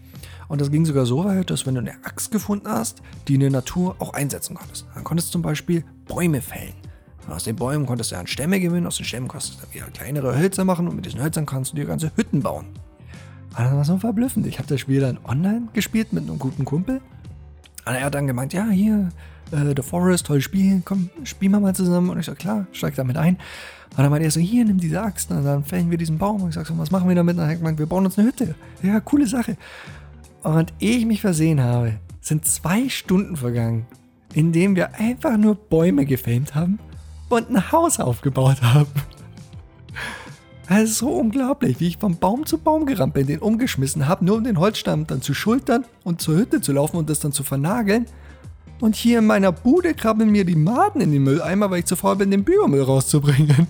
Und 0.49 0.61
das 0.61 0.71
ging 0.71 0.85
sogar 0.85 1.07
so 1.07 1.25
weit, 1.25 1.51
dass 1.51 1.67
wenn 1.67 1.75
du 1.75 1.81
eine 1.81 2.05
Axt 2.05 2.31
gefunden 2.31 2.69
hast, 2.69 3.03
die 3.29 3.35
in 3.35 3.41
der 3.41 3.51
Natur 3.51 3.97
auch 3.99 4.13
einsetzen 4.13 4.57
konntest. 4.57 4.87
Dann 4.95 5.05
konntest 5.05 5.29
du 5.29 5.33
zum 5.33 5.43
Beispiel 5.43 5.85
Bäume 6.07 6.43
fällen. 6.43 6.75
Aus 7.33 7.45
den 7.45 7.57
Bäumen 7.57 7.87
konntest 7.87 8.13
du 8.13 8.17
dann 8.17 8.27
Stämme 8.27 8.61
gewinnen, 8.61 8.87
aus 8.87 8.97
den 8.97 9.05
Stämmen 9.05 9.29
konntest 9.29 9.59
du 9.63 9.75
wieder 9.75 9.87
kleinere 9.87 10.39
Hölzer 10.39 10.65
machen 10.65 10.89
und 10.89 10.97
mit 10.97 11.07
diesen 11.07 11.23
Hölzern 11.23 11.47
kannst 11.47 11.73
du 11.73 11.77
dir 11.77 11.85
ganze 11.85 12.11
Hütten 12.17 12.43
bauen. 12.43 12.67
Und 13.51 13.65
das 13.65 13.73
war 13.73 13.85
so 13.85 13.99
verblüffend. 13.99 14.47
Ich 14.47 14.59
habe 14.59 14.69
das 14.69 14.81
Spiel 14.81 15.01
dann 15.01 15.19
online 15.25 15.69
gespielt 15.73 16.13
mit 16.13 16.25
einem 16.25 16.39
guten 16.39 16.65
Kumpel. 16.65 17.01
Und 17.87 17.95
er 17.95 18.05
hat 18.05 18.15
dann 18.15 18.27
gemeint, 18.27 18.53
ja, 18.53 18.69
hier, 18.69 19.09
äh, 19.51 19.75
The 19.75 19.83
Forest, 19.83 20.27
tolles 20.27 20.45
Spiel, 20.45 20.83
komm, 20.85 21.11
spielen 21.25 21.53
wir 21.53 21.61
mal 21.61 21.75
zusammen. 21.75 22.11
Und 22.11 22.19
ich 22.19 22.27
so, 22.27 22.35
klar, 22.35 22.67
steig 22.73 22.95
da 22.95 23.05
mit 23.05 23.17
ein. 23.17 23.37
Und 23.91 23.99
dann 23.99 24.11
meinte 24.11 24.27
er 24.27 24.31
so, 24.31 24.41
hier, 24.41 24.65
nimm 24.65 24.79
diese 24.79 25.03
Axt, 25.03 25.31
und 25.31 25.45
dann 25.45 25.65
fällen 25.65 25.91
wir 25.91 25.99
diesen 25.99 26.19
Baum. 26.19 26.43
Und 26.43 26.51
ich 26.51 26.55
sag 26.55 26.67
so, 26.67 26.77
was 26.79 26.91
machen 26.91 27.09
wir 27.09 27.17
damit? 27.17 27.37
Und 27.37 27.43
er 27.43 27.49
hat 27.49 27.57
gemeint, 27.57 27.79
wir 27.79 27.87
bauen 27.87 28.05
uns 28.05 28.19
eine 28.19 28.29
Hütte. 28.29 28.55
Ja, 28.83 29.01
coole 29.01 29.27
Sache. 29.27 29.57
Und 30.43 30.73
ehe 30.79 30.99
ich 30.99 31.07
mich 31.07 31.21
versehen 31.21 31.61
habe, 31.61 31.95
sind 32.21 32.45
zwei 32.45 32.89
Stunden 32.89 33.37
vergangen, 33.37 33.87
in 34.35 34.53
denen 34.53 34.77
wir 34.77 34.95
einfach 34.95 35.37
nur 35.37 35.55
Bäume 35.57 36.05
gefilmt 36.05 36.55
haben 36.55 36.79
und 37.29 37.51
ein 37.51 37.73
Haus 37.73 38.01
aufgebaut 38.01 38.63
haben. 38.63 38.91
Das 40.69 40.83
ist 40.83 40.99
so 40.99 41.09
unglaublich, 41.09 41.81
wie 41.81 41.89
ich 41.89 41.97
vom 41.97 42.19
Baum 42.19 42.45
zu 42.45 42.59
Baum 42.59 42.85
gerannt 42.85 43.15
bin, 43.15 43.27
den 43.27 43.39
umgeschmissen 43.39 44.07
habe, 44.07 44.25
nur 44.25 44.37
um 44.37 44.45
den 44.45 44.59
Holzstamm 44.59 45.07
dann 45.07 45.23
zu 45.23 45.33
schultern 45.33 45.85
und 46.05 46.21
zur 46.21 46.37
Hütte 46.37 46.61
zu 46.61 46.73
laufen 46.73 46.99
und 46.99 47.09
das 47.09 47.21
dann 47.21 47.33
zu 47.33 47.43
vernageln. 47.43 48.05
Und 48.81 48.95
hier 48.95 49.21
in 49.21 49.27
meiner 49.27 49.51
Bude 49.51 49.95
krabbeln 49.95 50.31
mir 50.31 50.45
die 50.45 50.57
Maden 50.57 51.01
in 51.01 51.11
den 51.11 51.23
Mülleimer, 51.23 51.71
weil 51.71 51.81
ich 51.81 51.87
zu 51.87 51.97
faul 51.97 52.17
bin, 52.17 52.31
den 52.31 52.45
Biomüll 52.45 52.83
rauszubringen. 52.83 53.67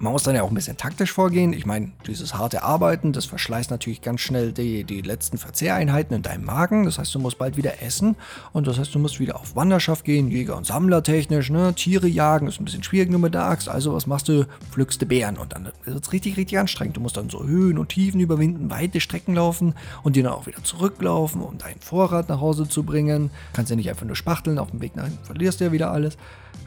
Man 0.00 0.12
muss 0.12 0.22
dann 0.22 0.36
ja 0.36 0.42
auch 0.42 0.48
ein 0.48 0.54
bisschen 0.54 0.76
taktisch 0.76 1.12
vorgehen. 1.12 1.52
Ich 1.52 1.66
meine, 1.66 1.90
dieses 2.06 2.34
harte 2.34 2.62
Arbeiten, 2.62 3.12
das 3.12 3.24
verschleißt 3.24 3.72
natürlich 3.72 4.00
ganz 4.00 4.20
schnell 4.20 4.52
die, 4.52 4.84
die 4.84 5.02
letzten 5.02 5.38
Verzehreinheiten 5.38 6.14
in 6.14 6.22
deinem 6.22 6.44
Magen. 6.44 6.84
Das 6.84 6.98
heißt, 6.98 7.12
du 7.16 7.18
musst 7.18 7.36
bald 7.36 7.56
wieder 7.56 7.82
essen 7.82 8.14
und 8.52 8.68
das 8.68 8.78
heißt, 8.78 8.94
du 8.94 9.00
musst 9.00 9.18
wieder 9.18 9.40
auf 9.40 9.56
Wanderschaft 9.56 10.04
gehen, 10.04 10.30
Jäger- 10.30 10.56
und 10.56 10.66
Sammler 10.66 11.02
technisch, 11.02 11.50
ne? 11.50 11.74
Tiere 11.74 12.06
jagen, 12.06 12.46
ist 12.46 12.60
ein 12.60 12.64
bisschen 12.64 12.84
schwierig 12.84 13.10
nur 13.10 13.18
mit 13.18 13.34
der 13.34 13.46
Axt. 13.46 13.68
Also 13.68 13.92
was 13.92 14.06
machst 14.06 14.28
du? 14.28 14.46
Pflückst 14.70 15.02
du 15.02 15.06
Bären 15.06 15.36
und 15.36 15.52
dann 15.52 15.72
wird 15.84 16.04
es 16.04 16.12
richtig, 16.12 16.36
richtig 16.36 16.60
anstrengend. 16.60 16.96
Du 16.96 17.00
musst 17.00 17.16
dann 17.16 17.28
so 17.28 17.44
Höhen 17.44 17.76
und 17.76 17.88
Tiefen 17.88 18.20
überwinden, 18.20 18.70
weite 18.70 19.00
Strecken 19.00 19.34
laufen 19.34 19.74
und 20.04 20.14
dir 20.14 20.22
dann 20.22 20.32
auch 20.32 20.46
wieder 20.46 20.62
zurücklaufen, 20.62 21.42
um 21.42 21.58
deinen 21.58 21.80
Vorrat 21.80 22.28
nach 22.28 22.40
Hause 22.40 22.68
zu 22.68 22.84
bringen. 22.84 23.30
Kannst 23.52 23.70
ja 23.70 23.76
nicht 23.76 23.90
einfach 23.90 24.06
nur 24.06 24.14
spachteln, 24.16 24.60
auf 24.60 24.70
dem 24.70 24.80
Weg 24.80 24.94
nach 24.94 25.08
verlierst 25.24 25.60
du 25.60 25.64
ja 25.64 25.72
wieder 25.72 25.90
alles. 25.90 26.16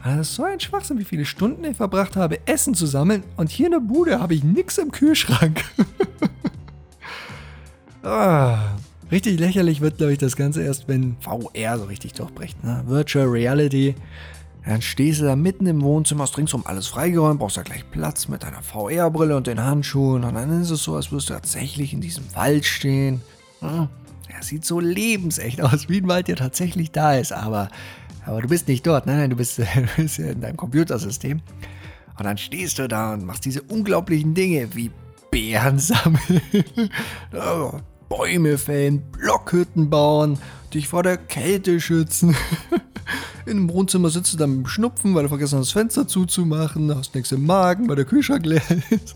Das 0.04 0.28
ist 0.28 0.34
so 0.34 0.42
ein 0.44 0.58
Schwachsinn, 0.58 0.98
wie 0.98 1.04
viele 1.04 1.24
Stunden 1.24 1.64
ich 1.64 1.76
verbracht 1.76 2.16
habe, 2.16 2.44
Essen 2.46 2.74
zu 2.74 2.86
sammeln. 2.86 3.22
Und 3.36 3.50
hier 3.50 3.66
in 3.66 3.72
der 3.72 3.80
Bude 3.80 4.18
habe 4.18 4.34
ich 4.34 4.42
nichts 4.42 4.78
im 4.78 4.90
Kühlschrank. 4.90 5.64
ah, 8.02 8.58
richtig 9.12 9.38
lächerlich 9.38 9.80
wird, 9.80 9.98
glaube 9.98 10.12
ich, 10.12 10.18
das 10.18 10.34
Ganze 10.34 10.62
erst, 10.62 10.88
wenn 10.88 11.16
VR 11.20 11.78
so 11.78 11.84
richtig 11.84 12.14
durchbricht. 12.14 12.62
Ne? 12.64 12.82
Virtual 12.86 13.26
Reality. 13.26 13.94
Dann 14.64 14.82
stehst 14.82 15.20
du 15.20 15.24
da 15.24 15.36
mitten 15.36 15.66
im 15.66 15.82
Wohnzimmer, 15.82 16.22
hast 16.22 16.36
ringsum 16.36 16.66
alles 16.66 16.88
freigeräumt, 16.88 17.38
brauchst 17.40 17.56
da 17.56 17.62
gleich 17.62 17.88
Platz 17.90 18.28
mit 18.28 18.42
deiner 18.42 18.62
VR-Brille 18.62 19.36
und 19.36 19.46
den 19.46 19.62
Handschuhen. 19.62 20.24
Und 20.24 20.34
dann 20.34 20.62
ist 20.62 20.70
es 20.70 20.82
so, 20.82 20.96
als 20.96 21.12
würdest 21.12 21.30
du 21.30 21.34
tatsächlich 21.34 21.92
in 21.92 22.00
diesem 22.00 22.24
Wald 22.34 22.64
stehen. 22.64 23.22
Ja, 23.60 23.88
sieht 24.42 24.64
so 24.64 24.80
lebensecht 24.80 25.60
aus, 25.60 25.88
wie 25.88 25.98
ein 25.98 26.08
Wald, 26.08 26.28
der 26.28 26.36
tatsächlich 26.36 26.90
da 26.90 27.14
ist. 27.14 27.32
Aber 27.32 27.68
aber 28.24 28.42
du 28.42 28.48
bist 28.48 28.68
nicht 28.68 28.86
dort, 28.86 29.06
nein, 29.06 29.18
nein, 29.18 29.30
du 29.30 29.36
bist, 29.36 29.58
du 29.58 29.64
bist 29.96 30.18
in 30.18 30.40
deinem 30.40 30.56
Computersystem. 30.56 31.40
Und 32.18 32.24
dann 32.24 32.38
stehst 32.38 32.78
du 32.78 32.88
da 32.88 33.14
und 33.14 33.24
machst 33.24 33.44
diese 33.44 33.62
unglaublichen 33.62 34.34
Dinge 34.34 34.74
wie 34.74 34.90
Bären 35.30 35.78
sammeln, 35.78 36.42
Bäume 38.08 38.58
fällen, 38.58 39.00
Blockhütten 39.10 39.88
bauen, 39.88 40.38
dich 40.74 40.88
vor 40.88 41.02
der 41.02 41.16
Kälte 41.16 41.80
schützen. 41.80 42.36
Im 43.46 43.68
Wohnzimmer 43.70 44.10
sitzt 44.10 44.34
du 44.34 44.36
dann 44.36 44.50
mit 44.50 44.58
dem 44.58 44.66
Schnupfen, 44.66 45.14
weil 45.14 45.24
du 45.24 45.28
vergessen 45.30 45.58
hast, 45.58 45.68
das 45.68 45.72
Fenster 45.72 46.06
zuzumachen, 46.06 46.94
hast 46.94 47.14
nichts 47.14 47.32
im 47.32 47.44
Magen, 47.44 47.88
weil 47.88 47.96
der 47.96 48.04
Kühlschrank 48.04 48.46
leer 48.46 48.62
ist. 48.90 49.14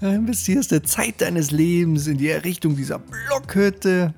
Dann 0.00 0.14
investierst 0.14 0.72
du 0.72 0.82
Zeit 0.82 1.20
deines 1.20 1.52
Lebens 1.52 2.06
in 2.06 2.18
die 2.18 2.28
Errichtung 2.28 2.76
dieser 2.76 2.98
Blockhütte. 2.98 4.12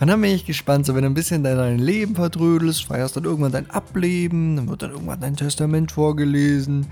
Und 0.00 0.06
dann 0.06 0.20
bin 0.20 0.30
ich 0.30 0.46
gespannt, 0.46 0.86
so 0.86 0.94
wenn 0.94 1.02
du 1.02 1.08
ein 1.08 1.14
bisschen 1.14 1.42
dein 1.42 1.78
Leben 1.78 2.14
verdrödelst, 2.14 2.84
feierst 2.84 3.16
dann 3.16 3.24
irgendwann 3.24 3.52
dein 3.52 3.70
Ableben, 3.70 4.56
dann 4.56 4.68
wird 4.68 4.82
dann 4.82 4.92
irgendwann 4.92 5.20
dein 5.20 5.36
Testament 5.36 5.90
vorgelesen. 5.90 6.86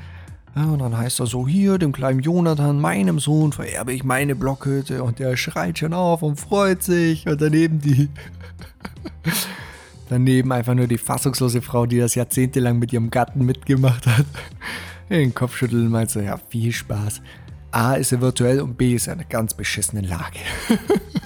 Ja, 0.57 0.65
und 0.65 0.81
dann 0.81 0.97
heißt 0.97 1.21
er 1.21 1.27
so, 1.27 1.47
hier, 1.47 1.79
dem 1.79 1.93
kleinen 1.93 2.21
Jonathan, 2.21 2.81
meinem 2.81 3.19
Sohn, 3.19 3.53
vererbe 3.53 3.93
ich 3.93 4.03
meine 4.05 4.35
Blockhütte. 4.35 5.03
Und 5.05 5.19
der 5.19 5.37
schreit 5.37 5.79
schon 5.79 5.93
auf 5.93 6.23
und 6.23 6.41
freut 6.41 6.83
sich. 6.83 7.27
Und 7.27 7.41
daneben 7.41 7.81
die... 7.81 8.09
daneben 10.09 10.53
einfach 10.53 10.75
nur 10.75 10.87
die 10.87 10.99
fassungslose 10.99 11.63
Frau, 11.63 11.87
die 11.87 11.99
das 11.99 12.15
jahrzehntelang 12.15 12.79
mit 12.79 12.93
ihrem 12.93 13.11
Gatten 13.11 13.45
mitgemacht 13.45 14.07
hat. 14.07 14.27
Den 15.11 15.35
Kopf 15.35 15.57
schütteln 15.57 15.91
meint 15.91 16.11
so, 16.11 16.21
ja, 16.21 16.39
viel 16.49 16.73
Spaß. 16.73 17.21
A 17.71 17.95
ist 17.95 18.13
er 18.13 18.21
virtuell 18.21 18.61
und 18.61 18.79
B 18.79 18.95
ist 18.95 19.07
er 19.07 19.13
in 19.13 19.21
einer 19.21 19.29
ganz 19.29 19.55
beschissenen 19.55 20.05
Lage. 20.05 20.39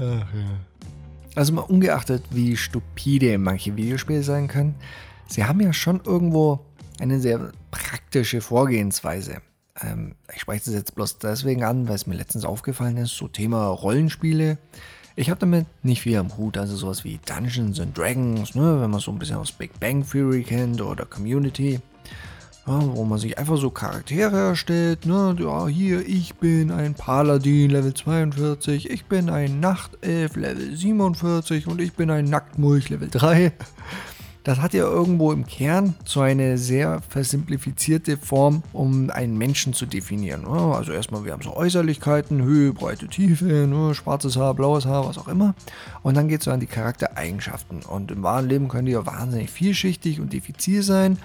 Ach 0.00 0.34
ja. 0.34 0.60
Also 1.34 1.52
mal 1.52 1.62
ungeachtet, 1.62 2.24
wie 2.30 2.56
stupide 2.56 3.38
manche 3.38 3.76
Videospiele 3.76 4.22
sein 4.22 4.48
können, 4.48 4.74
sie 5.28 5.44
haben 5.44 5.60
ja 5.60 5.72
schon 5.72 6.00
irgendwo 6.04 6.60
eine 6.98 7.20
sehr 7.20 7.52
praktische 7.70 8.40
Vorgehensweise. 8.40 9.42
Ähm, 9.80 10.14
ich 10.34 10.40
spreche 10.40 10.64
das 10.64 10.74
jetzt 10.74 10.94
bloß 10.94 11.18
deswegen 11.18 11.62
an, 11.62 11.86
weil 11.86 11.94
es 11.94 12.06
mir 12.06 12.16
letztens 12.16 12.44
aufgefallen 12.44 12.96
ist, 12.96 13.16
so 13.16 13.28
Thema 13.28 13.68
Rollenspiele. 13.68 14.58
Ich 15.16 15.28
habe 15.28 15.40
damit 15.40 15.66
nicht 15.82 16.02
viel 16.02 16.16
am 16.16 16.36
Hut, 16.36 16.56
also 16.56 16.76
sowas 16.76 17.04
wie 17.04 17.20
Dungeons 17.26 17.78
and 17.78 17.96
Dragons, 17.96 18.54
ne, 18.54 18.80
wenn 18.80 18.90
man 18.90 19.00
so 19.00 19.10
ein 19.10 19.18
bisschen 19.18 19.36
aus 19.36 19.52
Big 19.52 19.78
Bang 19.78 20.04
Theory 20.08 20.42
kennt 20.42 20.80
oder 20.80 21.04
Community 21.04 21.80
ja, 22.66 22.96
wo 22.96 23.04
man 23.04 23.18
sich 23.18 23.38
einfach 23.38 23.56
so 23.56 23.70
Charaktere 23.70 24.36
erstellt. 24.36 25.06
Ne? 25.06 25.36
Ja, 25.38 25.66
hier, 25.66 26.06
ich 26.06 26.34
bin 26.34 26.70
ein 26.70 26.94
Paladin 26.94 27.70
Level 27.70 27.94
42, 27.94 28.90
ich 28.90 29.06
bin 29.06 29.30
ein 29.30 29.60
Nachtelf 29.60 30.36
Level 30.36 30.76
47 30.76 31.66
und 31.66 31.80
ich 31.80 31.94
bin 31.94 32.10
ein 32.10 32.26
Nacktmulch 32.26 32.90
Level 32.90 33.08
3. 33.10 33.52
Das 34.42 34.58
hat 34.58 34.72
ja 34.72 34.84
irgendwo 34.84 35.32
im 35.32 35.46
Kern 35.46 35.94
so 36.04 36.22
eine 36.22 36.56
sehr 36.56 37.02
versimplifizierte 37.08 38.16
Form, 38.16 38.62
um 38.72 39.10
einen 39.10 39.36
Menschen 39.36 39.74
zu 39.74 39.84
definieren. 39.84 40.42
Ne? 40.42 40.74
Also 40.74 40.92
erstmal, 40.92 41.26
wir 41.26 41.32
haben 41.32 41.42
so 41.42 41.54
Äußerlichkeiten, 41.54 42.42
Höhe, 42.42 42.72
Breite, 42.72 43.06
Tiefe, 43.08 43.44
ne? 43.44 43.94
schwarzes 43.94 44.38
Haar, 44.38 44.54
blaues 44.54 44.86
Haar, 44.86 45.06
was 45.06 45.18
auch 45.18 45.28
immer. 45.28 45.54
Und 46.02 46.16
dann 46.16 46.28
geht 46.28 46.40
es 46.40 46.46
so 46.46 46.52
an 46.52 46.60
die 46.60 46.66
Charaktereigenschaften. 46.66 47.82
Und 47.82 48.10
im 48.10 48.22
wahren 48.22 48.48
Leben 48.48 48.68
können 48.68 48.86
die 48.86 48.92
ja 48.92 49.04
wahnsinnig 49.04 49.50
vielschichtig 49.50 50.20
und 50.20 50.32
diffizil 50.32 50.82
sein. 50.82 51.18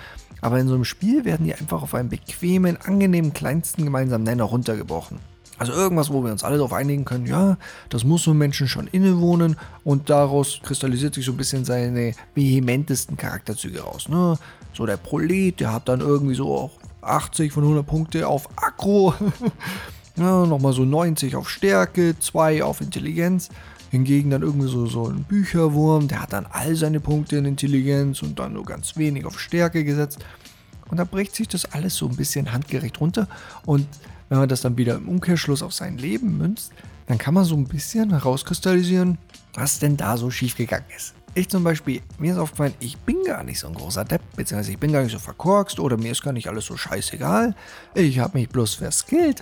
Aber 0.45 0.59
in 0.59 0.67
so 0.67 0.75
einem 0.75 0.85
Spiel 0.85 1.25
werden 1.25 1.47
die 1.47 1.55
einfach 1.55 1.81
auf 1.81 1.95
einen 1.95 2.09
bequemen, 2.09 2.77
angenehmen 2.79 3.33
kleinsten 3.33 3.83
gemeinsamen 3.83 4.25
Nenner 4.25 4.43
runtergebrochen. 4.43 5.17
Also 5.57 5.73
irgendwas, 5.73 6.13
wo 6.13 6.23
wir 6.23 6.31
uns 6.31 6.43
alle 6.43 6.57
darauf 6.57 6.71
einigen 6.71 7.03
können, 7.03 7.25
ja, 7.25 7.57
das 7.89 8.03
muss 8.03 8.21
so 8.21 8.33
Menschen 8.35 8.67
schon 8.67 8.85
innewohnen 8.85 9.55
und 9.83 10.11
daraus 10.11 10.59
kristallisiert 10.61 11.15
sich 11.15 11.25
so 11.25 11.31
ein 11.31 11.37
bisschen 11.37 11.65
seine 11.65 12.13
vehementesten 12.35 13.17
Charakterzüge 13.17 13.81
raus. 13.81 14.07
Ne? 14.07 14.37
So 14.71 14.85
der 14.85 14.97
Prolet, 14.97 15.59
der 15.59 15.73
hat 15.73 15.89
dann 15.89 16.01
irgendwie 16.01 16.35
so 16.35 16.53
auch 16.53 16.71
80 17.01 17.51
von 17.51 17.63
100 17.63 17.83
Punkte 17.83 18.27
auf 18.27 18.47
Akro, 18.55 19.15
ja, 20.15 20.45
nochmal 20.45 20.73
so 20.73 20.85
90 20.85 21.35
auf 21.35 21.49
Stärke, 21.49 22.19
2 22.19 22.63
auf 22.63 22.81
Intelligenz. 22.81 23.49
Hingegen 23.91 24.29
dann 24.29 24.41
irgendwie 24.41 24.67
so, 24.67 24.85
so 24.87 25.07
ein 25.07 25.23
Bücherwurm, 25.23 26.07
der 26.07 26.21
hat 26.21 26.33
dann 26.33 26.45
all 26.49 26.75
seine 26.75 26.99
Punkte 26.99 27.37
in 27.37 27.45
Intelligenz 27.45 28.21
und 28.21 28.39
dann 28.39 28.53
nur 28.53 28.65
ganz 28.65 28.97
wenig 28.97 29.25
auf 29.25 29.39
Stärke 29.39 29.83
gesetzt. 29.83 30.19
Und 30.89 30.97
da 30.97 31.03
bricht 31.03 31.35
sich 31.35 31.47
das 31.47 31.65
alles 31.73 31.95
so 31.95 32.07
ein 32.07 32.15
bisschen 32.15 32.51
handgerecht 32.51 32.99
runter 32.99 33.27
und 33.65 33.87
wenn 34.29 34.39
man 34.39 34.49
das 34.49 34.61
dann 34.61 34.77
wieder 34.77 34.95
im 34.95 35.07
Umkehrschluss 35.07 35.61
auf 35.61 35.73
sein 35.73 35.97
Leben 35.97 36.37
münzt, 36.37 36.71
dann 37.07 37.17
kann 37.17 37.33
man 37.33 37.45
so 37.45 37.55
ein 37.55 37.65
bisschen 37.65 38.09
herauskristallisieren, 38.09 39.17
was 39.53 39.79
denn 39.79 39.97
da 39.97 40.17
so 40.17 40.31
schiefgegangen 40.31 40.87
ist. 40.95 41.13
Ich 41.37 41.49
zum 41.49 41.63
Beispiel, 41.63 42.01
mir 42.17 42.31
ist 42.31 42.39
aufgefallen, 42.39 42.73
ich 42.79 42.97
bin 42.97 43.23
gar 43.25 43.43
nicht 43.43 43.59
so 43.59 43.67
ein 43.67 43.73
großer 43.73 44.05
Depp, 44.05 44.21
beziehungsweise 44.35 44.71
ich 44.71 44.79
bin 44.79 44.93
gar 44.93 45.03
nicht 45.03 45.11
so 45.11 45.19
verkorkst 45.19 45.79
oder 45.79 45.97
mir 45.97 46.13
ist 46.13 46.23
gar 46.23 46.31
nicht 46.31 46.47
alles 46.47 46.65
so 46.65 46.77
scheißegal. 46.77 47.55
Ich 47.93 48.19
habe 48.19 48.37
mich 48.37 48.49
bloß 48.49 48.75
verskillt. 48.75 49.41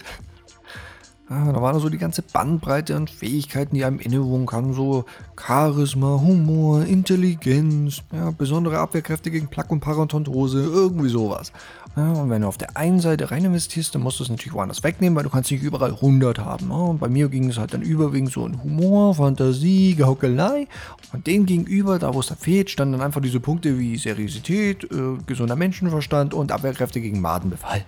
Ja, 1.34 1.52
da 1.52 1.62
war 1.62 1.80
so 1.80 1.89
die 1.89 1.98
ganze 1.98 2.22
Bandbreite 2.22 2.96
an 2.96 3.08
Fähigkeiten, 3.08 3.76
die 3.76 3.84
einem 3.84 3.98
innewohnen 3.98 4.46
kann. 4.46 4.74
So 4.74 5.06
Charisma, 5.36 6.22
Humor, 6.22 6.86
Intelligenz, 6.86 8.04
ja, 8.12 8.30
besondere 8.30 8.78
Abwehrkräfte 8.78 9.32
gegen 9.32 9.48
Plaque 9.48 9.72
und 9.72 9.80
Parodontose, 9.80 10.62
irgendwie 10.62 11.10
sowas. 11.10 11.52
Ja, 11.96 12.12
und 12.12 12.30
wenn 12.30 12.43
du 12.43 12.48
auf 12.48 12.58
der 12.58 12.78
einen 12.78 13.00
Seite 13.00 13.32
rein 13.32 13.46
investierst, 13.46 13.96
dann 13.96 14.04
musst 14.04 14.19
du 14.19 14.24
es 14.24 14.30
natürlich 14.30 14.54
woanders 14.54 14.84
wegnehmen, 14.84 15.15
weil 15.15 15.24
du 15.24 15.30
kannst 15.32 15.50
nicht 15.50 15.63
überall 15.63 15.91
100 15.91 16.38
haben. 16.38 16.69
Ja, 16.69 16.76
und 16.76 17.00
bei 17.00 17.10
mir 17.10 17.30
ging 17.30 17.50
es 17.50 17.58
halt 17.58 17.74
dann 17.74 17.82
überwiegend 17.82 18.32
so 18.32 18.46
in 18.46 18.62
Humor, 18.62 19.15
Fantasie, 19.15 19.96
Gehockelei. 19.96 20.67
Und 21.13 21.26
dem 21.26 21.48
gegenüber, 21.48 21.98
da 21.98 22.13
wo 22.13 22.19
es 22.19 22.28
da 22.28 22.36
fehlt, 22.36 22.69
standen 22.69 22.93
dann 22.93 23.02
einfach 23.02 23.22
diese 23.22 23.39
Punkte 23.39 23.80
wie 23.80 23.98
Seriosität, 23.98 24.84
äh, 24.84 25.17
gesunder 25.26 25.56
Menschenverstand 25.56 26.36
und 26.36 26.52
Abwehrkräfte 26.52 27.02
gegen 27.02 27.22
Madenbefall. 27.22 27.86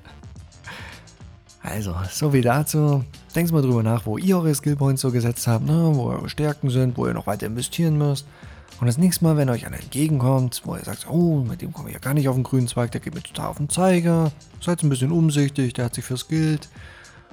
Also, 1.66 1.96
so 2.12 2.32
wie 2.32 2.42
dazu. 2.42 3.04
Denkt 3.34 3.52
mal 3.52 3.64
drüber 3.64 3.82
nach, 3.82 4.06
wo 4.06 4.20
ihr 4.20 4.38
eure 4.38 4.54
Skillpoints 4.54 5.02
so 5.02 5.12
gesetzt 5.12 5.48
habt, 5.48 5.66
ne? 5.66 5.92
wo 5.96 6.10
eure 6.10 6.30
Stärken 6.30 6.70
sind, 6.70 6.96
wo 6.96 7.08
ihr 7.08 7.14
noch 7.14 7.26
weiter 7.26 7.48
investieren 7.48 7.98
müsst. 7.98 8.28
Und 8.80 8.88
das 8.88 8.98
nächste 8.98 9.24
Mal, 9.24 9.36
wenn 9.36 9.50
euch 9.50 9.66
einer 9.66 9.80
entgegenkommt, 9.80 10.62
wo 10.66 10.76
ihr 10.76 10.84
sagt, 10.84 11.10
oh, 11.10 11.44
mit 11.44 11.62
dem 11.62 11.74
komme 11.74 11.90
ich 11.90 11.96
ja 11.96 12.00
gar 12.00 12.14
nicht 12.14 12.30
auf 12.30 12.36
den 12.36 12.44
grünen 12.44 12.68
Zweig, 12.68 12.92
der 12.92 13.02
geht 13.02 13.16
mir 13.16 13.24
total 13.24 13.48
auf 13.48 13.58
den 13.58 13.70
Zeiger, 13.70 14.32
seid 14.62 14.84
ein 14.84 14.90
bisschen 14.90 15.12
umsichtig, 15.12 15.74
der 15.74 15.86
hat 15.86 15.96
sich 15.96 16.06
verskillt. 16.06 16.70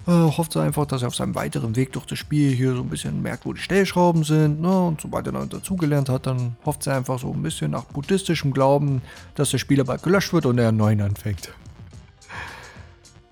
Äh, 0.07 0.11
hofft 0.11 0.57
einfach, 0.57 0.87
dass 0.87 1.03
er 1.03 1.09
auf 1.09 1.15
seinem 1.15 1.35
weiteren 1.35 1.77
Weg 1.77 1.93
durch 1.93 2.07
das 2.07 2.19
Spiel 2.19 2.53
hier 2.53 2.75
so 2.75 2.81
ein 2.81 2.89
bisschen 2.89 3.23
merkt, 3.23 3.45
wo 3.45 3.53
die 3.53 3.61
Stellschrauben 3.61 4.25
sind. 4.25 4.61
Ne? 4.63 4.87
Und 4.87 5.01
sobald 5.01 5.27
er 5.27 5.33
dann 5.33 5.49
dazugelernt 5.49 6.09
hat, 6.09 6.27
dann 6.27 6.57
hofft 6.65 6.87
er 6.87 6.97
einfach 6.97 7.19
so 7.19 7.33
ein 7.33 7.43
bisschen 7.43 7.73
nach 7.73 7.85
buddhistischem 7.85 8.53
Glauben, 8.53 9.03
dass 9.35 9.51
der 9.51 9.59
Spieler 9.59 9.85
bald 9.85 10.03
gelöscht 10.03 10.33
wird 10.33 10.47
und 10.47 10.59
er 10.59 10.69
einen 10.69 10.79
neuen 10.79 11.03
anfängt. 11.03 11.53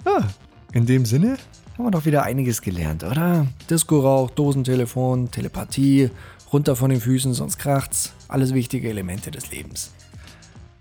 Ja, 0.05 0.29
in 0.73 0.87
dem 0.87 1.05
Sinne 1.05 1.37
haben 1.77 1.85
wir 1.85 1.91
doch 1.91 2.05
wieder 2.05 2.23
einiges 2.23 2.63
gelernt, 2.63 3.05
oder? 3.05 3.47
Disco-Rauch, 3.69 4.31
Dosentelefon, 4.31 5.31
Telepathie, 5.31 6.11
runter 6.53 6.77
von 6.77 6.91
den 6.91 7.01
Füßen, 7.01 7.33
sonst 7.35 7.59
kracht's. 7.59 8.13
Alles 8.29 8.55
wichtige 8.55 8.89
Elemente 8.89 9.31
des 9.31 9.51
Lebens. 9.51 9.93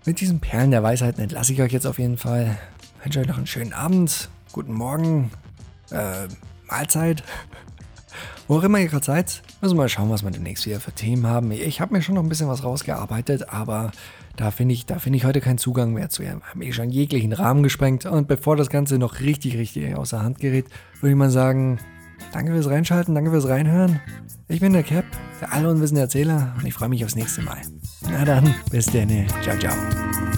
Mit 0.04 0.20
diesen 0.20 0.40
Perlen 0.40 0.70
der 0.70 0.82
Weisheit 0.82 1.18
entlasse 1.18 1.52
ich 1.52 1.62
euch 1.62 1.72
jetzt 1.72 1.86
auf 1.86 1.98
jeden 1.98 2.18
Fall. 2.18 2.58
Ich 2.98 3.06
wünsche 3.06 3.20
euch 3.20 3.26
noch 3.26 3.38
einen 3.38 3.46
schönen 3.46 3.72
Abend, 3.72 4.28
guten 4.52 4.72
Morgen, 4.72 5.30
äh, 5.90 6.28
Mahlzeit. 6.68 7.22
Wo 8.48 8.58
auch 8.58 8.62
immer 8.62 8.78
ihr 8.78 8.88
gerade 8.88 9.04
seid, 9.04 9.42
müssen 9.60 9.74
wir 9.74 9.82
mal 9.82 9.88
schauen, 9.88 10.10
was 10.10 10.22
wir 10.22 10.30
demnächst 10.30 10.66
wieder 10.66 10.80
für 10.80 10.92
Themen 10.92 11.26
haben. 11.26 11.50
Ich 11.50 11.80
habe 11.80 11.94
mir 11.94 12.02
schon 12.02 12.14
noch 12.14 12.22
ein 12.22 12.28
bisschen 12.28 12.48
was 12.48 12.64
rausgearbeitet, 12.64 13.50
aber 13.50 13.92
da 14.36 14.50
finde 14.50 14.74
ich, 14.74 14.86
find 14.98 15.16
ich 15.16 15.24
heute 15.24 15.40
keinen 15.40 15.58
Zugang 15.58 15.92
mehr 15.92 16.08
zu. 16.08 16.22
Wir 16.22 16.30
haben 16.30 16.62
eh 16.62 16.72
schon 16.72 16.90
jeglichen 16.90 17.32
Rahmen 17.32 17.62
gesprengt. 17.62 18.06
Und 18.06 18.28
bevor 18.28 18.56
das 18.56 18.70
Ganze 18.70 18.98
noch 18.98 19.20
richtig, 19.20 19.56
richtig 19.58 19.94
außer 19.94 20.22
Hand 20.22 20.38
gerät, 20.38 20.66
würde 21.00 21.10
ich 21.10 21.16
mal 21.16 21.30
sagen, 21.30 21.78
danke 22.32 22.52
fürs 22.52 22.68
Reinschalten, 22.68 23.14
danke 23.14 23.30
fürs 23.30 23.48
Reinhören. 23.48 24.00
Ich 24.48 24.60
bin 24.60 24.72
der 24.72 24.82
Cap, 24.82 25.04
der 25.40 25.52
allunwissende 25.52 26.00
Erzähler 26.00 26.54
und 26.58 26.66
ich 26.66 26.74
freue 26.74 26.88
mich 26.88 27.04
aufs 27.04 27.16
nächste 27.16 27.42
Mal. 27.42 27.58
Na 28.10 28.24
dann, 28.24 28.54
bis 28.70 28.86
dann. 28.86 29.26
Ciao, 29.42 29.58
ciao. 29.58 30.29